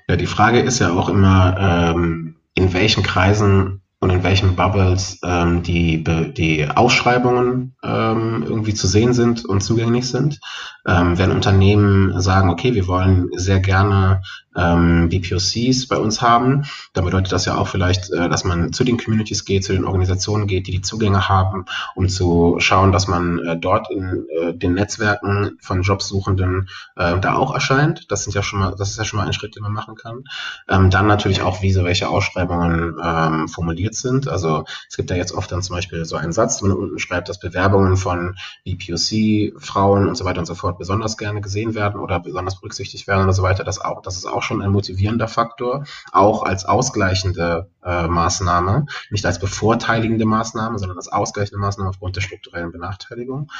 Ja, 0.07 0.15
die 0.15 0.27
Frage 0.27 0.59
ist 0.59 0.79
ja 0.79 0.93
auch 0.93 1.09
immer, 1.09 1.93
ähm, 1.95 2.35
in 2.55 2.73
welchen 2.73 3.03
Kreisen 3.03 3.81
und 3.99 4.09
in 4.09 4.23
welchen 4.23 4.55
Bubbles 4.55 5.19
ähm, 5.23 5.63
die, 5.63 6.03
die 6.03 6.67
Ausschreibungen 6.67 7.75
ähm, 7.83 8.43
irgendwie 8.45 8.73
zu 8.73 8.87
sehen 8.87 9.13
sind 9.13 9.45
und 9.45 9.61
zugänglich 9.61 10.07
sind. 10.09 10.39
Ähm, 10.85 11.17
wenn 11.17 11.31
Unternehmen 11.31 12.19
sagen, 12.21 12.49
okay, 12.49 12.73
wir 12.73 12.87
wollen 12.87 13.29
sehr 13.35 13.59
gerne 13.59 14.21
ähm, 14.55 15.09
BPOCs 15.09 15.87
bei 15.87 15.97
uns 15.97 16.21
haben, 16.21 16.65
dann 16.93 17.05
bedeutet 17.05 17.31
das 17.31 17.45
ja 17.45 17.57
auch 17.57 17.67
vielleicht, 17.67 18.11
äh, 18.11 18.29
dass 18.29 18.43
man 18.43 18.73
zu 18.73 18.83
den 18.83 18.97
Communities 18.97 19.45
geht, 19.45 19.63
zu 19.63 19.73
den 19.73 19.85
Organisationen 19.85 20.47
geht, 20.47 20.67
die 20.67 20.71
die 20.71 20.81
Zugänge 20.81 21.27
haben, 21.29 21.65
um 21.95 22.09
zu 22.09 22.55
schauen, 22.59 22.91
dass 22.91 23.07
man 23.07 23.39
äh, 23.39 23.57
dort 23.57 23.91
in 23.91 24.25
äh, 24.29 24.53
den 24.53 24.73
Netzwerken 24.73 25.57
von 25.61 25.81
Jobsuchenden 25.81 26.69
äh, 26.95 27.19
da 27.19 27.35
auch 27.35 27.53
erscheint. 27.53 28.11
Das 28.11 28.23
sind 28.23 28.33
ja 28.33 28.43
schon 28.43 28.59
mal, 28.59 28.75
das 28.77 28.91
ist 28.91 28.97
ja 28.97 29.05
schon 29.05 29.19
mal 29.19 29.25
ein 29.25 29.33
Schritt, 29.33 29.55
den 29.55 29.63
man 29.63 29.73
machen 29.73 29.95
kann. 29.95 30.23
Ähm, 30.69 30.89
dann 30.89 31.07
natürlich 31.07 31.41
auch, 31.41 31.61
wie 31.61 31.71
so 31.71 31.83
welche 31.83 32.09
Ausschreibungen 32.09 32.97
ähm, 33.03 33.47
formuliert 33.47 33.95
sind. 33.95 34.27
Also 34.27 34.65
es 34.89 34.95
gibt 34.95 35.09
ja 35.09 35.17
jetzt 35.17 35.33
oft 35.33 35.51
dann 35.51 35.61
zum 35.61 35.75
Beispiel 35.75 36.05
so 36.05 36.15
einen 36.15 36.31
Satz, 36.31 36.61
wenn 36.61 36.69
man 36.69 36.77
unten 36.77 36.99
schreibt, 36.99 37.29
dass 37.29 37.39
Bewerbungen 37.39 37.97
von 37.97 38.35
BPOC, 38.63 39.61
Frauen 39.61 40.07
und 40.07 40.15
so 40.15 40.25
weiter 40.25 40.39
und 40.39 40.45
so 40.45 40.55
fort 40.55 40.77
besonders 40.77 41.17
gerne 41.17 41.41
gesehen 41.41 41.75
werden 41.75 41.99
oder 41.99 42.19
besonders 42.19 42.59
berücksichtigt 42.59 43.07
werden 43.07 43.27
und 43.27 43.33
so 43.33 43.43
weiter. 43.43 43.63
Das 43.63 43.79
auch, 43.79 44.01
das 44.01 44.17
ist 44.17 44.25
auch 44.25 44.44
schon 44.45 44.61
ein 44.61 44.71
motivierender 44.71 45.27
Faktor, 45.27 45.85
auch 46.11 46.43
als 46.43 46.65
ausgleichende 46.65 47.69
äh, 47.85 48.07
Maßnahme, 48.07 48.85
nicht 49.11 49.25
als 49.25 49.39
bevorteiligende 49.39 50.25
Maßnahme, 50.25 50.79
sondern 50.79 50.97
als 50.97 51.07
ausgleichende 51.07 51.59
Maßnahme 51.59 51.89
aufgrund 51.89 52.15
der 52.15 52.21
strukturellen 52.21 52.71
Benachteiligung. 52.71 53.51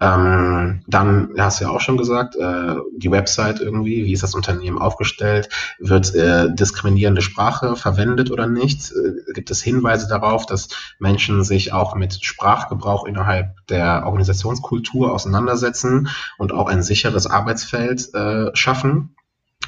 Ähm, 0.00 0.82
dann, 0.86 1.30
hast 1.38 1.60
du 1.60 1.64
ja 1.64 1.70
auch 1.70 1.80
schon 1.80 1.96
gesagt, 1.96 2.36
äh, 2.36 2.76
die 2.96 3.10
Website 3.10 3.60
irgendwie, 3.60 4.06
wie 4.06 4.12
ist 4.12 4.22
das 4.22 4.34
Unternehmen 4.34 4.78
aufgestellt, 4.78 5.48
wird 5.78 6.14
äh, 6.14 6.54
diskriminierende 6.54 7.22
Sprache 7.22 7.76
verwendet 7.76 8.30
oder 8.30 8.46
nicht? 8.46 8.92
Äh, 8.92 9.32
gibt 9.32 9.50
es 9.50 9.62
Hinweise 9.62 10.08
darauf, 10.08 10.46
dass 10.46 10.68
Menschen 10.98 11.44
sich 11.44 11.72
auch 11.72 11.94
mit 11.94 12.24
Sprachgebrauch 12.24 13.04
innerhalb 13.04 13.66
der 13.68 14.06
Organisationskultur 14.06 15.12
auseinandersetzen 15.12 16.08
und 16.38 16.52
auch 16.52 16.68
ein 16.68 16.82
sicheres 16.82 17.26
Arbeitsfeld 17.26 18.14
äh, 18.14 18.50
schaffen? 18.54 19.16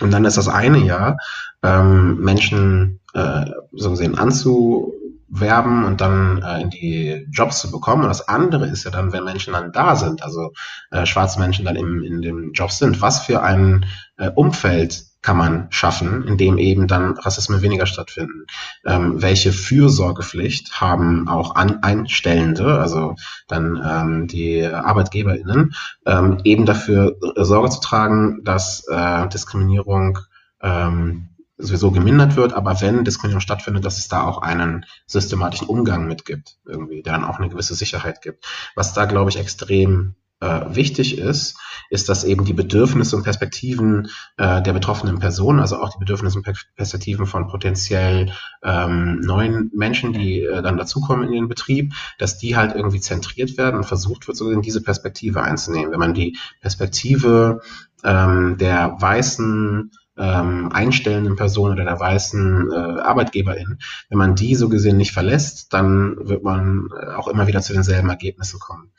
Und 0.00 0.12
dann 0.12 0.24
ist 0.24 0.36
das 0.36 0.48
eine 0.48 0.78
ja, 0.78 1.16
ähm, 1.62 2.18
Menschen 2.18 3.00
äh, 3.14 3.46
so 3.72 3.90
gesehen 3.90 4.16
anzu, 4.18 4.94
werben 5.28 5.84
und 5.84 6.00
dann 6.00 6.42
äh, 6.42 6.62
in 6.62 6.70
die 6.70 7.26
Jobs 7.30 7.60
zu 7.60 7.70
bekommen. 7.70 8.02
Und 8.02 8.08
das 8.08 8.28
andere 8.28 8.66
ist 8.66 8.84
ja 8.84 8.90
dann, 8.90 9.12
wenn 9.12 9.24
Menschen 9.24 9.52
dann 9.52 9.72
da 9.72 9.96
sind, 9.96 10.22
also 10.22 10.52
äh, 10.90 11.06
schwarze 11.06 11.38
Menschen 11.38 11.64
dann 11.64 11.76
im, 11.76 12.02
in 12.02 12.22
den 12.22 12.52
Jobs 12.52 12.78
sind, 12.78 13.00
was 13.02 13.20
für 13.20 13.42
ein 13.42 13.86
äh, 14.16 14.30
Umfeld 14.30 15.04
kann 15.20 15.36
man 15.36 15.66
schaffen, 15.70 16.26
in 16.26 16.38
dem 16.38 16.58
eben 16.58 16.86
dann 16.86 17.18
Rassismen 17.18 17.60
weniger 17.60 17.86
stattfinden. 17.86 18.46
Ähm, 18.86 19.20
welche 19.20 19.52
Fürsorgepflicht 19.52 20.80
haben 20.80 21.28
auch 21.28 21.56
an 21.56 21.82
Einstellende, 21.82 22.78
also 22.78 23.16
dann 23.48 23.82
ähm, 23.84 24.26
die 24.28 24.64
ArbeitgeberInnen, 24.64 25.74
ähm, 26.06 26.38
eben 26.44 26.66
dafür 26.66 27.16
Sorge 27.36 27.70
zu 27.70 27.80
tragen, 27.80 28.44
dass 28.44 28.86
äh, 28.88 29.28
Diskriminierung 29.28 30.18
ähm, 30.62 31.28
sowieso 31.58 31.90
gemindert 31.90 32.36
wird, 32.36 32.52
aber 32.52 32.80
wenn 32.80 33.04
Diskriminierung 33.04 33.40
stattfindet, 33.40 33.84
dass 33.84 33.98
es 33.98 34.08
da 34.08 34.24
auch 34.24 34.42
einen 34.42 34.86
systematischen 35.06 35.66
Umgang 35.66 36.06
mit 36.06 36.24
gibt, 36.24 36.56
irgendwie, 36.64 37.02
der 37.02 37.14
dann 37.14 37.24
auch 37.24 37.38
eine 37.38 37.48
gewisse 37.48 37.74
Sicherheit 37.74 38.22
gibt. 38.22 38.46
Was 38.74 38.94
da, 38.94 39.04
glaube 39.04 39.30
ich, 39.30 39.38
extrem 39.38 40.14
äh, 40.40 40.60
wichtig 40.68 41.18
ist, 41.18 41.58
ist, 41.90 42.08
dass 42.08 42.22
eben 42.22 42.44
die 42.44 42.52
Bedürfnisse 42.52 43.16
und 43.16 43.24
Perspektiven 43.24 44.08
äh, 44.36 44.62
der 44.62 44.72
betroffenen 44.72 45.18
Person, 45.18 45.58
also 45.58 45.80
auch 45.80 45.90
die 45.90 45.98
Bedürfnisse 45.98 46.38
und 46.38 46.46
Perspektiven 46.76 47.26
von 47.26 47.48
potenziell 47.48 48.32
ähm, 48.62 49.20
neuen 49.20 49.70
Menschen, 49.74 50.12
die 50.12 50.42
äh, 50.42 50.62
dann 50.62 50.76
dazukommen 50.76 51.26
in 51.26 51.32
den 51.32 51.48
Betrieb, 51.48 51.92
dass 52.18 52.38
die 52.38 52.56
halt 52.56 52.74
irgendwie 52.74 53.00
zentriert 53.00 53.56
werden 53.58 53.76
und 53.76 53.84
versucht 53.84 54.28
wird, 54.28 54.36
so 54.36 54.50
in 54.50 54.62
diese 54.62 54.82
Perspektive 54.82 55.42
einzunehmen. 55.42 55.90
Wenn 55.90 55.98
man 55.98 56.14
die 56.14 56.36
Perspektive 56.60 57.60
ähm, 58.04 58.58
der 58.58 58.96
weißen 59.00 59.90
ähm, 60.18 60.70
einstellenden 60.72 61.36
Person 61.36 61.72
oder 61.72 61.84
der 61.84 61.98
weißen 61.98 62.70
äh, 62.70 63.00
Arbeitgeberin, 63.00 63.78
wenn 64.08 64.18
man 64.18 64.34
die 64.34 64.54
so 64.54 64.68
gesehen 64.68 64.96
nicht 64.96 65.12
verlässt, 65.12 65.72
dann 65.72 66.16
wird 66.20 66.42
man 66.42 66.88
äh, 66.98 67.14
auch 67.14 67.28
immer 67.28 67.46
wieder 67.46 67.62
zu 67.62 67.72
denselben 67.72 68.08
Ergebnissen 68.08 68.58
kommen. 68.58 68.92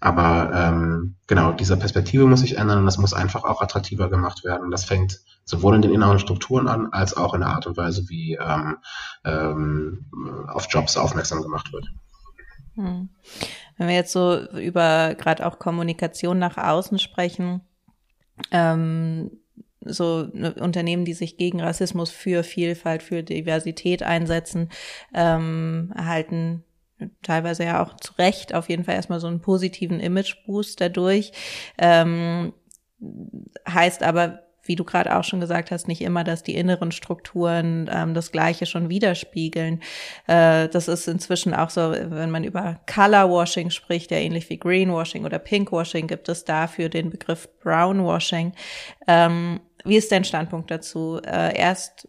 Aber 0.00 0.50
ähm, 0.54 1.16
genau, 1.26 1.52
diese 1.52 1.76
Perspektive 1.76 2.26
muss 2.26 2.40
sich 2.40 2.58
ändern 2.58 2.80
und 2.80 2.86
das 2.86 2.98
muss 2.98 3.14
einfach 3.14 3.44
auch 3.44 3.62
attraktiver 3.62 4.10
gemacht 4.10 4.44
werden. 4.44 4.70
Das 4.70 4.84
fängt 4.84 5.20
sowohl 5.44 5.76
in 5.76 5.82
den 5.82 5.94
inneren 5.94 6.18
Strukturen 6.18 6.68
an, 6.68 6.88
als 6.92 7.16
auch 7.16 7.32
in 7.32 7.40
der 7.40 7.50
Art 7.50 7.66
und 7.66 7.76
Weise, 7.76 8.08
wie 8.08 8.34
ähm, 8.34 8.76
ähm, 9.24 10.06
auf 10.48 10.66
Jobs 10.68 10.96
aufmerksam 10.96 11.42
gemacht 11.42 11.72
wird. 11.72 11.86
Hm. 12.74 13.08
Wenn 13.78 13.88
wir 13.88 13.94
jetzt 13.94 14.12
so 14.12 14.38
über 14.58 15.14
gerade 15.14 15.46
auch 15.46 15.58
Kommunikation 15.58 16.38
nach 16.38 16.56
außen 16.56 16.98
sprechen, 16.98 17.62
ähm, 18.50 19.30
so 19.88 20.28
ne, 20.32 20.54
Unternehmen, 20.54 21.04
die 21.04 21.14
sich 21.14 21.36
gegen 21.36 21.60
Rassismus, 21.60 22.10
für 22.10 22.42
Vielfalt, 22.42 23.02
für 23.02 23.22
Diversität 23.22 24.02
einsetzen, 24.02 24.70
ähm, 25.14 25.92
erhalten 25.94 26.64
teilweise 27.22 27.64
ja 27.64 27.82
auch 27.82 27.96
zu 27.96 28.14
Recht 28.14 28.54
auf 28.54 28.68
jeden 28.68 28.84
Fall 28.84 28.94
erstmal 28.94 29.20
so 29.20 29.26
einen 29.26 29.40
positiven 29.40 30.00
Image-Boost 30.00 30.80
dadurch. 30.80 31.32
Ähm, 31.78 32.52
heißt 33.68 34.02
aber, 34.02 34.46
wie 34.68 34.76
du 34.76 34.84
gerade 34.84 35.16
auch 35.16 35.22
schon 35.22 35.40
gesagt 35.40 35.70
hast, 35.70 35.86
nicht 35.86 36.00
immer, 36.00 36.24
dass 36.24 36.42
die 36.42 36.56
inneren 36.56 36.90
Strukturen 36.90 37.88
ähm, 37.92 38.14
das 38.14 38.32
Gleiche 38.32 38.66
schon 38.66 38.88
widerspiegeln. 38.88 39.80
Äh, 40.26 40.68
das 40.68 40.88
ist 40.88 41.06
inzwischen 41.06 41.54
auch 41.54 41.70
so, 41.70 41.92
wenn 41.92 42.30
man 42.30 42.42
über 42.42 42.80
Colorwashing 42.92 43.70
spricht, 43.70 44.10
ja 44.10 44.18
ähnlich 44.18 44.48
wie 44.50 44.58
Greenwashing 44.58 45.24
oder 45.24 45.38
Pinkwashing, 45.38 46.06
gibt 46.06 46.28
es 46.28 46.44
dafür 46.44 46.88
den 46.88 47.10
Begriff 47.10 47.48
Brownwashing. 47.60 48.52
Ähm, 49.06 49.60
wie 49.86 49.96
ist 49.96 50.12
dein 50.12 50.24
Standpunkt 50.24 50.70
dazu? 50.70 51.20
Äh, 51.24 51.56
erst 51.56 52.08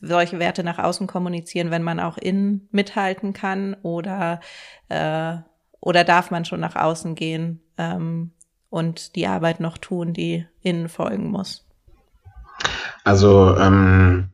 solche 0.00 0.38
Werte 0.38 0.64
nach 0.64 0.78
außen 0.78 1.06
kommunizieren, 1.06 1.70
wenn 1.70 1.82
man 1.82 2.00
auch 2.00 2.18
innen 2.18 2.68
mithalten 2.70 3.32
kann 3.32 3.74
oder 3.82 4.40
äh, 4.88 5.36
oder 5.80 6.04
darf 6.04 6.30
man 6.30 6.44
schon 6.44 6.60
nach 6.60 6.76
außen 6.76 7.14
gehen 7.14 7.60
ähm, 7.76 8.32
und 8.68 9.14
die 9.16 9.26
Arbeit 9.26 9.60
noch 9.60 9.78
tun, 9.78 10.12
die 10.12 10.46
innen 10.60 10.88
folgen 10.88 11.30
muss? 11.30 11.66
Also 13.04 13.56
ähm, 13.56 14.30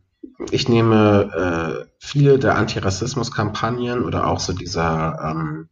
ich 0.50 0.68
nehme 0.68 1.84
äh, 1.84 1.90
viele 1.98 2.38
der 2.38 2.56
Antirassismus-Kampagnen 2.56 4.02
oder 4.02 4.26
auch 4.26 4.40
so 4.40 4.52
dieser 4.52 5.18
ähm, 5.22 5.68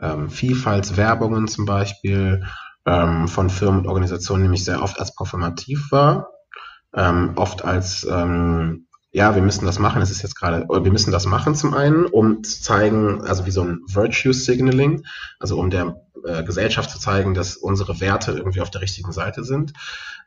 ähm, 0.00 0.30
Vielfaltswerbungen 0.30 1.48
zum 1.48 1.66
Beispiel 1.66 2.44
ähm, 2.86 3.28
von 3.28 3.50
Firmen 3.50 3.80
und 3.80 3.88
Organisationen 3.88 4.42
nämlich 4.42 4.64
sehr 4.64 4.82
oft 4.82 4.98
als 5.00 5.14
performativ 5.14 5.90
wahr, 5.90 6.30
ähm, 6.94 7.32
oft 7.36 7.64
als 7.64 8.06
ähm, 8.10 8.88
ja, 9.10 9.34
wir 9.34 9.42
müssen 9.42 9.64
das 9.64 9.78
machen. 9.78 10.02
Es 10.02 10.10
ist 10.10 10.22
jetzt 10.22 10.36
gerade, 10.36 10.66
wir 10.68 10.92
müssen 10.92 11.12
das 11.12 11.24
machen 11.24 11.54
zum 11.54 11.72
einen, 11.72 12.04
um 12.04 12.44
zu 12.44 12.62
zeigen, 12.62 13.24
also 13.24 13.46
wie 13.46 13.50
so 13.50 13.62
ein 13.62 13.80
Virtue 13.86 14.34
Signaling, 14.34 15.04
also 15.40 15.58
um 15.58 15.70
der 15.70 15.96
äh, 16.24 16.44
Gesellschaft 16.44 16.90
zu 16.90 16.98
zeigen, 16.98 17.32
dass 17.32 17.56
unsere 17.56 18.00
Werte 18.00 18.32
irgendwie 18.32 18.60
auf 18.60 18.70
der 18.70 18.82
richtigen 18.82 19.12
Seite 19.12 19.44
sind. 19.44 19.72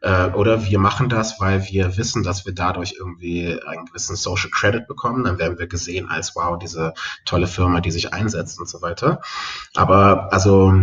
Äh, 0.01 0.29
oder 0.31 0.65
wir 0.65 0.79
machen 0.79 1.09
das, 1.09 1.39
weil 1.39 1.63
wir 1.67 1.95
wissen, 1.97 2.23
dass 2.23 2.45
wir 2.45 2.53
dadurch 2.53 2.95
irgendwie 2.97 3.59
einen 3.61 3.85
gewissen 3.85 4.15
Social 4.15 4.49
Credit 4.49 4.87
bekommen. 4.87 5.23
Dann 5.25 5.37
werden 5.37 5.59
wir 5.59 5.67
gesehen 5.67 6.09
als, 6.09 6.35
wow, 6.35 6.57
diese 6.57 6.93
tolle 7.25 7.47
Firma, 7.47 7.81
die 7.81 7.91
sich 7.91 8.13
einsetzt 8.13 8.59
und 8.59 8.67
so 8.67 8.81
weiter. 8.81 9.21
Aber 9.75 10.33
also 10.33 10.73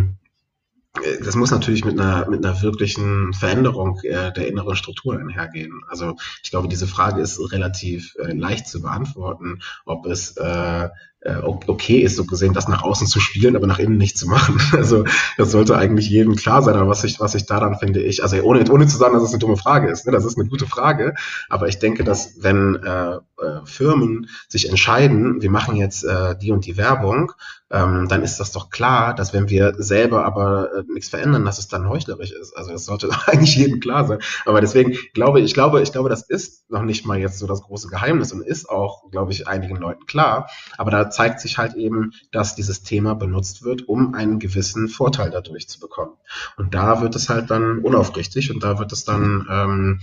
das 1.21 1.37
muss 1.37 1.51
natürlich 1.51 1.85
mit 1.85 1.99
einer, 1.99 2.29
mit 2.29 2.45
einer 2.45 2.61
wirklichen 2.63 3.33
Veränderung 3.33 4.01
äh, 4.03 4.33
der 4.33 4.49
inneren 4.49 4.75
Strukturen 4.77 5.19
einhergehen. 5.19 5.83
Also 5.89 6.17
ich 6.43 6.51
glaube, 6.51 6.69
diese 6.69 6.87
Frage 6.87 7.21
ist 7.21 7.39
relativ 7.53 8.15
äh, 8.19 8.33
leicht 8.33 8.67
zu 8.67 8.81
beantworten, 8.83 9.61
ob 9.85 10.07
es 10.07 10.37
äh, 10.37 10.89
äh, 11.21 11.37
okay 11.43 11.99
ist, 11.99 12.17
so 12.17 12.25
gesehen, 12.25 12.55
das 12.55 12.69
nach 12.69 12.83
außen 12.83 13.07
zu 13.07 13.21
spielen, 13.21 13.57
aber 13.57 13.67
nach 13.67 13.79
innen 13.79 13.97
nicht 13.97 14.19
zu 14.19 14.29
machen. 14.29 14.61
Also 14.79 15.05
das 15.37 15.51
sollte 15.51 15.77
eigentlich 15.77 16.09
jedem 16.09 16.37
klar 16.37 16.63
sein. 16.63 16.77
Aber 16.77 16.89
was 16.89 17.05
ich, 17.05 17.21
was 17.21 17.35
ich 17.35 17.47
daran 17.47 17.79
finde 17.79 18.01
ich, 18.01 18.23
also 18.23 18.41
ohne, 18.43 18.71
ohne 18.71 18.87
zu 18.87 18.97
sagen, 18.97 19.15
dass 19.15 19.25
es 19.25 19.31
eine 19.31 19.39
dumme 19.39 19.57
Frage 19.57 19.89
ist, 19.89 20.07
ne, 20.07 20.13
das 20.13 20.25
ist 20.25 20.39
eine 20.39 20.49
gute 20.49 20.67
Frage. 20.67 21.15
Aber 21.49 21.69
ich 21.69 21.79
denke, 21.79 22.05
dass 22.05 22.43
wenn 22.43 22.77
äh, 22.77 23.19
äh, 23.41 23.65
Firmen 23.65 24.29
sich 24.49 24.69
entscheiden, 24.69 25.41
wir 25.43 25.51
machen 25.51 25.77
jetzt 25.77 26.05
äh, 26.05 26.37
die 26.39 26.53
und 26.53 26.67
die 26.67 26.77
Werbung, 26.77 27.33
ähm, 27.71 28.09
dann 28.09 28.23
ist 28.23 28.41
das 28.41 28.53
doch 28.53 28.71
klar, 28.71 29.15
dass 29.15 29.35
wenn 29.35 29.51
wir 29.51 29.75
selber 29.77 30.25
aber 30.25 30.73
äh, 30.73 30.83
nichts 30.93 31.11
verändern, 31.11 31.45
dass 31.45 31.59
es 31.59 31.69
dann 31.69 31.89
heuchlerisch 31.89 32.33
ist. 32.33 32.57
Also 32.57 32.73
das 32.73 32.87
sollte 32.87 33.11
eigentlich 33.27 33.57
jedem 33.57 33.81
klar 33.81 34.07
sein. 34.07 34.21
Aber 34.47 34.61
deswegen 34.61 34.97
glaube 35.13 35.41
ich, 35.41 35.53
glaube, 35.53 35.83
ich 35.83 35.93
glaube, 35.93 36.09
das 36.09 36.23
ist 36.23 36.71
noch 36.71 36.83
nicht 36.83 37.05
mal 37.05 37.19
jetzt 37.19 37.39
so 37.39 37.47
das 37.47 37.63
große 37.63 37.89
Geheimnis 37.89 38.33
und 38.33 38.43
ist 38.43 38.71
auch, 38.71 39.11
glaube 39.11 39.33
ich, 39.33 39.47
einigen 39.47 39.77
Leuten 39.77 40.07
klar. 40.07 40.49
Aber 40.79 40.91
da 40.91 41.11
zeigt 41.11 41.41
sich 41.41 41.59
halt 41.59 41.75
eben, 41.75 42.13
dass 42.33 42.55
dieses 42.55 42.83
Thema 42.83 43.15
benutzt 43.15 43.63
wird, 43.63 43.87
um 43.87 44.15
einen 44.15 44.39
gewissen 44.39 44.89
Vorteil 44.89 45.31
dadurch 45.31 45.69
zu 45.69 45.79
bekommen. 45.79 46.15
Und 46.57 46.75
da 46.75 47.03
wird 47.03 47.17
es 47.17 47.29
halt 47.29 47.51
dann 47.51 47.81
unaufrichtig 47.81 48.51
und 48.51 48.65
da 48.65 48.79
wird 48.79 48.93
es 48.93 49.05
dann 49.05 49.47
ähm, 49.51 50.01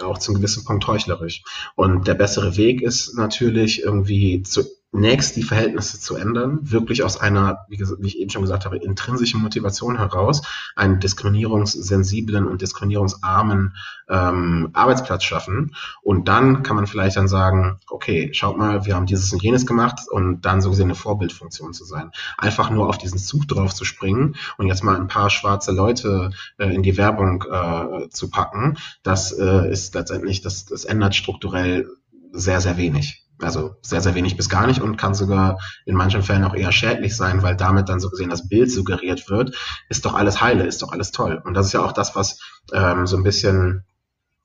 auch 0.00 0.18
zum 0.18 0.34
gewissen 0.34 0.64
Punkt 0.64 0.86
heuchlerisch. 0.86 1.42
Und 1.74 2.06
der 2.06 2.14
bessere 2.14 2.56
Weg 2.56 2.75
ist 2.82 3.16
natürlich 3.16 3.82
irgendwie 3.82 4.42
zu 4.42 4.64
zunächst 4.96 5.36
die 5.36 5.42
Verhältnisse 5.42 6.00
zu 6.00 6.16
ändern, 6.16 6.58
wirklich 6.62 7.02
aus 7.02 7.20
einer, 7.20 7.66
wie, 7.68 7.78
wie, 7.78 8.06
ich 8.06 8.18
eben 8.18 8.30
schon 8.30 8.40
gesagt 8.40 8.64
habe, 8.64 8.78
intrinsischen 8.78 9.42
Motivation 9.42 9.98
heraus, 9.98 10.40
einen 10.74 11.00
diskriminierungssensiblen 11.00 12.46
und 12.46 12.62
diskriminierungsarmen 12.62 13.74
ähm, 14.08 14.70
Arbeitsplatz 14.72 15.24
schaffen. 15.24 15.74
Und 16.00 16.28
dann 16.28 16.62
kann 16.62 16.76
man 16.76 16.86
vielleicht 16.86 17.18
dann 17.18 17.28
sagen, 17.28 17.78
okay, 17.90 18.30
schaut 18.32 18.56
mal, 18.56 18.86
wir 18.86 18.94
haben 18.94 19.04
dieses 19.04 19.30
und 19.34 19.42
jenes 19.42 19.66
gemacht 19.66 20.00
und 20.10 20.42
dann 20.46 20.62
so 20.62 20.70
gesehen 20.70 20.86
eine 20.86 20.94
Vorbildfunktion 20.94 21.74
zu 21.74 21.84
sein. 21.84 22.10
Einfach 22.38 22.70
nur 22.70 22.88
auf 22.88 22.96
diesen 22.96 23.18
Zug 23.18 23.46
drauf 23.48 23.74
zu 23.74 23.84
springen 23.84 24.36
und 24.56 24.66
jetzt 24.66 24.82
mal 24.82 24.96
ein 24.96 25.08
paar 25.08 25.28
schwarze 25.28 25.72
Leute 25.72 26.30
äh, 26.56 26.74
in 26.74 26.82
die 26.82 26.96
Werbung 26.96 27.44
äh, 27.50 28.08
zu 28.08 28.30
packen, 28.30 28.78
das 29.02 29.32
äh, 29.32 29.70
ist 29.70 29.94
letztendlich, 29.94 30.40
das, 30.40 30.64
das 30.64 30.86
ändert 30.86 31.14
strukturell 31.14 31.86
sehr, 32.32 32.60
sehr 32.60 32.76
wenig. 32.76 33.26
Also 33.38 33.76
sehr, 33.82 34.00
sehr 34.00 34.14
wenig 34.14 34.36
bis 34.36 34.48
gar 34.48 34.66
nicht 34.66 34.80
und 34.80 34.96
kann 34.96 35.14
sogar 35.14 35.58
in 35.84 35.94
manchen 35.94 36.22
Fällen 36.22 36.44
auch 36.44 36.54
eher 36.54 36.72
schädlich 36.72 37.14
sein, 37.14 37.42
weil 37.42 37.54
damit 37.54 37.88
dann 37.88 38.00
so 38.00 38.08
gesehen 38.08 38.30
das 38.30 38.48
Bild 38.48 38.70
suggeriert 38.70 39.28
wird, 39.28 39.54
ist 39.90 40.06
doch 40.06 40.14
alles 40.14 40.40
heile, 40.40 40.64
ist 40.64 40.80
doch 40.80 40.92
alles 40.92 41.10
toll. 41.10 41.42
Und 41.44 41.54
das 41.54 41.66
ist 41.66 41.72
ja 41.72 41.84
auch 41.84 41.92
das, 41.92 42.16
was 42.16 42.40
ähm, 42.72 43.06
so 43.06 43.16
ein 43.16 43.22
bisschen 43.22 43.84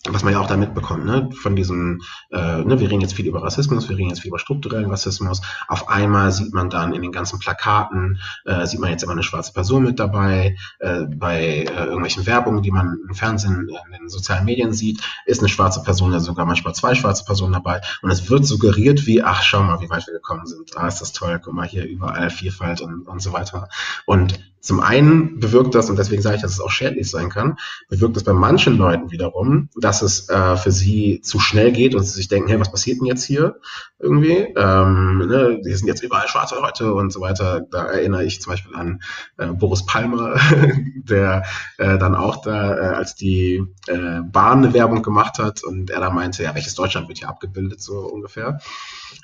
was 0.10 0.24
man 0.24 0.34
ja 0.34 0.40
auch 0.40 0.48
da 0.48 0.58
mitbekommt, 0.58 1.06
ne, 1.06 1.30
von 1.32 1.56
diesem, 1.56 2.02
äh, 2.32 2.64
ne, 2.64 2.80
wir 2.80 2.90
reden 2.90 3.02
jetzt 3.02 3.14
viel 3.14 3.28
über 3.28 3.44
Rassismus, 3.44 3.88
wir 3.88 3.98
reden 3.98 4.10
jetzt 4.10 4.22
viel 4.22 4.30
über 4.30 4.40
strukturellen 4.40 4.90
Rassismus. 4.90 5.42
Auf 5.68 5.90
einmal 5.90 6.32
sieht 6.32 6.54
man 6.54 6.72
dann 6.72 6.94
in 6.94 7.04
den 7.04 7.12
ganzen 7.12 7.38
Plakaten, 7.38 8.20
äh, 8.46 8.66
sieht 8.66 8.80
man 8.80 8.90
jetzt 8.90 9.04
immer 9.04 9.12
eine 9.12 9.22
schwarze 9.22 9.54
Person 9.54 9.84
mit 9.84 10.00
dabei, 10.00 10.58
äh, 10.80 11.04
bei 11.04 11.66
äh, 11.66 11.86
irgendwelchen 11.86 12.26
Werbungen, 12.26 12.64
die 12.64 12.72
man 12.72 12.98
im 13.08 13.14
Fernsehen, 13.14 13.70
in 13.70 13.92
den 13.92 14.10
sozialen 14.10 14.46
Medien 14.46 14.74
sieht, 14.74 15.02
ist 15.26 15.40
eine 15.40 15.50
schwarze 15.50 15.84
Person, 15.84 16.12
ja 16.14 16.20
sogar 16.20 16.48
manchmal 16.48 16.74
zwei 16.74 16.96
schwarze 16.96 17.24
Personen 17.24 17.54
dabei. 17.54 17.82
Und 18.02 18.10
es 18.10 18.28
wird 18.28 18.46
suggeriert 18.46 19.06
wie, 19.06 19.22
ach, 19.22 19.44
schau 19.44 19.62
mal, 19.62 19.82
wie 19.82 19.90
weit 19.90 20.08
wir 20.08 20.14
gekommen 20.16 20.48
sind. 20.48 20.76
Ah, 20.76 20.88
ist 20.88 21.02
das 21.02 21.12
toll, 21.12 21.40
guck 21.44 21.54
mal 21.54 21.68
hier 21.68 21.86
überall 21.86 22.32
Vielfalt 22.32 22.82
und, 22.82 23.08
und 23.08 23.22
so 23.22 23.34
weiter. 23.34 23.70
Und 24.06 24.40
zum 24.62 24.80
einen 24.80 25.40
bewirkt 25.40 25.74
das, 25.74 25.90
und 25.90 25.98
deswegen 25.98 26.22
sage 26.22 26.36
ich, 26.36 26.42
dass 26.44 26.52
es 26.52 26.62
auch 26.62 26.70
schädlich 26.70 27.10
sein 27.10 27.30
kann, 27.30 27.58
bewirkt 27.90 28.16
das 28.16 28.24
bei 28.24 28.34
manchen 28.34 28.78
Leuten 28.78 29.10
wiederum, 29.10 29.70
dass 29.76 29.91
dass 29.92 30.02
es 30.02 30.30
äh, 30.30 30.56
für 30.56 30.72
sie 30.72 31.20
zu 31.20 31.38
schnell 31.40 31.74
geht 31.74 31.96
und 31.96 32.04
sie 32.04 32.14
sich 32.14 32.30
denken, 32.30 32.48
hey, 32.48 32.58
was 32.58 32.72
passiert 32.72 33.02
denn 33.02 33.08
jetzt 33.08 33.26
hier 33.26 33.58
irgendwie? 34.00 34.48
Ähm, 34.56 35.18
ne, 35.28 35.60
hier 35.62 35.78
sind 35.78 35.88
jetzt 35.88 36.02
überall 36.02 36.30
schwarze 36.30 36.56
Leute 36.56 36.94
und 36.94 37.12
so 37.12 37.20
weiter. 37.20 37.60
Da 37.70 37.88
erinnere 37.88 38.24
ich 38.24 38.42
zum 38.42 38.54
Beispiel 38.54 38.74
an 38.74 39.02
äh, 39.38 39.48
Boris 39.48 39.86
Palmer, 39.86 40.36
der 40.96 41.44
äh, 41.78 41.98
dann 41.98 42.16
auch 42.16 42.42
da, 42.42 42.74
äh, 42.74 42.96
als 42.96 43.16
die 43.16 43.66
äh, 43.88 44.22
Bahn 44.24 44.64
eine 44.64 44.74
Werbung 44.74 45.04
gemacht 45.04 45.40
hat 45.40 45.62
und 45.62 45.90
er 45.90 46.00
da 46.00 46.10
meinte, 46.10 46.44
ja, 46.44 46.56
welches 46.56 46.76
Deutschland 46.76 47.10
wird 47.10 47.18
hier 47.18 47.28
abgebildet, 47.28 47.82
so 47.82 48.00
ungefähr. 48.00 48.62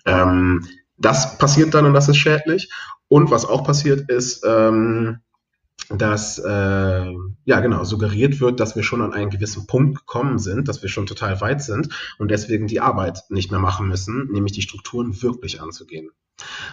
Ähm, 0.06 0.68
das 0.98 1.38
passiert 1.38 1.74
dann 1.76 1.86
und 1.86 1.94
das 1.94 2.10
ist 2.10 2.18
schädlich. 2.18 2.70
Und 3.08 3.32
was 3.32 3.46
auch 3.46 3.64
passiert 3.64 4.10
ist, 4.10 4.44
ähm, 4.46 5.20
dass 5.90 6.40
äh, 6.40 7.14
ja 7.46 7.60
genau 7.62 7.84
suggeriert 7.84 8.40
wird, 8.40 8.60
dass 8.60 8.76
wir 8.76 8.84
schon 8.84 9.02
an 9.02 9.14
einen 9.14 9.30
gewissen 9.30 9.68
Punkt 9.68 10.00
gekommen 10.00 10.40
sind, 10.40 10.68
dass 10.68 10.82
wir 10.82 10.90
schon 10.90 11.06
total 11.06 11.40
weit 11.42 11.62
sind 11.62 11.90
und 12.18 12.30
deswegen 12.30 12.68
die 12.68 12.82
Arbeit 12.82 13.24
nicht 13.30 13.52
mehr 13.52 13.60
machen 13.60 13.88
müssen, 13.88 14.28
nämlich 14.32 14.54
die 14.54 14.62
Strukturen 14.62 15.22
wirklich 15.22 15.62
anzugehen. 15.62 16.10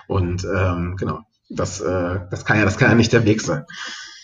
Und 0.09 0.45
ähm, 0.45 0.97
genau, 0.97 1.21
das, 1.49 1.81
äh, 1.81 2.21
das 2.31 2.45
kann 2.45 2.59
ja, 2.59 2.65
das 2.65 2.77
kann 2.77 2.91
ja 2.91 2.95
nicht 2.95 3.13
der 3.13 3.25
Weg 3.25 3.41
sein. 3.41 3.65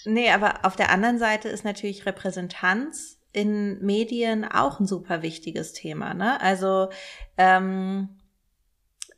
Nee, 0.05 0.31
aber 0.31 0.65
auf 0.65 0.77
der 0.77 0.91
anderen 0.91 1.19
Seite 1.19 1.49
ist 1.49 1.65
natürlich 1.65 2.07
Repräsentanz 2.07 3.19
in 3.33 3.79
Medien 3.85 4.45
auch 4.45 4.81
ein 4.81 4.87
super 4.87 5.23
wichtiges 5.23 5.73
Thema. 5.73 6.15
Ne? 6.15 6.41
Also 6.41 6.89
ähm, 7.37 8.20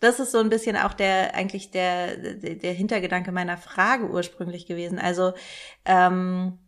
das 0.03 0.19
ist 0.19 0.33
so 0.33 0.39
ein 0.39 0.49
bisschen 0.49 0.77
auch 0.77 0.95
der 0.95 1.35
eigentlich 1.35 1.71
der, 1.71 2.17
der, 2.17 2.73
Hintergedanke 2.73 3.31
meiner 3.31 3.57
Frage 3.57 4.11
ursprünglich 4.11 4.67
gewesen. 4.67 4.99
Also 4.99 5.33
ähm, 5.85 6.59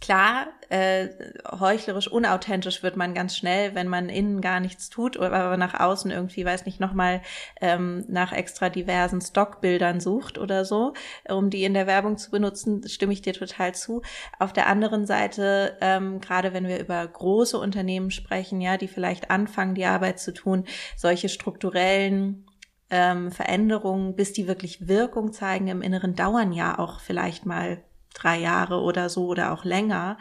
Klar, 0.00 0.46
äh, 0.70 1.08
heuchlerisch, 1.50 2.08
unauthentisch 2.08 2.82
wird 2.82 2.96
man 2.96 3.12
ganz 3.12 3.36
schnell, 3.36 3.74
wenn 3.74 3.86
man 3.86 4.08
innen 4.08 4.40
gar 4.40 4.58
nichts 4.58 4.88
tut, 4.88 5.18
aber 5.18 5.58
nach 5.58 5.78
außen 5.78 6.10
irgendwie, 6.10 6.42
weiß 6.42 6.64
nicht, 6.64 6.80
nochmal 6.80 7.20
ähm, 7.60 8.06
nach 8.08 8.32
extra 8.32 8.70
diversen 8.70 9.20
Stockbildern 9.20 10.00
sucht 10.00 10.38
oder 10.38 10.64
so, 10.64 10.94
um 11.28 11.50
die 11.50 11.64
in 11.64 11.74
der 11.74 11.86
Werbung 11.86 12.16
zu 12.16 12.30
benutzen, 12.30 12.88
stimme 12.88 13.12
ich 13.12 13.20
dir 13.20 13.34
total 13.34 13.74
zu. 13.74 14.00
Auf 14.38 14.54
der 14.54 14.68
anderen 14.68 15.04
Seite, 15.04 15.76
ähm, 15.82 16.20
gerade 16.20 16.54
wenn 16.54 16.66
wir 16.66 16.80
über 16.80 17.06
große 17.06 17.58
Unternehmen 17.58 18.10
sprechen, 18.10 18.62
ja, 18.62 18.78
die 18.78 18.88
vielleicht 18.88 19.30
anfangen, 19.30 19.74
die 19.74 19.84
Arbeit 19.84 20.18
zu 20.18 20.32
tun, 20.32 20.64
solche 20.96 21.28
strukturellen 21.28 22.46
ähm, 22.88 23.30
Veränderungen, 23.32 24.16
bis 24.16 24.32
die 24.32 24.48
wirklich 24.48 24.88
Wirkung 24.88 25.32
zeigen 25.32 25.68
im 25.68 25.82
Inneren, 25.82 26.14
dauern 26.14 26.52
ja 26.52 26.78
auch 26.78 27.00
vielleicht 27.00 27.44
mal 27.44 27.82
drei 28.14 28.38
Jahre 28.38 28.80
oder 28.80 29.08
so 29.08 29.26
oder 29.26 29.52
auch 29.52 29.64
länger. 29.64 30.18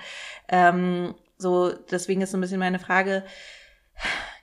Ähm, 0.48 1.16
so, 1.38 1.72
deswegen 1.72 2.22
ist 2.22 2.32
so 2.32 2.38
ein 2.38 2.42
bisschen 2.42 2.60
meine 2.60 2.80
Frage, 2.80 3.24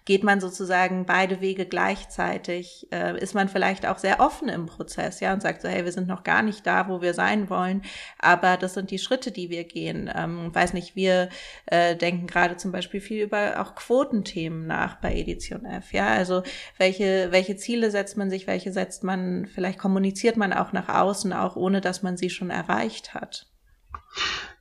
geht 0.07 0.25
man 0.25 0.41
sozusagen 0.41 1.05
beide 1.05 1.43
Wege 1.43 1.67
gleichzeitig? 1.67 2.89
Äh, 2.91 3.21
ist 3.21 3.35
man 3.35 3.49
vielleicht 3.49 3.85
auch 3.85 3.99
sehr 3.99 4.21
offen 4.21 4.49
im 4.49 4.65
Prozess, 4.65 5.21
ja, 5.21 5.35
und 5.35 5.43
sagt 5.43 5.61
so, 5.61 5.69
hey, 5.69 5.85
wir 5.85 5.93
sind 5.93 6.09
noch 6.09 6.23
gar 6.23 6.43
nicht 6.43 6.67
da, 6.67 6.89
wo 6.89 7.03
wir 7.03 7.13
sein 7.13 7.51
wollen, 7.51 7.83
aber 8.19 8.57
das 8.57 8.73
sind 8.73 8.91
die 8.91 8.99
Schritte, 8.99 9.33
die 9.33 9.51
wir 9.51 9.65
gehen. 9.65 10.11
Ähm, 10.15 10.55
weiß 10.55 10.73
nicht, 10.73 10.97
wir 10.97 11.29
äh, 11.67 11.95
denken 11.95 12.27
gerade 12.27 12.57
zum 12.57 12.73
Beispiel 12.73 13.01
viel 13.01 13.23
über 13.23 13.61
auch 13.61 13.75
Quotenthemen 13.75 14.67
nach 14.67 14.97
bei 14.97 15.15
Edition 15.15 15.67
F, 15.67 15.93
ja, 15.93 16.07
also 16.07 16.43
welche, 16.79 17.29
welche 17.33 17.57
Ziele 17.57 17.91
setzt 17.91 18.17
man 18.17 18.31
sich, 18.31 18.47
welche 18.47 18.73
setzt 18.73 19.05
man, 19.05 19.47
vielleicht 19.47 19.79
kommuniziert 19.79 20.37
man 20.37 20.53
auch 20.53 20.73
nach 20.73 20.89
außen, 20.89 21.33
auch 21.33 21.57
ohne 21.57 21.81
dass 21.81 22.03
man 22.03 22.17
sie 22.17 22.31
schon 22.31 22.51
erreicht 22.51 23.13
hat. 23.13 23.47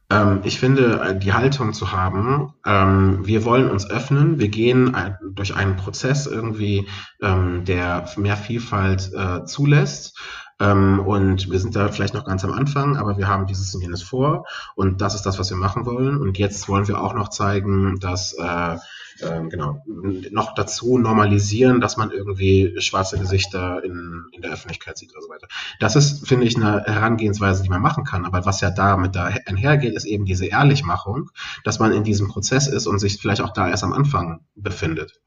Ähm, 0.10 0.42
ich 0.44 0.60
finde, 0.60 1.02
äh, 1.02 1.20
die 1.20 1.34
Haltung 1.34 1.74
zu 1.74 1.92
haben, 1.92 2.54
ähm, 2.66 3.26
wir 3.26 3.44
wollen 3.44 3.70
uns 3.70 3.90
öffnen, 3.90 4.40
wir 4.40 4.50
gehen 4.50 4.96
durch 5.34 5.56
einen 5.56 5.76
Prozess 5.76 6.28
irgendwie, 6.28 6.88
ähm, 7.22 7.66
der 7.66 8.08
mehr 8.18 8.38
Vielfalt 8.38 9.12
äh, 9.14 9.46
zulässt. 9.46 10.18
Ähm, 10.60 11.00
und 11.00 11.52
wir 11.52 11.60
sind 11.60 11.76
da 11.76 11.90
vielleicht 11.90 12.14
noch 12.14 12.24
ganz 12.26 12.46
am 12.46 12.54
Anfang, 12.54 12.96
aber 12.96 13.18
wir 13.18 13.28
haben 13.28 13.46
dieses 13.46 13.76
und 13.76 13.82
jenes 13.82 14.04
vor 14.04 14.46
und 14.76 15.02
das 15.02 15.14
ist 15.16 15.26
das, 15.26 15.38
was 15.38 15.50
wir 15.50 15.58
machen 15.58 15.86
wollen. 15.86 16.18
Und 16.18 16.38
jetzt 16.38 16.70
wollen 16.70 16.88
wir 16.88 17.02
auch 17.02 17.14
noch 17.14 17.30
zeigen, 17.30 18.00
dass 18.00 18.34
äh, 18.34 18.78
ähm, 19.22 19.50
genau, 19.50 19.82
noch 19.86 20.56
dazu 20.56 20.98
normalisieren, 20.98 21.80
dass 21.80 21.98
man 21.98 22.12
irgendwie 22.12 22.76
schwarze 22.80 23.18
Gesichter 23.18 23.84
in, 23.84 24.26
in 24.32 24.42
der 24.42 24.52
Öffentlichkeit 24.52 24.98
sieht 24.98 25.12
oder 25.14 25.22
so 25.22 25.30
weiter. 25.30 25.48
Das 25.80 25.96
ist, 25.96 26.28
finde 26.28 26.46
ich, 26.46 26.56
eine 26.56 26.84
Herangehensweise, 26.84 27.64
die 27.64 27.70
man 27.70 27.82
machen 27.82 28.04
kann. 28.04 28.26
Aber 28.26 28.46
was 28.46 28.62
ja 28.62 28.72
damit 28.72 29.16
da 29.16 29.26
einhergeht, 29.46 29.96
ist 29.96 30.06
eben 30.06 30.26
diese 30.26 30.48
Ehrlichmachung, 30.48 31.32
dass 31.64 31.80
man 31.80 31.94
in 31.94 32.04
diesem 32.04 32.28
Prozess 32.28 32.68
ist 32.68 32.88
und 32.88 33.00
sich 33.00 33.20
vielleicht 33.20 33.42
auch 33.42 33.54
da 33.54 33.70
erst 33.70 33.84
am 33.84 33.94
Anfang 33.94 34.42
befindet. 34.56 35.22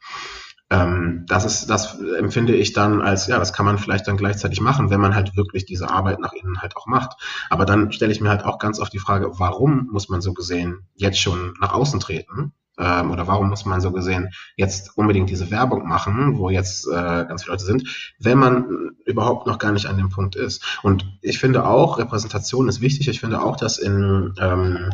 Ähm, 0.70 1.24
das 1.26 1.46
ist, 1.46 1.70
das 1.70 1.98
empfinde 1.98 2.54
ich 2.54 2.74
dann 2.74 3.00
als, 3.00 3.26
ja, 3.26 3.38
das 3.38 3.54
kann 3.54 3.64
man 3.64 3.78
vielleicht 3.78 4.06
dann 4.06 4.18
gleichzeitig 4.18 4.60
machen, 4.60 4.90
wenn 4.90 5.00
man 5.00 5.14
halt 5.14 5.34
wirklich 5.34 5.64
diese 5.64 5.88
Arbeit 5.88 6.20
nach 6.20 6.34
innen 6.34 6.60
halt 6.60 6.76
auch 6.76 6.86
macht. 6.86 7.16
Aber 7.48 7.64
dann 7.64 7.90
stelle 7.90 8.12
ich 8.12 8.20
mir 8.20 8.28
halt 8.28 8.44
auch 8.44 8.58
ganz 8.58 8.78
oft 8.78 8.92
die 8.92 8.98
Frage, 8.98 9.38
warum 9.38 9.88
muss 9.90 10.10
man 10.10 10.20
so 10.20 10.34
gesehen 10.34 10.86
jetzt 10.94 11.20
schon 11.20 11.54
nach 11.58 11.72
außen 11.72 12.00
treten? 12.00 12.52
Ähm, 12.78 13.10
oder 13.10 13.26
warum 13.26 13.48
muss 13.48 13.64
man 13.64 13.80
so 13.80 13.92
gesehen 13.92 14.30
jetzt 14.56 14.96
unbedingt 14.96 15.30
diese 15.30 15.50
Werbung 15.50 15.86
machen, 15.86 16.38
wo 16.38 16.50
jetzt 16.50 16.86
äh, 16.86 17.24
ganz 17.26 17.42
viele 17.42 17.54
Leute 17.54 17.64
sind, 17.64 18.14
wenn 18.18 18.38
man 18.38 18.90
überhaupt 19.04 19.46
noch 19.46 19.58
gar 19.58 19.72
nicht 19.72 19.86
an 19.86 19.96
dem 19.96 20.08
Punkt 20.08 20.36
ist. 20.36 20.78
Und 20.82 21.18
ich 21.22 21.38
finde 21.38 21.64
auch, 21.64 21.98
Repräsentation 21.98 22.68
ist 22.68 22.80
wichtig. 22.80 23.08
Ich 23.08 23.20
finde 23.20 23.42
auch, 23.42 23.56
dass 23.56 23.78
in 23.78 24.34
ähm, 24.40 24.90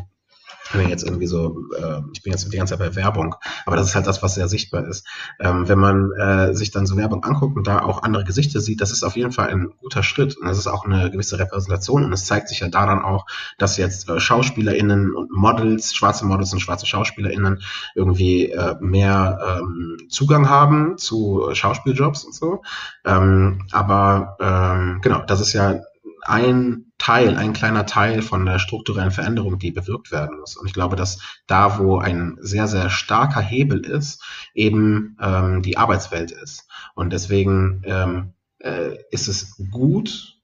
wenn 0.72 0.88
jetzt 0.88 1.04
irgendwie 1.04 1.26
so, 1.26 1.64
äh, 1.76 2.00
ich 2.12 2.22
bin 2.22 2.32
jetzt 2.32 2.50
die 2.50 2.56
ganze 2.56 2.76
Zeit 2.76 2.78
bei 2.78 2.96
Werbung, 2.96 3.34
aber 3.66 3.76
das 3.76 3.88
ist 3.88 3.94
halt 3.94 4.06
das, 4.06 4.22
was 4.22 4.34
sehr 4.34 4.48
sichtbar 4.48 4.86
ist. 4.86 5.06
Ähm, 5.38 5.68
wenn 5.68 5.78
man 5.78 6.12
äh, 6.12 6.54
sich 6.54 6.70
dann 6.70 6.86
so 6.86 6.96
Werbung 6.96 7.24
anguckt 7.24 7.56
und 7.56 7.66
da 7.66 7.82
auch 7.82 8.02
andere 8.02 8.24
Gesichter 8.24 8.60
sieht, 8.60 8.80
das 8.80 8.90
ist 8.90 9.04
auf 9.04 9.16
jeden 9.16 9.32
Fall 9.32 9.48
ein 9.48 9.72
guter 9.80 10.02
Schritt 10.02 10.36
und 10.36 10.46
das 10.46 10.58
ist 10.58 10.66
auch 10.66 10.84
eine 10.84 11.10
gewisse 11.10 11.38
Repräsentation 11.38 12.04
und 12.04 12.12
es 12.12 12.26
zeigt 12.26 12.48
sich 12.48 12.60
ja 12.60 12.68
daran 12.68 13.02
auch, 13.02 13.26
dass 13.58 13.76
jetzt 13.76 14.08
äh, 14.08 14.20
SchauspielerInnen 14.20 15.14
und 15.14 15.32
Models, 15.32 15.94
schwarze 15.94 16.24
Models 16.24 16.52
und 16.52 16.60
schwarze 16.60 16.86
SchauspielerInnen 16.86 17.62
irgendwie 17.94 18.50
äh, 18.50 18.76
mehr 18.80 19.60
ähm, 19.60 19.98
Zugang 20.08 20.48
haben 20.48 20.96
zu 20.96 21.50
Schauspieljobs 21.52 22.24
und 22.24 22.34
so. 22.34 22.62
Ähm, 23.04 23.66
aber 23.72 24.36
ähm, 24.40 25.00
genau, 25.02 25.22
das 25.26 25.40
ist 25.40 25.52
ja 25.52 25.80
ein 26.28 26.92
Teil, 26.98 27.36
ein 27.36 27.52
kleiner 27.52 27.86
Teil 27.86 28.22
von 28.22 28.46
der 28.46 28.58
strukturellen 28.58 29.10
Veränderung, 29.10 29.58
die 29.58 29.70
bewirkt 29.70 30.10
werden 30.10 30.40
muss. 30.40 30.56
Und 30.56 30.66
ich 30.66 30.72
glaube, 30.72 30.96
dass 30.96 31.20
da, 31.46 31.78
wo 31.78 31.98
ein 31.98 32.36
sehr, 32.40 32.68
sehr 32.68 32.90
starker 32.90 33.40
Hebel 33.40 33.84
ist, 33.84 34.22
eben 34.54 35.16
ähm, 35.20 35.62
die 35.62 35.76
Arbeitswelt 35.76 36.30
ist. 36.30 36.68
Und 36.94 37.12
deswegen 37.12 37.82
ähm, 37.84 38.32
äh, 38.58 38.96
ist 39.10 39.28
es 39.28 39.56
gut, 39.70 40.34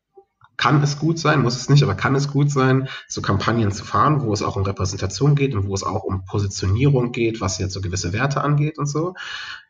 kann 0.60 0.82
es 0.82 0.98
gut 0.98 1.18
sein, 1.18 1.40
muss 1.40 1.56
es 1.56 1.70
nicht, 1.70 1.82
aber 1.82 1.94
kann 1.94 2.14
es 2.14 2.30
gut 2.30 2.50
sein, 2.50 2.88
so 3.08 3.22
Kampagnen 3.22 3.72
zu 3.72 3.82
fahren, 3.82 4.20
wo 4.20 4.32
es 4.34 4.42
auch 4.42 4.56
um 4.56 4.62
Repräsentation 4.62 5.34
geht 5.34 5.54
und 5.54 5.66
wo 5.66 5.74
es 5.74 5.82
auch 5.82 6.04
um 6.04 6.26
Positionierung 6.26 7.12
geht, 7.12 7.40
was 7.40 7.58
jetzt 7.58 7.72
so 7.72 7.80
gewisse 7.80 8.12
Werte 8.12 8.42
angeht 8.42 8.78
und 8.78 8.86
so. 8.86 9.14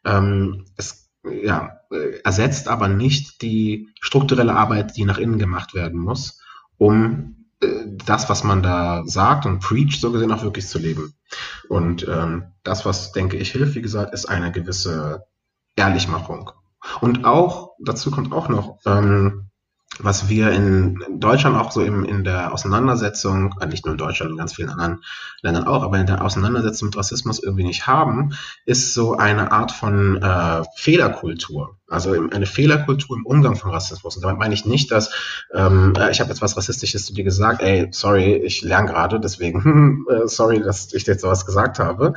Ähm, 0.05 0.65
es 0.77 1.00
ja, 1.25 1.81
äh, 1.91 2.21
ersetzt 2.25 2.69
aber 2.69 2.89
nicht 2.89 3.43
die 3.43 3.89
strukturelle 4.01 4.55
Arbeit, 4.55 4.97
die 4.97 5.05
nach 5.05 5.19
innen 5.19 5.39
gemacht 5.39 5.75
werden 5.75 5.99
muss, 5.99 6.41
um 6.79 7.47
äh, 7.61 7.67
das, 7.87 8.29
was 8.29 8.45
man 8.45 8.63
da 8.63 9.03
sagt 9.07 9.47
und 9.47 9.61
preach, 9.61 10.01
so 10.01 10.13
gesehen 10.13 10.33
auch 10.33 10.43
wirklich 10.43 10.67
zu 10.67 10.79
leben. 10.79 11.15
Und 11.69 12.07
ähm, 12.09 12.53
das, 12.63 12.85
was, 12.85 13.13
denke 13.13 13.37
ich, 13.37 13.53
hilft, 13.53 13.75
wie 13.75 13.83
gesagt, 13.83 14.15
ist 14.15 14.27
eine 14.27 14.51
gewisse 14.53 15.27
Ehrlichmachung. 15.77 16.51
Und 17.01 17.25
auch, 17.25 17.75
dazu 17.79 18.11
kommt 18.11 18.33
auch 18.33 18.49
noch, 18.49 18.79
ähm, 18.87 19.50
was 19.99 20.29
wir 20.29 20.51
in 20.53 20.99
Deutschland 21.19 21.57
auch 21.57 21.73
so 21.73 21.83
im, 21.83 22.05
in 22.05 22.25
der 22.25 22.53
Auseinandersetzung, 22.53 23.55
äh, 23.61 23.67
nicht 23.67 23.85
nur 23.85 23.93
in 23.93 23.99
Deutschland, 23.99 24.31
in 24.31 24.39
ganz 24.39 24.55
vielen 24.55 24.71
anderen 24.71 25.03
Ländern 25.43 25.65
auch, 25.65 25.83
aber 25.83 25.99
in 25.99 26.07
der 26.07 26.25
Auseinandersetzung 26.25 26.89
mit 26.89 26.97
Rassismus 26.97 27.43
irgendwie 27.43 27.65
nicht 27.65 27.87
haben, 27.87 28.35
ist 28.65 28.95
so 28.95 29.17
eine 29.17 29.53
Art 29.53 29.73
von 29.73 30.17
äh, 30.23 30.63
Fehlerkultur. 30.77 31.77
Also 31.89 32.13
eine 32.13 32.47
Fehlerkultur 32.47 33.17
im 33.17 33.27
Umgang 33.27 33.57
von 33.57 33.73
Rassismus. 33.73 34.17
Und 34.17 34.23
damit 34.23 34.39
meine 34.39 34.55
ich 34.55 34.65
nicht, 34.65 34.93
dass 34.93 35.13
ähm, 35.53 35.93
äh, 35.99 36.11
ich 36.11 36.21
habe 36.21 36.31
jetzt 36.31 36.41
was 36.41 36.57
Rassistisches 36.57 37.05
zu 37.05 37.13
dir 37.13 37.25
gesagt, 37.25 37.61
ey, 37.61 37.89
sorry, 37.91 38.37
ich 38.37 38.63
lerne 38.63 38.89
gerade, 38.89 39.19
deswegen 39.19 40.07
äh, 40.11 40.29
sorry, 40.29 40.63
dass 40.63 40.93
ich 40.95 41.05
dir 41.05 41.13
jetzt 41.13 41.23
sowas 41.23 41.45
gesagt 41.45 41.79
habe, 41.79 42.15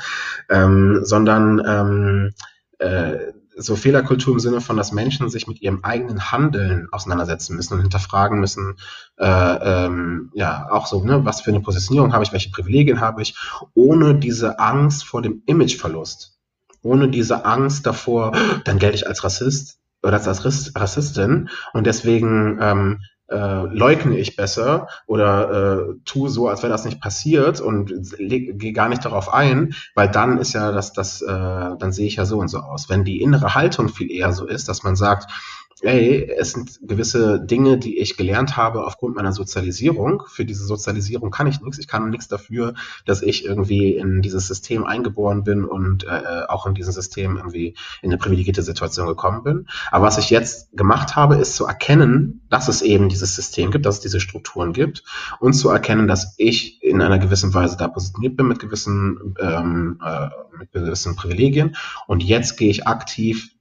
ähm, 0.49 0.99
sondern 1.03 1.61
ähm, 1.65 2.33
äh, 2.77 3.33
so 3.57 3.75
Fehlerkultur 3.75 4.33
im 4.33 4.39
Sinne 4.39 4.61
von, 4.61 4.77
dass 4.77 4.91
Menschen 4.91 5.29
sich 5.29 5.47
mit 5.47 5.61
ihrem 5.61 5.83
eigenen 5.83 6.31
Handeln 6.31 6.87
auseinandersetzen 6.91 7.55
müssen 7.55 7.75
und 7.75 7.81
hinterfragen 7.81 8.39
müssen, 8.39 8.75
äh, 9.17 9.25
ähm, 9.85 10.31
ja, 10.33 10.67
auch 10.71 10.87
so, 10.87 11.03
ne, 11.03 11.25
was 11.25 11.41
für 11.41 11.51
eine 11.51 11.61
Positionierung 11.61 12.13
habe 12.13 12.23
ich, 12.23 12.31
welche 12.31 12.51
Privilegien 12.51 13.01
habe 13.01 13.21
ich, 13.21 13.35
ohne 13.73 14.15
diese 14.15 14.59
Angst 14.59 15.05
vor 15.05 15.21
dem 15.21 15.43
Imageverlust, 15.45 16.37
ohne 16.81 17.09
diese 17.09 17.45
Angst 17.45 17.85
davor, 17.85 18.33
dann 18.65 18.79
gelte 18.79 18.95
ich 18.95 19.07
als 19.07 19.23
Rassist 19.23 19.79
oder 20.01 20.21
als 20.25 20.75
Rassistin 20.75 21.49
und 21.73 21.87
deswegen 21.87 22.57
ähm, 22.61 22.99
äh, 23.29 23.65
leugne 23.65 24.17
ich 24.17 24.35
besser 24.35 24.87
oder 25.07 25.51
äh, 25.89 25.93
tue 26.05 26.29
so, 26.29 26.47
als 26.47 26.61
wäre 26.61 26.71
das 26.71 26.85
nicht 26.85 27.01
passiert 27.01 27.61
und 27.61 27.91
gehe 28.17 28.73
gar 28.73 28.89
nicht 28.89 29.05
darauf 29.05 29.33
ein, 29.33 29.73
weil 29.95 30.09
dann 30.09 30.37
ist 30.37 30.53
ja 30.53 30.71
das, 30.71 30.93
das, 30.93 31.21
äh, 31.21 31.27
dann 31.27 31.91
sehe 31.91 32.07
ich 32.07 32.17
ja 32.17 32.25
so 32.25 32.39
und 32.39 32.49
so 32.49 32.59
aus. 32.59 32.89
Wenn 32.89 33.03
die 33.03 33.21
innere 33.21 33.55
Haltung 33.55 33.89
viel 33.89 34.11
eher 34.11 34.33
so 34.33 34.45
ist, 34.45 34.67
dass 34.69 34.83
man 34.83 34.95
sagt, 34.95 35.31
ey, 35.81 36.29
es 36.37 36.51
sind 36.51 36.79
gewisse 36.83 37.39
Dinge, 37.39 37.77
die 37.77 37.99
ich 37.99 38.17
gelernt 38.17 38.57
habe 38.57 38.85
aufgrund 38.85 39.15
meiner 39.15 39.33
Sozialisierung. 39.33 40.23
Für 40.27 40.45
diese 40.45 40.65
Sozialisierung 40.65 41.31
kann 41.31 41.47
ich 41.47 41.61
nichts. 41.61 41.79
Ich 41.79 41.87
kann 41.87 42.09
nichts 42.09 42.27
dafür, 42.27 42.73
dass 43.05 43.21
ich 43.21 43.45
irgendwie 43.45 43.95
in 43.95 44.21
dieses 44.21 44.47
System 44.47 44.85
eingeboren 44.85 45.43
bin 45.43 45.65
und 45.65 46.05
äh, 46.05 46.43
auch 46.47 46.65
in 46.65 46.73
diesem 46.73 46.93
System 46.93 47.37
irgendwie 47.37 47.75
in 48.01 48.09
eine 48.09 48.17
privilegierte 48.17 48.63
Situation 48.63 49.07
gekommen 49.07 49.43
bin. 49.43 49.67
Aber 49.91 50.05
was 50.05 50.17
ich 50.17 50.29
jetzt 50.29 50.75
gemacht 50.75 51.15
habe, 51.15 51.35
ist 51.35 51.55
zu 51.55 51.65
erkennen, 51.65 52.41
dass 52.49 52.67
es 52.67 52.81
eben 52.81 53.09
dieses 53.09 53.35
System 53.35 53.71
gibt, 53.71 53.85
dass 53.85 53.95
es 53.95 54.01
diese 54.01 54.19
Strukturen 54.19 54.73
gibt 54.73 55.03
und 55.39 55.53
zu 55.53 55.69
erkennen, 55.69 56.07
dass 56.07 56.35
ich 56.37 56.83
in 56.83 57.01
einer 57.01 57.19
gewissen 57.19 57.53
Weise 57.53 57.77
da 57.77 57.87
positioniert 57.87 58.37
bin 58.37 58.47
mit 58.47 58.59
gewissen, 58.59 59.35
ähm, 59.39 59.99
äh, 60.03 60.29
mit 60.57 60.71
gewissen 60.71 61.15
Privilegien. 61.15 61.75
Und 62.07 62.23
jetzt 62.23 62.57
gehe 62.57 62.69
ich 62.69 62.87
aktiv 62.87 63.53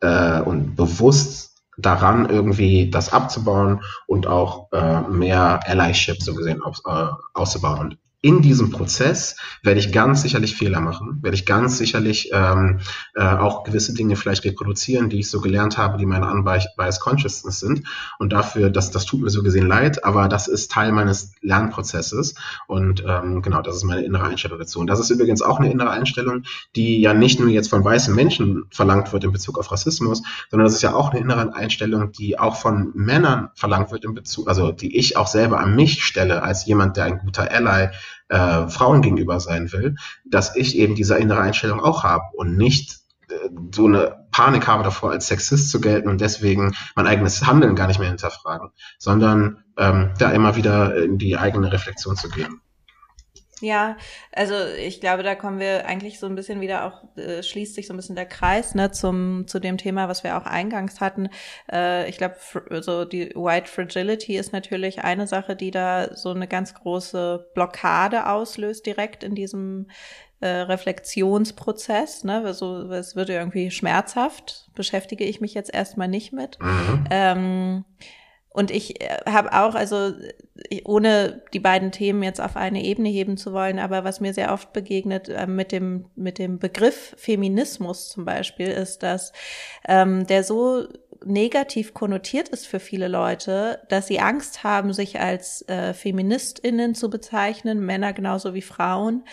äh, 0.00 0.40
und 0.40 0.76
bewusst 0.76 1.62
daran, 1.78 2.28
irgendwie 2.28 2.90
das 2.90 3.12
abzubauen 3.12 3.82
und 4.06 4.26
auch 4.26 4.70
äh, 4.72 5.00
mehr 5.02 5.60
Allyship 5.66 6.22
so 6.22 6.34
gesehen 6.34 6.62
aus, 6.62 6.82
äh, 6.86 7.06
auszubauen. 7.34 7.78
Und 7.78 7.98
in 8.22 8.42
diesem 8.42 8.70
Prozess 8.70 9.36
werde 9.62 9.80
ich 9.80 9.92
ganz 9.92 10.22
sicherlich 10.22 10.54
Fehler 10.54 10.80
machen, 10.80 11.18
werde 11.22 11.34
ich 11.34 11.46
ganz 11.46 11.78
sicherlich 11.78 12.30
ähm, 12.32 12.80
äh, 13.14 13.22
auch 13.22 13.64
gewisse 13.64 13.94
Dinge 13.94 14.14
vielleicht 14.16 14.44
reproduzieren, 14.44 15.08
die 15.08 15.20
ich 15.20 15.30
so 15.30 15.40
gelernt 15.40 15.78
habe, 15.78 15.96
die 15.96 16.04
meine 16.04 16.30
Unbiased 16.30 17.00
Consciousness 17.00 17.60
sind. 17.60 17.86
Und 18.18 18.32
dafür, 18.32 18.68
das, 18.68 18.90
das 18.90 19.06
tut 19.06 19.22
mir 19.22 19.30
so 19.30 19.42
gesehen 19.42 19.66
leid, 19.66 20.04
aber 20.04 20.28
das 20.28 20.48
ist 20.48 20.70
Teil 20.70 20.92
meines 20.92 21.32
Lernprozesses. 21.40 22.34
Und 22.66 23.02
ähm, 23.06 23.40
genau, 23.40 23.62
das 23.62 23.76
ist 23.76 23.84
meine 23.84 24.02
innere 24.02 24.24
Einstellung 24.24 24.58
dazu. 24.58 24.80
Und 24.80 24.88
das 24.88 25.00
ist 25.00 25.08
übrigens 25.08 25.40
auch 25.40 25.58
eine 25.58 25.70
innere 25.70 25.90
Einstellung, 25.90 26.42
die 26.76 27.00
ja 27.00 27.14
nicht 27.14 27.40
nur 27.40 27.48
jetzt 27.48 27.70
von 27.70 27.82
weißen 27.82 28.14
Menschen 28.14 28.64
verlangt 28.70 29.14
wird 29.14 29.24
in 29.24 29.32
Bezug 29.32 29.58
auf 29.58 29.72
Rassismus, 29.72 30.22
sondern 30.50 30.66
das 30.66 30.74
ist 30.74 30.82
ja 30.82 30.94
auch 30.94 31.10
eine 31.10 31.20
innere 31.20 31.54
Einstellung, 31.54 32.12
die 32.12 32.38
auch 32.38 32.56
von 32.56 32.90
Männern 32.94 33.48
verlangt 33.54 33.92
wird 33.92 34.04
in 34.04 34.12
Bezug, 34.12 34.46
also 34.46 34.72
die 34.72 34.96
ich 34.98 35.16
auch 35.16 35.26
selber 35.26 35.58
an 35.60 35.74
mich 35.74 36.04
stelle 36.04 36.42
als 36.42 36.66
jemand, 36.66 36.98
der 36.98 37.04
ein 37.04 37.18
guter 37.18 37.50
Ally 37.50 37.88
äh, 38.30 38.68
Frauen 38.68 39.02
gegenüber 39.02 39.40
sein 39.40 39.72
will, 39.72 39.96
dass 40.24 40.56
ich 40.56 40.76
eben 40.76 40.94
diese 40.94 41.18
innere 41.18 41.40
Einstellung 41.40 41.80
auch 41.80 42.04
habe 42.04 42.24
und 42.34 42.56
nicht 42.56 43.00
äh, 43.28 43.34
so 43.74 43.86
eine 43.86 44.26
Panik 44.30 44.66
habe 44.66 44.84
davor, 44.84 45.10
als 45.10 45.26
Sexist 45.26 45.70
zu 45.70 45.80
gelten 45.80 46.08
und 46.08 46.20
deswegen 46.20 46.74
mein 46.94 47.06
eigenes 47.06 47.46
Handeln 47.46 47.74
gar 47.74 47.88
nicht 47.88 47.98
mehr 47.98 48.08
hinterfragen, 48.08 48.70
sondern 48.98 49.64
ähm, 49.76 50.12
da 50.18 50.30
immer 50.30 50.56
wieder 50.56 50.96
in 50.96 51.18
die 51.18 51.36
eigene 51.36 51.72
Reflexion 51.72 52.16
zu 52.16 52.28
gehen. 52.28 52.60
Ja, 53.60 53.96
also 54.32 54.54
ich 54.78 55.00
glaube, 55.00 55.22
da 55.22 55.34
kommen 55.34 55.58
wir 55.58 55.86
eigentlich 55.86 56.18
so 56.18 56.26
ein 56.26 56.34
bisschen 56.34 56.60
wieder 56.60 56.86
auch, 56.86 57.16
äh, 57.16 57.42
schließt 57.42 57.74
sich 57.74 57.86
so 57.86 57.92
ein 57.92 57.96
bisschen 57.96 58.16
der 58.16 58.26
Kreis, 58.26 58.74
ne, 58.74 58.90
zum, 58.90 59.46
zu 59.46 59.58
dem 59.58 59.76
Thema, 59.76 60.08
was 60.08 60.24
wir 60.24 60.38
auch 60.38 60.46
eingangs 60.46 61.00
hatten. 61.00 61.28
Äh, 61.70 62.08
ich 62.08 62.16
glaube, 62.16 62.36
so 62.80 63.04
die 63.04 63.30
White 63.34 63.70
Fragility 63.70 64.36
ist 64.36 64.52
natürlich 64.52 65.04
eine 65.04 65.26
Sache, 65.26 65.56
die 65.56 65.70
da 65.70 66.16
so 66.16 66.30
eine 66.30 66.48
ganz 66.48 66.74
große 66.74 67.50
Blockade 67.54 68.28
auslöst 68.28 68.86
direkt 68.86 69.22
in 69.22 69.34
diesem 69.34 69.88
äh, 70.40 70.48
Reflexionsprozess, 70.48 72.24
ne, 72.24 72.42
also 72.44 72.90
es 72.90 73.14
wird 73.14 73.28
irgendwie 73.28 73.70
schmerzhaft, 73.70 74.70
beschäftige 74.74 75.24
ich 75.24 75.42
mich 75.42 75.52
jetzt 75.52 75.72
erstmal 75.72 76.08
nicht 76.08 76.32
mit. 76.32 76.58
Mhm. 76.60 77.04
Ähm, 77.10 77.84
und 78.52 78.70
ich 78.70 79.00
äh, 79.00 79.18
habe 79.26 79.52
auch, 79.52 79.74
also 79.74 80.12
ohne 80.84 81.42
die 81.54 81.60
beiden 81.60 81.92
Themen 81.92 82.22
jetzt 82.22 82.40
auf 82.40 82.56
eine 82.56 82.84
Ebene 82.84 83.08
heben 83.08 83.36
zu 83.36 83.52
wollen, 83.52 83.78
aber 83.78 84.04
was 84.04 84.20
mir 84.20 84.34
sehr 84.34 84.52
oft 84.52 84.72
begegnet 84.72 85.28
äh, 85.28 85.46
mit 85.46 85.72
dem 85.72 86.06
mit 86.16 86.38
dem 86.38 86.58
Begriff 86.58 87.14
Feminismus 87.16 88.08
zum 88.08 88.24
Beispiel 88.24 88.68
ist, 88.68 89.02
dass 89.02 89.32
ähm, 89.88 90.26
der 90.26 90.44
so 90.44 90.86
negativ 91.24 91.94
konnotiert 91.94 92.48
ist 92.48 92.66
für 92.66 92.80
viele 92.80 93.06
Leute, 93.06 93.80
dass 93.88 94.06
sie 94.06 94.20
Angst 94.20 94.64
haben, 94.64 94.92
sich 94.92 95.20
als 95.20 95.66
äh, 95.68 95.92
Feministinnen 95.92 96.94
zu 96.94 97.10
bezeichnen, 97.10 97.84
Männer 97.84 98.12
genauso 98.12 98.54
wie 98.54 98.62
Frauen, 98.62 99.24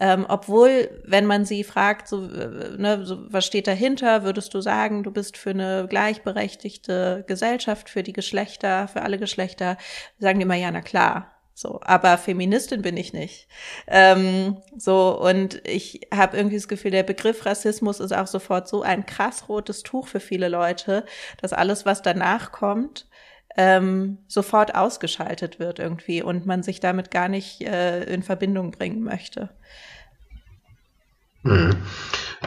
ähm, 0.00 0.24
obwohl, 0.28 1.02
wenn 1.04 1.26
man 1.26 1.44
sie 1.44 1.62
fragt, 1.62 2.08
so, 2.08 2.24
äh, 2.24 2.76
ne, 2.78 3.04
so, 3.04 3.18
was 3.30 3.44
steht 3.44 3.66
dahinter, 3.66 4.24
würdest 4.24 4.54
du 4.54 4.62
sagen, 4.62 5.02
du 5.02 5.10
bist 5.10 5.36
für 5.36 5.50
eine 5.50 5.86
gleichberechtigte 5.88 7.24
Gesellschaft, 7.26 7.90
für 7.90 8.02
die 8.02 8.14
Geschlechter, 8.14 8.88
für 8.88 9.02
alle 9.02 9.18
Geschlechter, 9.18 9.76
sagen 10.18 10.38
die 10.38 10.44
immer, 10.44 10.54
ja, 10.54 10.70
na 10.70 10.80
klar. 10.80 11.30
So, 11.52 11.78
aber 11.82 12.16
Feministin 12.16 12.80
bin 12.80 12.96
ich 12.96 13.12
nicht. 13.12 13.46
Ähm, 13.86 14.62
so, 14.78 15.20
und 15.20 15.60
ich 15.68 16.08
habe 16.14 16.38
irgendwie 16.38 16.56
das 16.56 16.68
Gefühl, 16.68 16.90
der 16.92 17.02
Begriff 17.02 17.44
Rassismus 17.44 18.00
ist 18.00 18.12
auch 18.12 18.28
sofort 18.28 18.66
so 18.66 18.80
ein 18.80 19.04
krass 19.04 19.50
rotes 19.50 19.82
Tuch 19.82 20.08
für 20.08 20.20
viele 20.20 20.48
Leute, 20.48 21.04
dass 21.42 21.52
alles, 21.52 21.84
was 21.84 22.00
danach 22.00 22.50
kommt, 22.52 23.06
ähm, 23.56 24.18
sofort 24.28 24.74
ausgeschaltet 24.74 25.58
wird 25.58 25.78
irgendwie 25.78 26.22
und 26.22 26.46
man 26.46 26.62
sich 26.62 26.80
damit 26.80 27.10
gar 27.10 27.28
nicht 27.28 27.62
äh, 27.62 28.04
in 28.04 28.22
Verbindung 28.22 28.70
bringen 28.70 29.02
möchte. 29.02 29.50
Hm. 31.42 31.76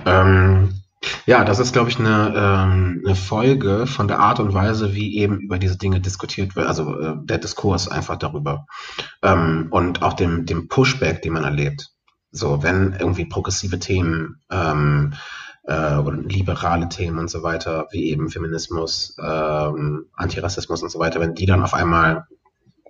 Ähm, 0.05 0.83
ja, 1.25 1.43
das 1.43 1.59
ist, 1.59 1.73
glaube 1.73 1.89
ich, 1.89 1.99
eine, 1.99 2.33
ähm, 2.35 3.03
eine 3.05 3.15
Folge 3.15 3.87
von 3.87 4.07
der 4.07 4.19
Art 4.19 4.39
und 4.39 4.53
Weise, 4.53 4.93
wie 4.93 5.17
eben 5.17 5.39
über 5.39 5.59
diese 5.59 5.77
Dinge 5.77 5.99
diskutiert 5.99 6.55
wird, 6.55 6.67
also 6.67 6.99
äh, 6.99 7.15
der 7.23 7.37
Diskurs 7.37 7.87
einfach 7.87 8.17
darüber 8.17 8.65
ähm, 9.21 9.67
und 9.71 10.01
auch 10.01 10.13
dem, 10.13 10.45
dem 10.45 10.67
Pushback, 10.67 11.21
den 11.21 11.33
man 11.33 11.43
erlebt. 11.43 11.89
So, 12.31 12.63
wenn 12.63 12.93
irgendwie 12.93 13.25
progressive 13.25 13.79
Themen 13.79 14.41
ähm, 14.49 15.13
äh, 15.63 15.95
oder 15.95 16.17
liberale 16.17 16.89
Themen 16.89 17.19
und 17.19 17.29
so 17.29 17.43
weiter, 17.43 17.87
wie 17.91 18.09
eben 18.09 18.29
Feminismus, 18.29 19.15
ähm, 19.21 20.05
Antirassismus 20.15 20.83
und 20.83 20.89
so 20.89 20.99
weiter, 20.99 21.19
wenn 21.19 21.35
die 21.35 21.45
dann 21.45 21.63
auf 21.63 21.73
einmal 21.73 22.27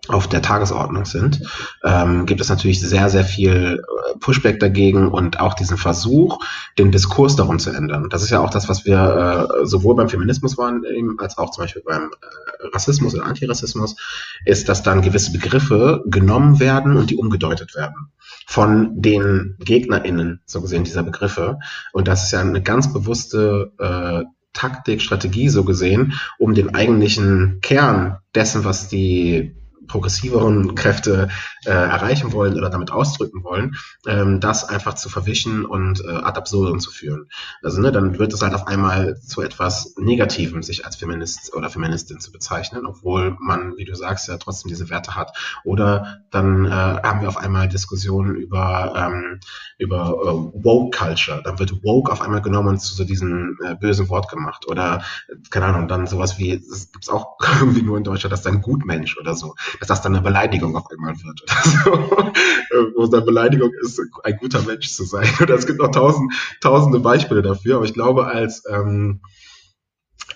auf 0.10 0.28
der 0.28 0.42
Tagesordnung 0.42 1.06
sind, 1.06 1.42
ähm, 1.84 2.26
gibt 2.26 2.42
es 2.42 2.50
natürlich 2.50 2.82
sehr, 2.82 3.10
sehr 3.10 3.24
viel 3.24 3.82
äh, 3.82 4.20
Pushback 4.20 4.60
dagegen 4.60 5.08
und 5.08 5.40
auch 5.40 5.54
diesen 5.54 5.78
Versuch, 5.78 6.40
den 6.78 6.92
Diskurs 6.92 7.38
darum 7.38 7.58
zu 7.58 7.70
ändern. 7.70 8.10
Das 8.10 8.22
ist 8.22 8.30
ja 8.30 8.42
auch 8.42 8.50
das, 8.50 8.68
was 8.68 8.86
wir 8.86 9.60
äh, 9.62 9.66
sowohl 9.66 9.96
beim 9.96 10.10
Feminismus 10.10 10.58
waren, 10.58 10.84
als 11.20 11.38
auch 11.38 11.52
zum 11.52 11.64
Beispiel 11.64 11.84
beim 11.86 12.12
äh, 12.12 12.68
Rassismus 12.74 13.16
oder 13.16 13.26
Antirassismus, 13.26 13.96
ist, 14.44 14.68
dass 14.68 14.84
dann 14.84 15.02
gewisse 15.02 15.32
Begriffe 15.32 16.04
genommen 16.06 16.60
werden 16.60 16.98
und 16.98 17.10
die 17.10 17.16
umgedeutet 17.16 17.74
werden 17.74 18.12
von 18.46 19.02
den 19.02 19.56
GegnerInnen, 19.60 20.42
so 20.46 20.62
gesehen, 20.62 20.84
dieser 20.84 21.04
Begriffe. 21.04 21.60
Und 21.92 22.08
das 22.08 22.26
ist 22.26 22.32
ja 22.32 22.42
eine 22.42 22.62
ganz 22.62 22.92
bewusste 22.94 23.72
äh, 23.80 24.24
Taktik, 24.54 25.02
Strategie 25.02 25.50
so 25.50 25.64
gesehen, 25.64 26.14
um 26.38 26.54
den 26.54 26.76
eigentlichen 26.76 27.60
Kern 27.62 28.20
dessen, 28.36 28.64
was 28.64 28.88
die 28.88 29.56
progressiveren 29.94 30.74
Kräfte 30.74 31.30
äh, 31.66 31.70
erreichen 31.70 32.34
wollen 32.34 32.58
oder 32.58 32.72
damit 32.72 32.90
ausdrücken 32.90 33.44
wollen, 33.44 33.76
ähm, 34.08 34.40
das 34.40 34.68
einfach 34.68 34.96
zu 34.96 35.08
verwischen 35.08 35.66
und 35.66 36.04
äh, 36.04 36.08
ad 36.08 36.40
absurdum 36.40 36.80
zu 36.80 36.90
führen. 36.90 37.30
Also 37.62 37.80
ne, 37.80 37.92
dann 37.92 38.18
wird 38.18 38.34
es 38.34 38.42
halt 38.42 38.56
auf 38.56 38.66
einmal 38.66 39.20
zu 39.22 39.44
etwas 39.44 39.94
Negativem, 39.98 40.64
sich 40.64 40.86
als 40.88 40.96
Feminist 40.96 41.54
oder 41.54 41.70
Feministin 41.70 42.20
zu 42.20 42.32
bezeichnen, 42.32 42.88
obwohl 42.88 43.38
man, 43.40 43.78
wie 43.78 43.86
du 43.86 43.94
sagst, 43.94 44.28
ja 44.28 44.38
trotzdem 44.38 44.70
diese 44.70 44.90
Werte 44.90 45.14
hat. 45.14 45.38
Oder 45.64 46.24
dann 46.32 46.66
äh, 46.66 46.70
haben 46.72 47.22
wir 47.22 47.28
auf 47.28 47.38
einmal 47.38 47.70
Diskussionen 47.70 48.36
über, 48.36 48.94
ähm, 48.98 49.42
über 49.78 50.10
äh, 50.10 50.64
Woke 50.64 50.98
Culture. 50.98 51.44
Dann 51.44 51.60
wird 51.60 51.84
Woke 51.84 52.12
auf 52.12 52.22
einmal 52.22 52.42
genommen 52.42 52.70
und 52.70 52.80
zu 52.80 52.96
so 52.96 53.04
diesem 53.04 53.60
äh, 53.64 53.76
bösen 53.76 54.10
Wort 54.10 54.28
gemacht. 54.28 54.68
Oder, 54.68 55.04
keine 55.52 55.68
Ahnung, 55.68 55.88
dann 55.88 56.08
sowas 56.08 56.40
wie, 56.40 56.58
das 56.68 56.92
gibt's 56.92 57.10
auch 57.10 57.38
irgendwie 57.60 57.84
nur 57.84 58.00
in 58.00 58.04
Deutschland, 58.04 58.34
das 58.34 58.40
ist 58.40 58.48
ein 58.48 58.62
Gutmensch 58.64 59.20
oder 59.20 59.36
so 59.36 59.54
dass 59.84 60.00
das 60.00 60.02
dann 60.02 60.16
eine 60.16 60.24
Beleidigung 60.24 60.78
auf 60.78 60.90
einmal 60.90 61.14
wird 61.22 61.44
oder 61.44 61.62
so. 62.74 62.94
Wo 62.96 63.04
es 63.04 63.14
eine 63.14 63.22
Beleidigung 63.22 63.72
ist, 63.82 64.02
ein 64.24 64.38
guter 64.38 64.62
Mensch 64.62 64.90
zu 64.90 65.04
sein. 65.04 65.28
Oder 65.42 65.56
es 65.56 65.68
gibt 65.68 65.80
noch 65.80 65.92
tausend, 65.92 66.34
tausende 66.62 67.00
Beispiele 67.00 67.42
dafür, 67.42 67.76
aber 67.76 67.86
ich 67.86 67.94
glaube, 67.94 68.26
als 68.26 68.64
ähm, 68.70 69.22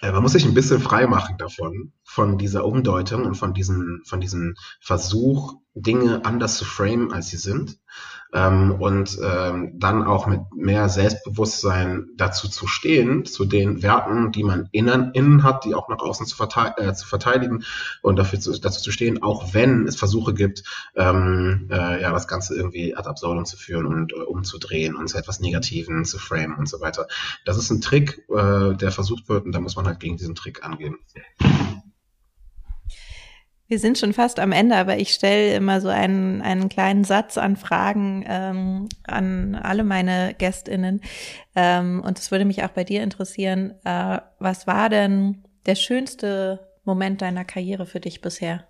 äh, 0.02 0.12
man 0.12 0.22
muss 0.22 0.34
sich 0.34 0.46
ein 0.46 0.54
bisschen 0.54 0.80
frei 0.80 1.08
machen 1.08 1.38
davon, 1.38 1.94
von 2.04 2.38
dieser 2.38 2.66
Umdeutung 2.66 3.26
und 3.26 3.36
von 3.36 3.54
diesem, 3.54 4.02
von 4.06 4.20
diesem 4.20 4.56
Versuch, 4.82 5.56
Dinge 5.74 6.26
anders 6.26 6.58
zu 6.58 6.66
framen, 6.66 7.14
als 7.14 7.30
sie 7.30 7.38
sind 7.38 7.80
ähm, 8.38 8.76
und 8.80 9.18
ähm, 9.24 9.80
dann 9.80 10.04
auch 10.04 10.28
mit 10.28 10.42
mehr 10.56 10.90
Selbstbewusstsein 10.90 12.10
dazu 12.18 12.48
zu 12.48 12.68
stehen, 12.68 13.26
zu 13.26 13.46
den 13.46 13.82
Werten, 13.82 14.32
die 14.32 14.44
man 14.44 14.70
innen, 14.72 15.12
innen 15.14 15.44
hat, 15.44 15.66
die 15.66 15.74
auch 15.74 15.90
nach 15.90 16.00
außen 16.00 16.26
zu, 16.28 16.36
verte 16.36 16.74
äh, 16.78 16.94
zu 16.94 17.08
verteidigen 17.08 17.64
und 18.02 18.18
dafür 18.18 18.40
zu, 18.40 18.58
dazu 18.60 18.82
zu 18.82 18.92
stehen, 18.92 19.24
auch 19.24 19.54
wenn 19.54 19.88
es 19.88 19.96
Versuche 19.96 20.34
gibt, 20.34 20.64
ähm, 20.96 21.68
äh, 21.72 22.02
ja, 22.02 22.12
das 22.12 22.28
Ganze 22.28 22.56
irgendwie 22.56 22.96
ad 22.96 23.10
absurdum 23.10 23.46
zu 23.46 23.58
führen 23.58 23.86
und 23.86 24.14
äh, 24.14 24.18
umzudrehen 24.18 24.96
und 24.96 25.08
zu 25.08 25.18
etwas 25.18 25.40
Negativen 25.40 26.06
zu 26.06 26.20
framen 26.20 26.56
und 26.56 26.70
so 26.70 26.80
weiter. 26.80 27.08
Das 27.46 27.58
ist 27.58 27.72
ein 27.72 27.82
Trick, 27.82 28.24
äh, 28.30 28.76
der 28.76 28.92
versucht 28.92 29.30
wird 29.30 29.46
und 29.46 29.54
da 29.54 29.60
muss 29.60 29.76
man 29.76 29.88
halt 29.88 30.00
gegen 30.00 30.18
diesen 30.18 30.36
Trick 30.36 30.64
angehen. 30.64 30.98
Wir 33.70 33.80
sind 33.80 33.98
schon 33.98 34.14
fast 34.14 34.40
am 34.40 34.54
Ende, 34.54 34.78
aber 34.78 34.98
ich 34.98 35.10
stelle 35.10 35.54
immer 35.54 35.82
so 35.82 35.90
einen, 35.90 36.42
einen 36.42 36.70
kleinen 36.70 37.04
Satz 37.04 37.38
an 37.38 37.58
Fragen 37.58 38.24
ähm, 38.26 38.88
an 39.06 39.56
alle 39.56 39.84
meine 39.84 40.34
GästInnen. 40.38 41.02
Ähm, 41.54 42.02
und 42.06 42.18
es 42.18 42.32
würde 42.32 42.46
mich 42.46 42.64
auch 42.64 42.70
bei 42.70 42.86
dir 42.86 43.04
interessieren, 43.04 43.74
äh, 43.84 44.20
was 44.40 44.68
war 44.68 44.88
denn 44.88 45.44
der 45.66 45.76
schönste 45.76 46.66
Moment 46.86 47.22
deiner 47.22 47.44
Karriere 47.44 47.86
für 47.86 48.00
dich 48.00 48.22
bisher? 48.22 48.66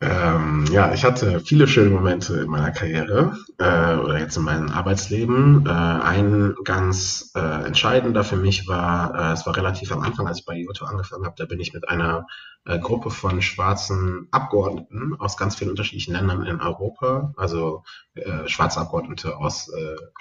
Ähm, 0.00 0.66
ja, 0.72 0.92
ich 0.92 1.04
hatte 1.04 1.40
viele 1.40 1.66
schöne 1.68 1.90
Momente 1.90 2.34
in 2.40 2.48
meiner 2.48 2.72
Karriere 2.72 3.36
äh, 3.58 3.96
oder 3.96 4.18
jetzt 4.18 4.36
in 4.36 4.42
meinem 4.42 4.70
Arbeitsleben. 4.70 5.66
Äh, 5.66 5.70
ein 5.70 6.54
ganz 6.64 7.32
äh, 7.34 7.66
entscheidender 7.66 8.24
für 8.24 8.36
mich 8.36 8.66
war, 8.66 9.14
äh, 9.14 9.32
es 9.32 9.46
war 9.46 9.56
relativ 9.56 9.92
am 9.92 10.00
Anfang, 10.00 10.26
als 10.26 10.40
ich 10.40 10.46
bei 10.46 10.56
Ioto 10.56 10.84
angefangen 10.84 11.24
habe, 11.24 11.36
da 11.38 11.44
bin 11.44 11.60
ich 11.60 11.72
mit 11.72 11.88
einer 11.88 12.26
äh, 12.66 12.78
Gruppe 12.78 13.10
von 13.10 13.42
schwarzen 13.42 14.28
Abgeordneten 14.30 15.14
aus 15.18 15.36
ganz 15.36 15.56
vielen 15.56 15.70
unterschiedlichen 15.70 16.14
Ländern 16.14 16.44
in 16.44 16.60
Europa, 16.60 17.32
also 17.36 17.84
äh, 18.14 18.48
schwarze 18.48 18.80
Abgeordnete 18.80 19.36
aus 19.36 19.70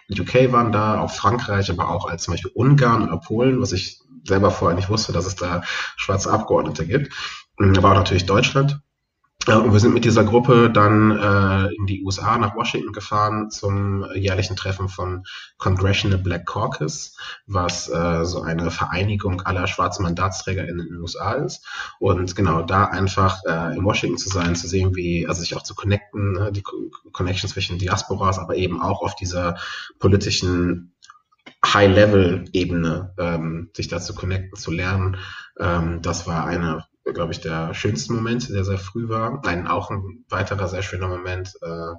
UK 0.10 0.52
waren 0.52 0.72
da, 0.72 1.02
auch 1.02 1.12
Frankreich, 1.12 1.70
aber 1.72 1.90
auch 1.90 2.08
als 2.08 2.24
zum 2.24 2.34
Beispiel 2.34 2.52
Ungarn 2.54 3.04
oder 3.04 3.18
Polen, 3.18 3.62
was 3.62 3.72
ich 3.72 4.02
selber 4.26 4.52
vorher 4.52 4.76
nicht 4.76 4.90
wusste, 4.90 5.14
dass 5.14 5.26
es 5.26 5.36
da 5.36 5.64
schwarze 5.96 6.32
Abgeordnete 6.32 6.86
gibt. 6.86 7.14
Aber 7.58 7.92
auch 7.92 7.96
natürlich 7.96 8.26
Deutschland 8.26 8.82
und 9.48 9.74
wir 9.74 9.80
sind 9.80 9.94
mit 9.94 10.06
dieser 10.06 10.24
Gruppe 10.24 10.70
dann 10.70 11.12
äh, 11.12 11.74
in 11.76 11.86
die 11.86 12.02
USA 12.04 12.38
nach 12.38 12.56
Washington 12.56 12.94
gefahren 12.94 13.50
zum 13.50 14.06
jährlichen 14.16 14.56
Treffen 14.56 14.88
von 14.88 15.26
Congressional 15.58 16.18
Black 16.18 16.46
Caucus, 16.46 17.18
was 17.46 17.90
äh, 17.90 18.24
so 18.24 18.42
eine 18.42 18.72
Vereinigung 18.72 19.42
aller 19.42 19.68
schwarzen 19.68 20.04
Mandatsträger 20.04 20.66
in 20.68 20.78
den 20.78 20.96
USA 20.96 21.34
ist. 21.34 21.66
Und 22.00 22.38
genau 22.38 22.62
da 22.62 22.86
einfach 22.86 23.42
äh, 23.46 23.76
in 23.76 23.84
Washington 23.84 24.18
zu 24.18 24.30
sein, 24.30 24.56
zu 24.56 24.68
sehen, 24.68 24.96
wie, 24.96 25.28
also 25.28 25.42
sich 25.42 25.56
auch 25.58 25.64
zu 25.64 25.76
connecten, 25.76 26.34
ne, 26.34 26.52
die 26.54 26.64
Connection 27.12 27.50
zwischen 27.50 27.78
Diasporas, 27.78 28.40
aber 28.40 28.56
eben 28.56 28.82
auch 28.82 29.02
auf 29.02 29.16
dieser 29.16 29.58
politischen 30.00 30.94
High-Level-Ebene 31.66 33.14
ähm, 33.18 33.70
sich 33.74 33.90
da 33.90 34.00
zu 34.00 34.16
connecten, 34.16 34.58
zu 34.58 34.72
lernen. 34.72 35.18
Ähm, 35.60 36.02
das 36.02 36.28
war 36.28 36.46
eine 36.46 36.86
glaube 37.12 37.34
ich, 37.34 37.42
der 37.42 37.74
schönste 37.74 38.14
Moment, 38.14 38.50
der 38.50 38.64
sehr 38.64 38.78
früh 38.78 39.10
war. 39.10 39.46
Ein 39.46 39.68
auch 39.68 39.92
ein 39.92 40.24
weiterer 40.30 40.70
sehr 40.70 40.82
schöner 40.82 41.08
Moment 41.08 41.54
äh, 41.62 41.94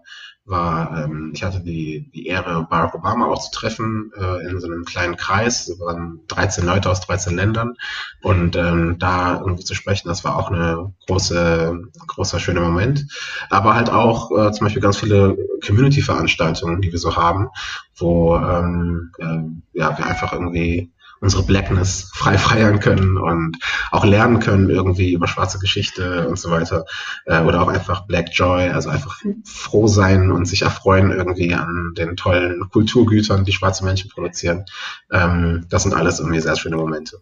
war, 0.46 1.04
ähm, 1.04 1.32
ich 1.34 1.42
hatte 1.42 1.60
die, 1.60 2.10
die 2.14 2.26
Ehre, 2.26 2.66
Barack 2.68 2.94
Obama 2.94 3.26
auch 3.26 3.40
zu 3.40 3.50
treffen 3.50 4.12
äh, 4.16 4.48
in 4.48 4.60
so 4.60 4.66
einem 4.66 4.84
kleinen 4.84 5.16
Kreis. 5.16 5.68
Es 5.68 5.78
waren 5.78 6.20
13 6.28 6.64
Leute 6.64 6.90
aus 6.90 7.02
13 7.02 7.36
Ländern 7.36 7.74
und 8.22 8.56
ähm, 8.56 8.96
da 8.98 9.40
irgendwie 9.40 9.64
zu 9.64 9.74
sprechen, 9.74 10.08
das 10.08 10.24
war 10.24 10.36
auch 10.36 10.50
eine 10.50 10.94
große, 11.06 11.78
großer 12.06 12.40
schöner 12.40 12.62
Moment. 12.62 13.06
Aber 13.50 13.74
halt 13.74 13.90
auch 13.90 14.30
äh, 14.30 14.52
zum 14.52 14.66
Beispiel 14.66 14.82
ganz 14.82 14.96
viele 14.96 15.36
Community-Veranstaltungen, 15.66 16.80
die 16.80 16.92
wir 16.92 16.98
so 16.98 17.16
haben, 17.16 17.48
wo 17.96 18.36
ähm, 18.36 19.12
äh, 19.18 19.78
ja 19.78 19.98
wir 19.98 20.06
einfach 20.06 20.32
irgendwie 20.32 20.92
unsere 21.20 21.42
Blackness 21.42 22.10
frei 22.12 22.38
feiern 22.38 22.80
können 22.80 23.16
und 23.16 23.58
auch 23.90 24.04
lernen 24.04 24.40
können 24.40 24.68
irgendwie 24.68 25.12
über 25.12 25.26
schwarze 25.26 25.58
Geschichte 25.58 26.28
und 26.28 26.38
so 26.38 26.50
weiter. 26.50 26.84
Äh, 27.26 27.40
oder 27.42 27.62
auch 27.62 27.68
einfach 27.68 28.06
Black 28.06 28.28
Joy, 28.32 28.68
also 28.68 28.90
einfach 28.90 29.20
froh 29.44 29.86
sein 29.86 30.30
und 30.30 30.46
sich 30.46 30.62
erfreuen 30.62 31.10
irgendwie 31.10 31.54
an 31.54 31.94
den 31.96 32.16
tollen 32.16 32.68
Kulturgütern, 32.70 33.44
die 33.44 33.52
schwarze 33.52 33.84
Menschen 33.84 34.10
produzieren. 34.10 34.64
Ähm, 35.12 35.66
das 35.70 35.82
sind 35.82 35.94
alles 35.94 36.20
irgendwie 36.20 36.40
sehr 36.40 36.56
schöne 36.56 36.76
Momente. 36.76 37.20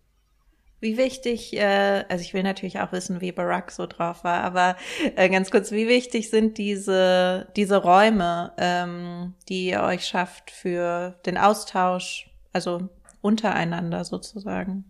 Wie 0.82 0.97
wichtig, 0.97 1.57
äh, 1.57 2.05
also 2.09 2.22
ich 2.22 2.34
will 2.34 2.43
natürlich 2.43 2.80
auch 2.80 2.90
wissen, 2.90 3.20
wie 3.20 3.30
Barack 3.30 3.70
so 3.70 3.86
drauf 3.86 4.24
war, 4.24 4.43
aber 4.43 4.76
äh, 5.14 5.28
ganz 5.28 5.53
kurz, 5.53 5.70
wie 5.70 5.86
wichtig 5.86 6.28
sind 6.28 6.59
diese, 6.59 7.47
diese 7.55 7.76
Räume, 7.76 8.53
ähm, 8.59 9.34
die 9.49 9.68
ihr 9.68 9.84
euch 9.84 10.05
schafft 10.05 10.51
für 10.51 11.14
den 11.24 11.38
Austausch, 11.38 12.28
also 12.53 12.88
untereinander 13.22 14.04
sozusagen? 14.04 14.84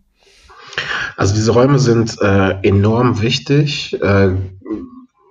Also 1.17 1.35
diese 1.35 1.51
Räume 1.51 1.79
sind 1.79 2.17
äh, 2.21 2.59
enorm 2.67 3.21
wichtig. 3.21 3.93
Äh, 4.01 4.31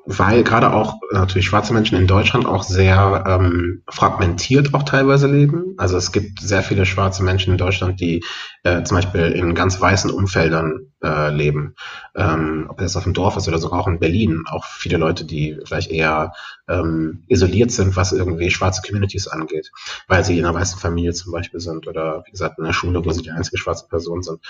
weil 0.04 0.42
gerade 0.42 0.72
auch 0.72 1.00
natürlich 1.12 1.46
schwarze 1.46 1.72
Menschen 1.72 1.96
in 1.96 2.06
Deutschland 2.06 2.44
auch 2.44 2.64
sehr 2.64 3.24
ähm, 3.26 3.82
fragmentiert 3.88 4.74
auch 4.74 4.82
teilweise 4.82 5.28
leben. 5.28 5.74
Also 5.78 5.96
es 5.96 6.10
gibt 6.10 6.40
sehr 6.40 6.62
viele 6.62 6.86
schwarze 6.86 7.22
Menschen 7.22 7.52
in 7.52 7.58
Deutschland, 7.58 8.00
die 8.00 8.24
äh, 8.64 8.82
zum 8.82 8.96
Beispiel 8.96 9.32
in 9.32 9.54
ganz 9.54 9.80
weißen 9.80 10.10
Umfeldern 10.10 10.92
äh, 11.04 11.30
leben. 11.30 11.74
Ähm, 12.16 12.66
ob 12.68 12.78
das 12.78 12.96
auf 12.96 13.04
dem 13.04 13.14
Dorf 13.14 13.36
ist 13.36 13.46
oder 13.46 13.58
sogar 13.58 13.80
auch 13.80 13.88
in 13.88 14.00
Berlin. 14.00 14.44
Auch 14.50 14.64
viele 14.64 14.96
Leute, 14.96 15.24
die 15.24 15.58
vielleicht 15.64 15.90
eher 15.90 16.32
ähm, 16.68 17.22
isoliert 17.28 17.70
sind, 17.70 17.94
was 17.94 18.12
irgendwie 18.12 18.50
schwarze 18.50 18.82
Communities 18.84 19.28
angeht, 19.28 19.70
weil 20.08 20.24
sie 20.24 20.38
in 20.38 20.44
einer 20.44 20.54
weißen 20.54 20.80
Familie 20.80 21.12
zum 21.12 21.32
Beispiel 21.32 21.60
sind 21.60 21.86
oder 21.86 22.24
wie 22.26 22.32
gesagt 22.32 22.58
in 22.58 22.64
der 22.64 22.72
Schule, 22.72 23.04
wo 23.04 23.10
sie 23.10 23.22
die 23.22 23.30
einzige 23.30 23.58
schwarze 23.58 23.86
Person 23.88 24.22
sind. 24.22 24.40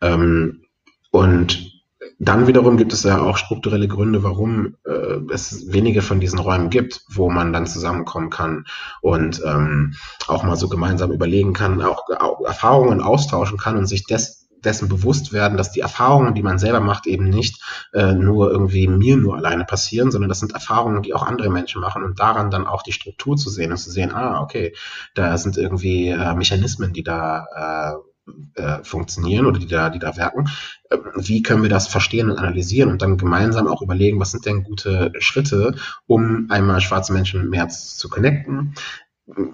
Ähm, 0.00 0.62
und 1.10 1.81
dann 2.18 2.46
wiederum 2.46 2.76
gibt 2.76 2.92
es 2.92 3.02
ja 3.02 3.20
auch 3.20 3.36
strukturelle 3.36 3.88
Gründe, 3.88 4.22
warum 4.22 4.76
äh, 4.84 5.18
es 5.32 5.72
wenige 5.72 6.02
von 6.02 6.20
diesen 6.20 6.38
Räumen 6.38 6.70
gibt, 6.70 7.02
wo 7.08 7.30
man 7.30 7.52
dann 7.52 7.66
zusammenkommen 7.66 8.30
kann 8.30 8.64
und 9.00 9.42
ähm, 9.44 9.94
auch 10.26 10.42
mal 10.42 10.56
so 10.56 10.68
gemeinsam 10.68 11.12
überlegen 11.12 11.52
kann, 11.52 11.82
auch, 11.82 12.04
auch 12.18 12.44
Erfahrungen 12.44 13.00
austauschen 13.00 13.58
kann 13.58 13.76
und 13.76 13.86
sich 13.86 14.04
des, 14.04 14.48
dessen 14.64 14.88
bewusst 14.88 15.32
werden, 15.32 15.56
dass 15.56 15.72
die 15.72 15.80
Erfahrungen, 15.80 16.34
die 16.34 16.42
man 16.42 16.58
selber 16.58 16.80
macht, 16.80 17.06
eben 17.06 17.28
nicht 17.28 17.60
äh, 17.92 18.12
nur 18.12 18.50
irgendwie 18.50 18.86
mir 18.88 19.16
nur 19.16 19.36
alleine 19.36 19.64
passieren, 19.64 20.10
sondern 20.10 20.28
das 20.28 20.40
sind 20.40 20.52
Erfahrungen, 20.54 21.02
die 21.02 21.14
auch 21.14 21.22
andere 21.22 21.50
Menschen 21.50 21.80
machen 21.80 22.02
und 22.02 22.20
daran 22.20 22.50
dann 22.50 22.66
auch 22.66 22.82
die 22.82 22.92
Struktur 22.92 23.36
zu 23.36 23.50
sehen 23.50 23.72
und 23.72 23.78
zu 23.78 23.90
sehen, 23.90 24.12
ah, 24.12 24.40
okay, 24.42 24.74
da 25.14 25.36
sind 25.38 25.56
irgendwie 25.56 26.08
äh, 26.08 26.34
Mechanismen, 26.34 26.92
die 26.92 27.02
da 27.02 27.46
äh, 27.56 28.11
äh, 28.54 28.82
funktionieren 28.84 29.46
oder 29.46 29.58
die 29.58 29.66
da, 29.66 29.90
die 29.90 29.98
da 29.98 30.16
wirken. 30.16 30.48
Äh, 30.90 30.98
wie 31.16 31.42
können 31.42 31.62
wir 31.62 31.70
das 31.70 31.88
verstehen 31.88 32.30
und 32.30 32.38
analysieren 32.38 32.90
und 32.90 33.02
dann 33.02 33.18
gemeinsam 33.18 33.66
auch 33.66 33.82
überlegen, 33.82 34.20
was 34.20 34.30
sind 34.30 34.46
denn 34.46 34.64
gute 34.64 35.12
Schritte, 35.18 35.74
um 36.06 36.46
einmal 36.50 36.80
schwarze 36.80 37.12
Menschen 37.12 37.50
mehr 37.50 37.68
zu 37.68 38.08
connecten, 38.08 38.74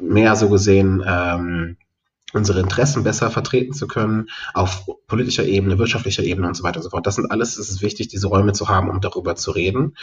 mehr 0.01 0.37
so 0.37 0.49
gesehen 0.49 1.03
ähm, 1.07 1.77
unsere 2.35 2.61
Interessen 2.61 3.05
besser 3.05 3.31
vertreten 3.31 3.73
zu 3.73 3.87
können, 3.87 4.29
auf 4.53 4.87
politischer 5.07 5.45
Ebene, 5.45 5.79
wirtschaftlicher 5.79 6.23
Ebene 6.23 6.47
und 6.47 6.55
so 6.55 6.63
weiter 6.63 6.77
und 6.79 6.83
so 6.83 6.91
fort. 6.91 7.07
Das 7.07 7.15
sind 7.15 7.31
alles, 7.31 7.57
es 7.57 7.71
ist 7.71 7.83
wichtig, 7.83 8.09
diese 8.09 8.27
Räume 8.27 8.53
zu 8.53 8.69
haben, 8.69 8.91
um 8.91 9.01
darüber 9.01 9.35
zu 9.35 9.51
reden. 9.51 9.97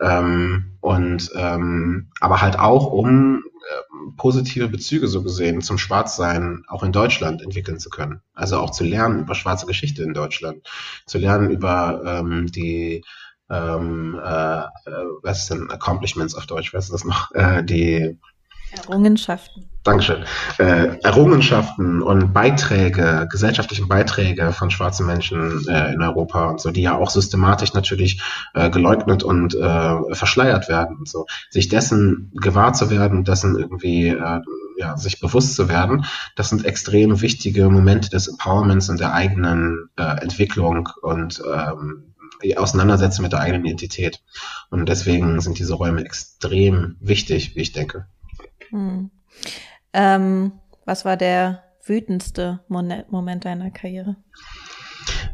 Ähm, 0.00 0.76
und 0.80 1.30
ähm, 1.34 2.10
aber 2.20 2.40
halt 2.40 2.58
auch, 2.58 2.86
um 2.86 3.42
positive 4.16 4.68
Bezüge 4.68 5.08
so 5.08 5.22
gesehen 5.22 5.62
zum 5.62 5.78
Schwarzsein 5.78 6.64
auch 6.68 6.82
in 6.82 6.92
Deutschland 6.92 7.42
entwickeln 7.42 7.78
zu 7.78 7.90
können. 7.90 8.22
Also 8.34 8.58
auch 8.58 8.70
zu 8.70 8.84
lernen 8.84 9.20
über 9.20 9.34
schwarze 9.34 9.66
Geschichte 9.66 10.02
in 10.02 10.14
Deutschland, 10.14 10.66
zu 11.06 11.18
lernen 11.18 11.50
über 11.50 12.02
ähm, 12.04 12.46
die 12.50 13.04
ähm, 13.50 14.20
äh, 14.22 14.60
äh 14.60 14.66
was 15.22 15.48
denn 15.48 15.70
Accomplishments 15.70 16.34
auf 16.34 16.46
Deutsch, 16.46 16.72
was 16.72 16.84
ist 16.84 16.92
das 16.92 17.04
noch? 17.04 17.32
Äh, 17.32 17.62
die 17.64 18.18
Errungenschaften. 18.72 19.68
Dankeschön. 19.84 20.24
Äh, 20.58 20.98
Errungenschaften 21.02 22.02
und 22.02 22.32
Beiträge, 22.32 23.26
gesellschaftlichen 23.28 23.88
Beiträge 23.88 24.52
von 24.52 24.70
schwarzen 24.70 25.06
Menschen 25.06 25.66
äh, 25.68 25.92
in 25.92 26.02
Europa 26.02 26.50
und 26.50 26.60
so, 26.60 26.70
die 26.70 26.82
ja 26.82 26.96
auch 26.96 27.10
systematisch 27.10 27.74
natürlich 27.74 28.22
äh, 28.54 28.70
geleugnet 28.70 29.24
und 29.24 29.54
äh, 29.54 30.14
verschleiert 30.14 30.68
werden 30.68 30.98
und 30.98 31.08
so. 31.08 31.26
Sich 31.50 31.68
dessen 31.68 32.30
gewahr 32.34 32.74
zu 32.74 32.90
werden, 32.90 33.24
dessen 33.24 33.58
irgendwie 33.58 34.08
äh, 34.08 34.40
ja, 34.78 34.96
sich 34.96 35.20
bewusst 35.20 35.56
zu 35.56 35.68
werden, 35.68 36.04
das 36.36 36.50
sind 36.50 36.64
extrem 36.64 37.20
wichtige 37.20 37.68
Momente 37.68 38.08
des 38.08 38.28
Empowerments 38.28 38.88
und 38.88 39.00
der 39.00 39.12
eigenen 39.12 39.90
äh, 39.96 40.22
Entwicklung 40.22 40.88
und 41.02 41.42
ähm, 41.44 42.14
die 42.42 42.56
Auseinandersetzung 42.56 43.24
mit 43.24 43.32
der 43.32 43.40
eigenen 43.40 43.64
Identität. 43.64 44.22
Und 44.70 44.88
deswegen 44.88 45.40
sind 45.40 45.58
diese 45.58 45.74
Räume 45.74 46.04
extrem 46.04 46.96
wichtig, 47.00 47.54
wie 47.56 47.60
ich 47.60 47.72
denke. 47.72 48.06
Hm. 48.72 49.10
Ähm, 49.92 50.52
was 50.84 51.04
war 51.04 51.16
der 51.16 51.62
wütendste 51.84 52.60
Moment 52.68 53.44
deiner 53.44 53.70
Karriere? 53.70 54.16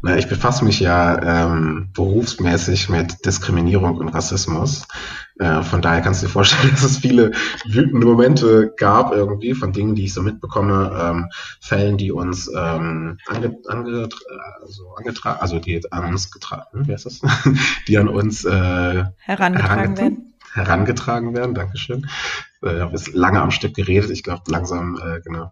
Na, 0.01 0.17
ich 0.17 0.29
befasse 0.29 0.63
mich 0.63 0.79
ja 0.79 1.47
ähm, 1.47 1.89
berufsmäßig 1.93 2.89
mit 2.89 3.25
Diskriminierung 3.25 3.97
und 3.97 4.09
Rassismus. 4.09 4.87
Äh, 5.39 5.61
von 5.61 5.81
daher 5.81 6.01
kannst 6.01 6.21
du 6.21 6.27
dir 6.27 6.31
vorstellen, 6.31 6.71
dass 6.71 6.83
es 6.83 6.97
viele 6.99 7.31
wütende 7.65 8.05
Momente 8.05 8.73
gab 8.77 9.11
irgendwie 9.11 9.53
von 9.53 9.73
Dingen, 9.73 9.95
die 9.95 10.05
ich 10.05 10.13
so 10.13 10.21
mitbekomme, 10.21 10.97
ähm, 11.01 11.29
Fällen, 11.59 11.97
die 11.97 12.11
uns 12.11 12.49
ähm, 12.55 13.17
ange, 13.27 13.57
ange, 13.67 14.09
also 14.61 14.93
angetragen, 14.95 15.39
also 15.41 15.59
die 15.59 15.81
an 15.91 16.05
uns 16.05 16.31
getragen, 16.31 16.65
hm, 16.71 16.87
wie 16.87 16.93
heißt 16.93 17.05
das? 17.05 17.21
die 17.87 17.97
an 17.97 18.07
uns 18.07 18.45
äh, 18.45 19.03
herangetragen 19.17 19.97
werden 19.97 20.33
herangetragen 20.53 21.33
werden. 21.33 21.55
Dankeschön. 21.55 22.07
Äh, 22.63 22.75
ich 22.75 22.81
habe 22.81 22.91
jetzt 22.91 23.13
lange 23.13 23.41
am 23.41 23.51
Stück 23.51 23.75
geredet. 23.75 24.09
Ich 24.11 24.23
glaube, 24.23 24.43
langsam, 24.47 24.97
äh, 24.97 25.21
genau, 25.21 25.51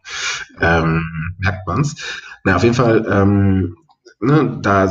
ähm, 0.59 1.35
merkt 1.37 1.67
man's. 1.67 1.95
Na, 2.43 2.55
auf 2.55 2.63
jeden 2.63 2.75
Fall, 2.75 3.05
ähm, 3.09 3.77
ne, 4.19 4.59
da 4.61 4.89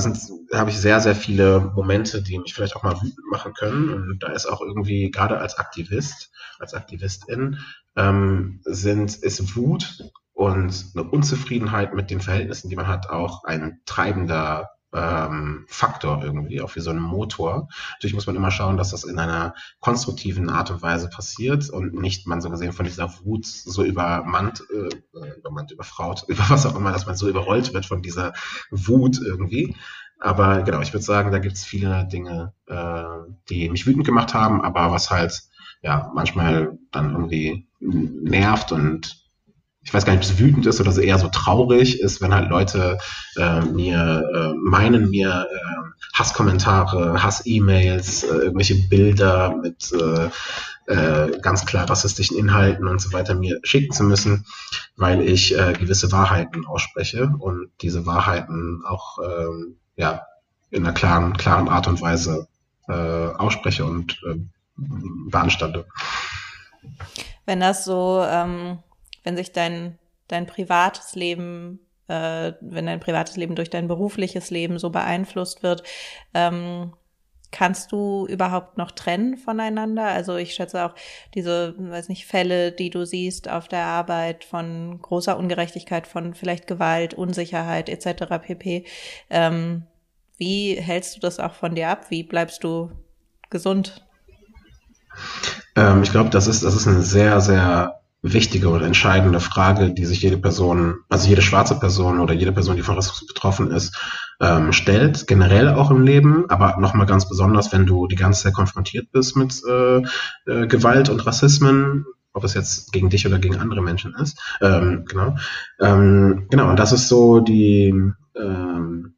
habe 0.54 0.70
ich 0.70 0.78
sehr, 0.78 1.00
sehr 1.00 1.16
viele 1.16 1.72
Momente, 1.74 2.22
die 2.22 2.38
mich 2.38 2.54
vielleicht 2.54 2.76
auch 2.76 2.82
mal 2.82 2.96
wütend 2.96 3.26
machen 3.30 3.54
können. 3.54 3.88
Und 4.10 4.22
da 4.22 4.28
ist 4.28 4.46
auch 4.46 4.60
irgendwie, 4.60 5.10
gerade 5.10 5.38
als 5.38 5.58
Aktivist, 5.58 6.30
als 6.58 6.74
Aktivistin, 6.74 7.58
ähm, 7.96 8.60
sind, 8.64 9.16
ist 9.16 9.56
Wut 9.56 10.04
und 10.32 10.92
eine 10.94 11.04
Unzufriedenheit 11.04 11.94
mit 11.94 12.10
den 12.10 12.20
Verhältnissen, 12.20 12.68
die 12.68 12.76
man 12.76 12.88
hat, 12.88 13.08
auch 13.08 13.44
ein 13.44 13.80
treibender 13.86 14.70
ähm, 14.96 15.64
Faktor 15.68 16.22
irgendwie, 16.24 16.60
auch 16.62 16.74
wie 16.74 16.80
so 16.80 16.90
ein 16.90 16.98
Motor. 16.98 17.68
Natürlich 17.92 18.14
muss 18.14 18.26
man 18.26 18.36
immer 18.36 18.50
schauen, 18.50 18.76
dass 18.76 18.90
das 18.90 19.04
in 19.04 19.18
einer 19.18 19.54
konstruktiven 19.80 20.48
Art 20.48 20.70
und 20.70 20.82
Weise 20.82 21.08
passiert 21.08 21.68
und 21.68 21.94
nicht 21.94 22.26
man 22.26 22.40
so 22.40 22.50
gesehen 22.50 22.72
von 22.72 22.86
dieser 22.86 23.12
Wut 23.22 23.46
so 23.46 23.84
übermannt, 23.84 24.64
äh, 24.70 25.36
übermannt, 25.38 25.70
überfraut, 25.70 26.24
über 26.28 26.44
was 26.48 26.66
auch 26.66 26.76
immer, 26.76 26.92
dass 26.92 27.06
man 27.06 27.16
so 27.16 27.28
überrollt 27.28 27.74
wird 27.74 27.86
von 27.86 28.02
dieser 28.02 28.32
Wut 28.70 29.20
irgendwie. 29.20 29.76
Aber 30.18 30.62
genau, 30.62 30.80
ich 30.80 30.94
würde 30.94 31.04
sagen, 31.04 31.30
da 31.30 31.38
gibt 31.38 31.56
es 31.56 31.64
viele 31.64 32.06
Dinge, 32.06 32.54
äh, 32.66 33.30
die 33.50 33.68
mich 33.68 33.86
wütend 33.86 34.06
gemacht 34.06 34.32
haben, 34.32 34.62
aber 34.62 34.90
was 34.90 35.10
halt 35.10 35.42
ja 35.82 36.10
manchmal 36.14 36.78
dann 36.90 37.12
irgendwie 37.12 37.68
nervt 37.80 38.72
und 38.72 39.25
ich 39.86 39.94
weiß 39.94 40.04
gar 40.04 40.12
nicht, 40.14 40.24
ob 40.24 40.32
es 40.32 40.38
wütend 40.40 40.66
ist 40.66 40.80
oder 40.80 40.90
so 40.90 41.00
eher 41.00 41.18
so 41.18 41.28
traurig 41.28 42.00
ist, 42.00 42.20
wenn 42.20 42.34
halt 42.34 42.50
Leute 42.50 42.98
äh, 43.36 43.60
mir 43.60 44.24
äh, 44.34 44.52
meinen, 44.58 45.10
mir 45.10 45.46
äh, 45.48 46.18
Hasskommentare, 46.18 47.22
Hass-E-Mails, 47.22 48.24
äh, 48.24 48.26
irgendwelche 48.26 48.74
Bilder 48.88 49.54
mit 49.56 49.92
äh, 49.92 50.28
äh, 50.92 51.38
ganz 51.38 51.66
klar 51.66 51.88
rassistischen 51.88 52.36
Inhalten 52.36 52.88
und 52.88 53.00
so 53.00 53.12
weiter 53.12 53.36
mir 53.36 53.60
schicken 53.62 53.92
zu 53.92 54.02
müssen, 54.02 54.44
weil 54.96 55.20
ich 55.20 55.56
äh, 55.56 55.72
gewisse 55.74 56.10
Wahrheiten 56.10 56.66
ausspreche 56.66 57.30
und 57.38 57.70
diese 57.80 58.06
Wahrheiten 58.06 58.82
auch 58.84 59.20
äh, 59.20 59.46
ja 59.94 60.22
in 60.70 60.84
einer 60.84 60.94
klaren, 60.94 61.36
klaren 61.36 61.68
Art 61.68 61.86
und 61.86 62.02
Weise 62.02 62.48
äh, 62.88 62.92
ausspreche 62.92 63.84
und 63.84 64.20
äh, 64.26 64.34
beanstande. 64.76 65.86
Wenn 67.44 67.60
das 67.60 67.84
so 67.84 68.24
ähm 68.28 68.78
wenn 69.26 69.36
sich 69.36 69.52
dein, 69.52 69.98
dein 70.28 70.46
privates 70.46 71.16
Leben, 71.16 71.80
äh, 72.06 72.52
wenn 72.60 72.86
dein 72.86 73.00
privates 73.00 73.36
Leben 73.36 73.56
durch 73.56 73.70
dein 73.70 73.88
berufliches 73.88 74.50
Leben 74.50 74.78
so 74.78 74.90
beeinflusst 74.90 75.64
wird, 75.64 75.82
ähm, 76.32 76.92
kannst 77.50 77.90
du 77.90 78.26
überhaupt 78.28 78.78
noch 78.78 78.92
trennen 78.92 79.36
voneinander? 79.36 80.04
Also 80.04 80.36
ich 80.36 80.54
schätze 80.54 80.84
auch 80.84 80.94
diese, 81.34 81.74
weiß 81.76 82.08
nicht, 82.08 82.26
Fälle, 82.26 82.70
die 82.70 82.88
du 82.88 83.04
siehst 83.04 83.48
auf 83.48 83.66
der 83.66 83.84
Arbeit 83.84 84.44
von 84.44 85.00
großer 85.02 85.36
Ungerechtigkeit, 85.36 86.06
von 86.06 86.34
vielleicht 86.34 86.68
Gewalt, 86.68 87.12
Unsicherheit 87.14 87.88
etc. 87.88 88.38
pp. 88.40 88.84
Ähm, 89.28 89.82
wie 90.36 90.76
hältst 90.76 91.16
du 91.16 91.20
das 91.20 91.40
auch 91.40 91.54
von 91.54 91.74
dir 91.74 91.88
ab? 91.88 92.10
Wie 92.10 92.22
bleibst 92.22 92.62
du 92.62 92.92
gesund? 93.50 94.06
Ähm, 95.74 96.04
ich 96.04 96.12
glaube, 96.12 96.30
das 96.30 96.46
ist, 96.46 96.62
das 96.62 96.76
ist 96.76 96.86
eine 96.86 97.02
sehr, 97.02 97.40
sehr 97.40 98.00
wichtige 98.32 98.68
und 98.68 98.82
entscheidende 98.82 99.40
Frage, 99.40 99.92
die 99.92 100.04
sich 100.04 100.22
jede 100.22 100.38
Person, 100.38 100.96
also 101.08 101.28
jede 101.28 101.42
schwarze 101.42 101.78
Person 101.78 102.20
oder 102.20 102.34
jede 102.34 102.52
Person, 102.52 102.76
die 102.76 102.82
von 102.82 102.94
Rassismus 102.94 103.26
betroffen 103.26 103.70
ist, 103.70 103.96
ähm, 104.40 104.72
stellt, 104.72 105.26
generell 105.26 105.68
auch 105.68 105.90
im 105.90 106.02
Leben, 106.02 106.48
aber 106.48 106.76
nochmal 106.78 107.06
ganz 107.06 107.28
besonders, 107.28 107.72
wenn 107.72 107.86
du 107.86 108.06
die 108.06 108.16
ganze 108.16 108.44
Zeit 108.44 108.54
konfrontiert 108.54 109.10
bist 109.12 109.36
mit 109.36 109.62
äh, 109.68 109.98
äh, 110.46 110.66
Gewalt 110.66 111.08
und 111.08 111.26
Rassismen, 111.26 112.06
ob 112.32 112.44
es 112.44 112.54
jetzt 112.54 112.92
gegen 112.92 113.08
dich 113.08 113.26
oder 113.26 113.38
gegen 113.38 113.56
andere 113.56 113.80
Menschen 113.80 114.14
ist. 114.14 114.38
Ähm, 114.60 115.04
genau. 115.06 115.36
Ähm, 115.80 116.46
genau, 116.50 116.68
und 116.68 116.78
das 116.78 116.92
ist 116.92 117.08
so 117.08 117.40
die, 117.40 117.94
ähm, 118.36 119.14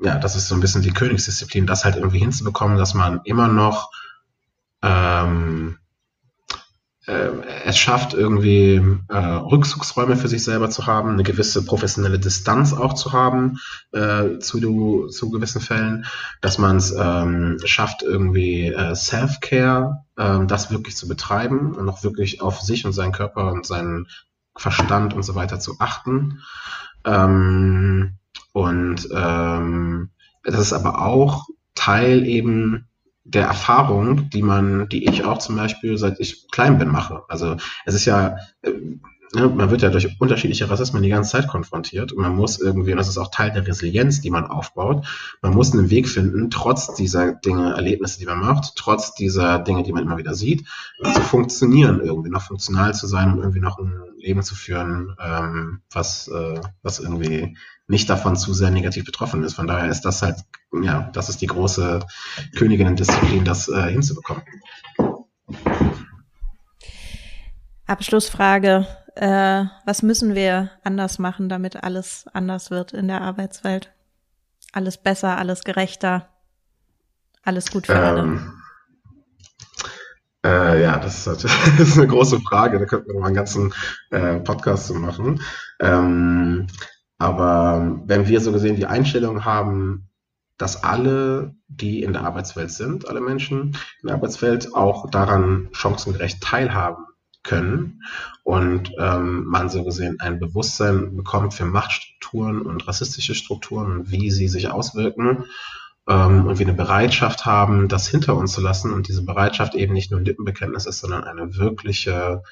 ja, 0.00 0.18
das 0.18 0.36
ist 0.36 0.48
so 0.48 0.54
ein 0.54 0.60
bisschen 0.60 0.82
die 0.82 0.92
Königsdisziplin, 0.92 1.66
das 1.66 1.84
halt 1.84 1.96
irgendwie 1.96 2.18
hinzubekommen, 2.18 2.78
dass 2.78 2.94
man 2.94 3.20
immer 3.24 3.48
noch 3.48 3.90
ähm, 4.82 5.78
äh, 7.06 7.30
es 7.64 7.78
schafft, 7.78 8.14
irgendwie 8.14 8.82
äh, 9.08 9.16
Rückzugsräume 9.16 10.16
für 10.16 10.28
sich 10.28 10.42
selber 10.42 10.70
zu 10.70 10.86
haben, 10.86 11.10
eine 11.10 11.22
gewisse 11.22 11.64
professionelle 11.64 12.18
Distanz 12.18 12.72
auch 12.72 12.94
zu 12.94 13.12
haben 13.12 13.58
äh, 13.92 14.38
zu, 14.38 15.08
zu 15.08 15.30
gewissen 15.30 15.60
Fällen, 15.60 16.06
dass 16.40 16.58
man 16.58 16.76
es 16.76 16.94
ähm, 16.96 17.58
schafft, 17.64 18.02
irgendwie 18.02 18.68
äh, 18.68 18.94
Self-Care, 18.94 20.04
äh, 20.16 20.46
das 20.46 20.70
wirklich 20.70 20.96
zu 20.96 21.08
betreiben 21.08 21.74
und 21.74 21.88
auch 21.88 22.02
wirklich 22.02 22.40
auf 22.40 22.60
sich 22.60 22.86
und 22.86 22.92
seinen 22.92 23.12
Körper 23.12 23.52
und 23.52 23.66
seinen 23.66 24.06
Verstand 24.56 25.14
und 25.14 25.22
so 25.24 25.34
weiter 25.34 25.60
zu 25.60 25.76
achten. 25.80 26.42
Ähm, 27.04 28.18
und 28.52 29.08
ähm, 29.12 30.10
das 30.42 30.60
ist 30.60 30.72
aber 30.72 31.02
auch 31.02 31.46
Teil 31.74 32.26
eben 32.26 32.86
der 33.24 33.46
Erfahrung, 33.46 34.28
die 34.30 34.42
man, 34.42 34.88
die 34.88 35.08
ich 35.08 35.24
auch 35.24 35.38
zum 35.38 35.56
Beispiel 35.56 35.96
seit 35.96 36.20
ich 36.20 36.50
klein 36.50 36.78
bin 36.78 36.88
mache. 36.88 37.22
Also 37.28 37.56
es 37.86 37.94
ist 37.94 38.04
ja, 38.04 38.36
äh, 38.62 38.72
ne, 39.34 39.48
man 39.48 39.70
wird 39.70 39.82
ja 39.82 39.90
durch 39.90 40.20
unterschiedliche 40.20 40.68
Rassismen 40.68 41.02
die 41.02 41.08
ganze 41.08 41.32
Zeit 41.32 41.48
konfrontiert 41.48 42.12
und 42.12 42.22
man 42.22 42.34
muss 42.34 42.60
irgendwie, 42.60 42.92
und 42.92 42.98
das 42.98 43.08
ist 43.08 43.18
auch 43.18 43.30
Teil 43.30 43.52
der 43.52 43.66
Resilienz, 43.66 44.20
die 44.20 44.30
man 44.30 44.46
aufbaut, 44.46 45.06
man 45.42 45.54
muss 45.54 45.72
einen 45.72 45.90
Weg 45.90 46.08
finden, 46.08 46.50
trotz 46.50 46.94
dieser 46.94 47.32
Dinge, 47.32 47.74
Erlebnisse, 47.74 48.18
die 48.18 48.26
man 48.26 48.40
macht, 48.40 48.74
trotz 48.76 49.14
dieser 49.14 49.58
Dinge, 49.58 49.82
die 49.82 49.92
man 49.92 50.04
immer 50.04 50.18
wieder 50.18 50.34
sieht, 50.34 50.66
zu 51.02 51.20
funktionieren, 51.20 52.00
irgendwie 52.00 52.30
noch 52.30 52.42
funktional 52.42 52.94
zu 52.94 53.06
sein 53.06 53.32
und 53.32 53.38
irgendwie 53.38 53.60
noch 53.60 53.78
ein 53.78 53.92
Leben 54.18 54.42
zu 54.42 54.54
führen, 54.54 55.14
ähm, 55.20 55.80
was, 55.90 56.28
äh, 56.28 56.60
was 56.82 56.98
irgendwie 56.98 57.56
nicht 57.86 58.08
davon 58.08 58.36
zu 58.36 58.54
sehr 58.54 58.70
negativ 58.70 59.04
betroffen 59.04 59.42
ist. 59.42 59.54
Von 59.54 59.66
daher 59.66 59.90
ist 59.90 60.02
das 60.02 60.22
halt, 60.22 60.36
ja, 60.82 61.10
das 61.12 61.28
ist 61.28 61.42
die 61.42 61.46
große 61.46 62.00
Königinnen-Disziplin, 62.56 63.44
das 63.44 63.68
äh, 63.68 63.90
hinzubekommen. 63.90 64.42
Abschlussfrage. 67.86 68.86
Äh, 69.16 69.64
was 69.84 70.02
müssen 70.02 70.34
wir 70.34 70.70
anders 70.82 71.18
machen, 71.18 71.48
damit 71.48 71.82
alles 71.82 72.26
anders 72.32 72.70
wird 72.70 72.92
in 72.92 73.08
der 73.08 73.20
Arbeitswelt? 73.20 73.92
Alles 74.72 74.96
besser, 74.96 75.38
alles 75.38 75.62
gerechter, 75.62 76.28
alles 77.44 77.70
gut 77.70 77.86
für 77.86 77.92
ähm, 77.92 78.00
alle? 78.02 78.54
Äh, 80.44 80.82
ja, 80.82 80.98
das 80.98 81.26
ist, 81.26 81.44
das 81.44 81.78
ist, 81.78 81.98
eine 81.98 82.08
große 82.08 82.40
Frage. 82.40 82.78
Da 82.78 82.86
könnten 82.86 83.12
wir 83.12 83.20
mal 83.20 83.26
einen 83.26 83.36
ganzen 83.36 83.72
äh, 84.10 84.40
Podcast 84.40 84.88
zu 84.88 84.94
machen. 84.94 85.40
Ähm, 85.80 86.66
aber 87.18 88.00
wenn 88.06 88.26
wir 88.26 88.40
so 88.40 88.50
gesehen 88.52 88.76
die 88.76 88.86
Einstellung 88.86 89.44
haben, 89.44 90.08
dass 90.58 90.82
alle, 90.82 91.54
die 91.68 92.02
in 92.02 92.12
der 92.12 92.22
Arbeitswelt 92.22 92.70
sind, 92.70 93.08
alle 93.08 93.20
Menschen 93.20 93.76
in 94.02 94.08
der 94.08 94.16
Arbeitswelt 94.16 94.74
auch 94.74 95.10
daran 95.10 95.68
chancengerecht 95.72 96.42
teilhaben 96.42 97.04
können. 97.44 98.02
Und 98.42 98.92
ähm, 98.98 99.44
man 99.44 99.68
so 99.68 99.84
gesehen 99.84 100.16
ein 100.18 100.40
Bewusstsein 100.40 101.16
bekommt 101.16 101.54
für 101.54 101.66
Machtstrukturen 101.66 102.62
und 102.62 102.88
rassistische 102.88 103.34
Strukturen 103.34 103.92
und 103.92 104.10
wie 104.10 104.30
sie 104.30 104.48
sich 104.48 104.70
auswirken 104.70 105.44
ähm, 106.08 106.46
und 106.46 106.58
wir 106.58 106.66
eine 106.66 106.76
Bereitschaft 106.76 107.46
haben, 107.46 107.88
das 107.88 108.08
hinter 108.08 108.36
uns 108.36 108.52
zu 108.52 108.60
lassen 108.60 108.92
und 108.92 109.08
diese 109.08 109.24
Bereitschaft 109.24 109.74
eben 109.74 109.92
nicht 109.92 110.10
nur 110.10 110.20
ein 110.20 110.24
Lippenbekenntnis 110.24 110.86
ist, 110.86 111.00
sondern 111.00 111.24
eine 111.24 111.56
wirkliche 111.56 112.42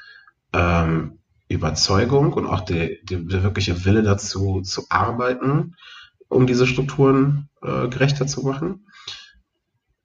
ähm, 0.52 1.18
Überzeugung 1.48 2.32
und 2.32 2.46
auch 2.46 2.60
der, 2.60 2.90
wirkliche 3.08 3.84
Wille 3.84 4.02
dazu 4.02 4.62
zu 4.62 4.86
arbeiten, 4.88 5.74
um 6.28 6.46
diese 6.46 6.66
Strukturen 6.66 7.50
äh, 7.60 7.88
gerechter 7.88 8.26
zu 8.26 8.42
machen, 8.42 8.86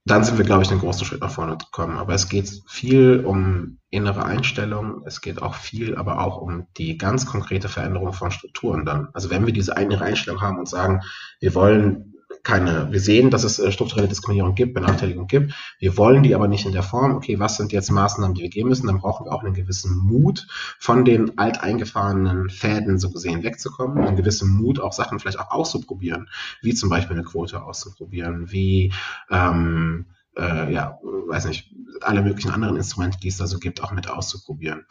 dann 0.09 0.23
sind 0.23 0.37
wir, 0.37 0.45
glaube 0.45 0.63
ich, 0.63 0.71
einen 0.71 0.79
großen 0.79 1.05
Schritt 1.05 1.21
nach 1.21 1.31
vorne 1.31 1.57
gekommen. 1.57 1.97
Aber 1.97 2.13
es 2.13 2.29
geht 2.29 2.49
viel 2.67 3.23
um 3.25 3.79
innere 3.89 4.25
Einstellung, 4.25 5.03
es 5.05 5.21
geht 5.21 5.41
auch 5.41 5.55
viel, 5.55 5.95
aber 5.95 6.19
auch 6.19 6.37
um 6.37 6.67
die 6.77 6.97
ganz 6.97 7.25
konkrete 7.25 7.69
Veränderung 7.69 8.13
von 8.13 8.31
Strukturen 8.31 8.85
dann. 8.85 9.09
Also 9.13 9.29
wenn 9.29 9.45
wir 9.45 9.53
diese 9.53 9.73
innere 9.73 10.05
Einstellung 10.05 10.41
haben 10.41 10.59
und 10.59 10.69
sagen, 10.69 11.01
wir 11.39 11.53
wollen 11.55 12.13
keine, 12.47 12.93
wir 12.93 13.01
sehen, 13.01 13.29
dass 13.29 13.43
es 13.43 13.59
äh, 13.59 13.73
strukturelle 13.73 14.07
Diskriminierung 14.07 14.55
gibt, 14.55 14.73
Benachteiligung 14.73 15.27
gibt. 15.27 15.53
Wir 15.79 15.97
wollen 15.97 16.23
die 16.23 16.33
aber 16.33 16.47
nicht 16.47 16.65
in 16.65 16.71
der 16.71 16.81
Form, 16.81 17.13
okay, 17.13 17.39
was 17.39 17.57
sind 17.57 17.73
jetzt 17.73 17.91
Maßnahmen, 17.91 18.35
die 18.35 18.43
wir 18.43 18.49
gehen 18.49 18.69
müssen? 18.69 18.87
Dann 18.87 18.99
brauchen 18.99 19.25
wir 19.25 19.33
auch 19.33 19.43
einen 19.43 19.53
gewissen 19.53 19.97
Mut, 19.97 20.47
von 20.79 21.03
den 21.03 21.37
alteingefahrenen 21.37 22.49
Fäden 22.49 22.99
so 22.99 23.11
gesehen 23.11 23.43
wegzukommen, 23.43 24.01
einen 24.01 24.15
gewissen 24.15 24.47
Mut, 24.47 24.79
auch 24.79 24.93
Sachen 24.93 25.19
vielleicht 25.19 25.41
auch 25.41 25.51
auszuprobieren, 25.51 26.29
wie 26.61 26.73
zum 26.73 26.87
Beispiel 26.87 27.17
eine 27.17 27.25
Quote 27.25 27.61
auszuprobieren, 27.61 28.49
wie, 28.49 28.93
ähm, 29.29 30.05
äh, 30.37 30.71
ja, 30.71 30.99
weiß 31.03 31.47
nicht, 31.47 31.75
alle 31.99 32.21
möglichen 32.21 32.51
anderen 32.51 32.77
Instrumente, 32.77 33.19
die 33.19 33.27
es 33.27 33.37
da 33.37 33.47
so 33.47 33.59
gibt, 33.59 33.83
auch 33.83 33.91
mit 33.91 34.09
auszuprobieren. 34.09 34.85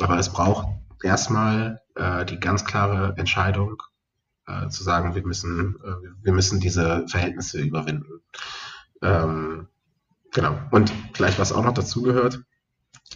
Aber 0.00 0.18
es 0.18 0.32
braucht 0.32 0.66
erstmal 1.04 1.82
äh, 1.94 2.24
die 2.24 2.40
ganz 2.40 2.64
klare 2.64 3.14
Entscheidung, 3.16 3.80
äh, 4.46 4.68
zu 4.68 4.82
sagen, 4.82 5.14
wir 5.14 5.26
müssen, 5.26 5.76
äh, 5.84 6.08
wir 6.22 6.32
müssen 6.32 6.60
diese 6.60 7.06
Verhältnisse 7.08 7.60
überwinden. 7.60 8.20
Ähm, 9.02 9.68
genau. 10.32 10.58
Und 10.70 10.92
vielleicht, 11.14 11.38
was 11.38 11.52
auch 11.52 11.64
noch 11.64 11.74
dazugehört, 11.74 12.42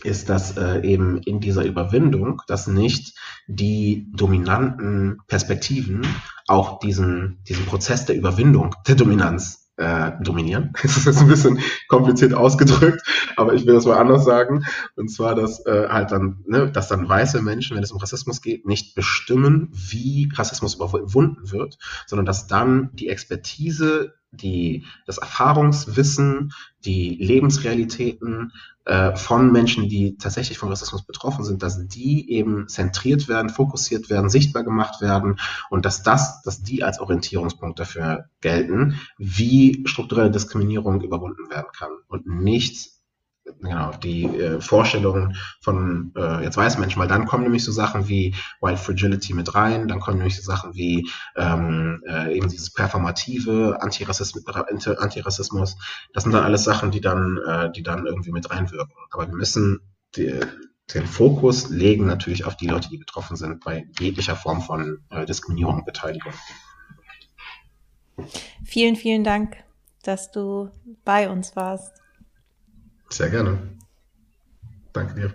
ist, 0.04 0.28
dass 0.28 0.56
äh, 0.56 0.80
eben 0.82 1.18
in 1.18 1.40
dieser 1.40 1.64
Überwindung, 1.64 2.42
dass 2.46 2.66
nicht 2.66 3.18
die 3.48 4.06
dominanten 4.14 5.18
Perspektiven 5.26 6.06
auch 6.46 6.78
diesen, 6.78 7.42
diesen 7.48 7.66
Prozess 7.66 8.06
der 8.06 8.16
Überwindung 8.16 8.74
der 8.86 8.94
Dominanz 8.94 9.69
äh, 9.80 10.12
dominieren. 10.20 10.72
Das 10.82 11.06
ist 11.06 11.20
ein 11.20 11.28
bisschen 11.28 11.60
kompliziert 11.88 12.34
ausgedrückt, 12.34 13.00
aber 13.36 13.54
ich 13.54 13.64
will 13.66 13.74
das 13.74 13.86
mal 13.86 13.96
anders 13.96 14.24
sagen. 14.24 14.64
Und 14.96 15.08
zwar, 15.08 15.34
dass 15.34 15.64
äh, 15.66 15.88
halt 15.88 16.12
dann, 16.12 16.44
ne, 16.46 16.70
dass 16.70 16.88
dann 16.88 17.08
weiße 17.08 17.40
Menschen, 17.40 17.76
wenn 17.76 17.82
es 17.82 17.92
um 17.92 17.98
Rassismus 17.98 18.42
geht, 18.42 18.66
nicht 18.66 18.94
bestimmen, 18.94 19.70
wie 19.72 20.30
Rassismus 20.34 20.74
überwunden 20.74 21.50
wird, 21.50 21.78
sondern 22.06 22.26
dass 22.26 22.46
dann 22.46 22.90
die 22.92 23.08
Expertise, 23.08 24.14
die, 24.32 24.84
das 25.06 25.18
Erfahrungswissen, 25.18 26.52
die 26.84 27.16
Lebensrealitäten 27.16 28.52
äh, 28.90 29.14
von 29.14 29.52
Menschen, 29.52 29.88
die 29.88 30.16
tatsächlich 30.16 30.58
von 30.58 30.68
Rassismus 30.68 31.04
betroffen 31.04 31.44
sind, 31.44 31.62
dass 31.62 31.86
die 31.86 32.28
eben 32.28 32.66
zentriert 32.66 33.28
werden, 33.28 33.48
fokussiert 33.48 34.10
werden, 34.10 34.28
sichtbar 34.28 34.64
gemacht 34.64 35.00
werden 35.00 35.38
und 35.70 35.84
dass 35.84 36.02
das, 36.02 36.42
dass 36.42 36.62
die 36.62 36.82
als 36.82 36.98
Orientierungspunkt 36.98 37.78
dafür 37.78 38.24
gelten, 38.40 38.98
wie 39.16 39.84
strukturelle 39.86 40.32
Diskriminierung 40.32 41.02
überwunden 41.02 41.48
werden 41.50 41.68
kann 41.72 41.92
und 42.08 42.26
nicht 42.26 42.99
genau, 43.60 43.92
die 44.02 44.24
äh, 44.24 44.60
Vorstellungen 44.60 45.36
von 45.60 46.12
äh, 46.16 46.42
jetzt 46.44 46.56
weißen 46.56 46.80
Menschen, 46.80 47.00
weil 47.00 47.08
dann 47.08 47.26
kommen 47.26 47.44
nämlich 47.44 47.64
so 47.64 47.72
Sachen 47.72 48.08
wie 48.08 48.34
White 48.60 48.78
Fragility 48.78 49.34
mit 49.34 49.54
rein, 49.54 49.88
dann 49.88 50.00
kommen 50.00 50.18
nämlich 50.18 50.36
so 50.36 50.42
Sachen 50.42 50.74
wie 50.74 51.08
ähm, 51.36 52.02
äh, 52.06 52.36
eben 52.36 52.48
dieses 52.48 52.72
performative 52.72 53.78
Antirassismus, 53.80 54.44
Antirassismus. 54.46 55.76
Das 56.12 56.24
sind 56.24 56.32
dann 56.32 56.44
alles 56.44 56.64
Sachen, 56.64 56.90
die 56.90 57.00
dann, 57.00 57.38
äh, 57.46 57.70
die 57.72 57.82
dann 57.82 58.06
irgendwie 58.06 58.32
mit 58.32 58.50
reinwirken. 58.50 58.94
Aber 59.10 59.26
wir 59.26 59.34
müssen 59.34 59.80
die, 60.16 60.40
den 60.94 61.06
Fokus 61.06 61.68
legen 61.68 62.06
natürlich 62.06 62.44
auf 62.44 62.56
die 62.56 62.66
Leute, 62.66 62.88
die 62.88 62.98
betroffen 62.98 63.36
sind 63.36 63.64
bei 63.64 63.86
jeglicher 63.98 64.36
Form 64.36 64.60
von 64.60 65.04
äh, 65.10 65.24
Diskriminierung 65.24 65.76
und 65.76 65.84
Beteiligung. 65.84 66.32
Vielen, 68.64 68.96
vielen 68.96 69.24
Dank, 69.24 69.56
dass 70.02 70.30
du 70.30 70.70
bei 71.04 71.30
uns 71.30 71.56
warst. 71.56 71.99
Sehr 73.12 73.28
gerne. 73.30 73.58
Danke 74.92 75.14
dir. 75.14 75.34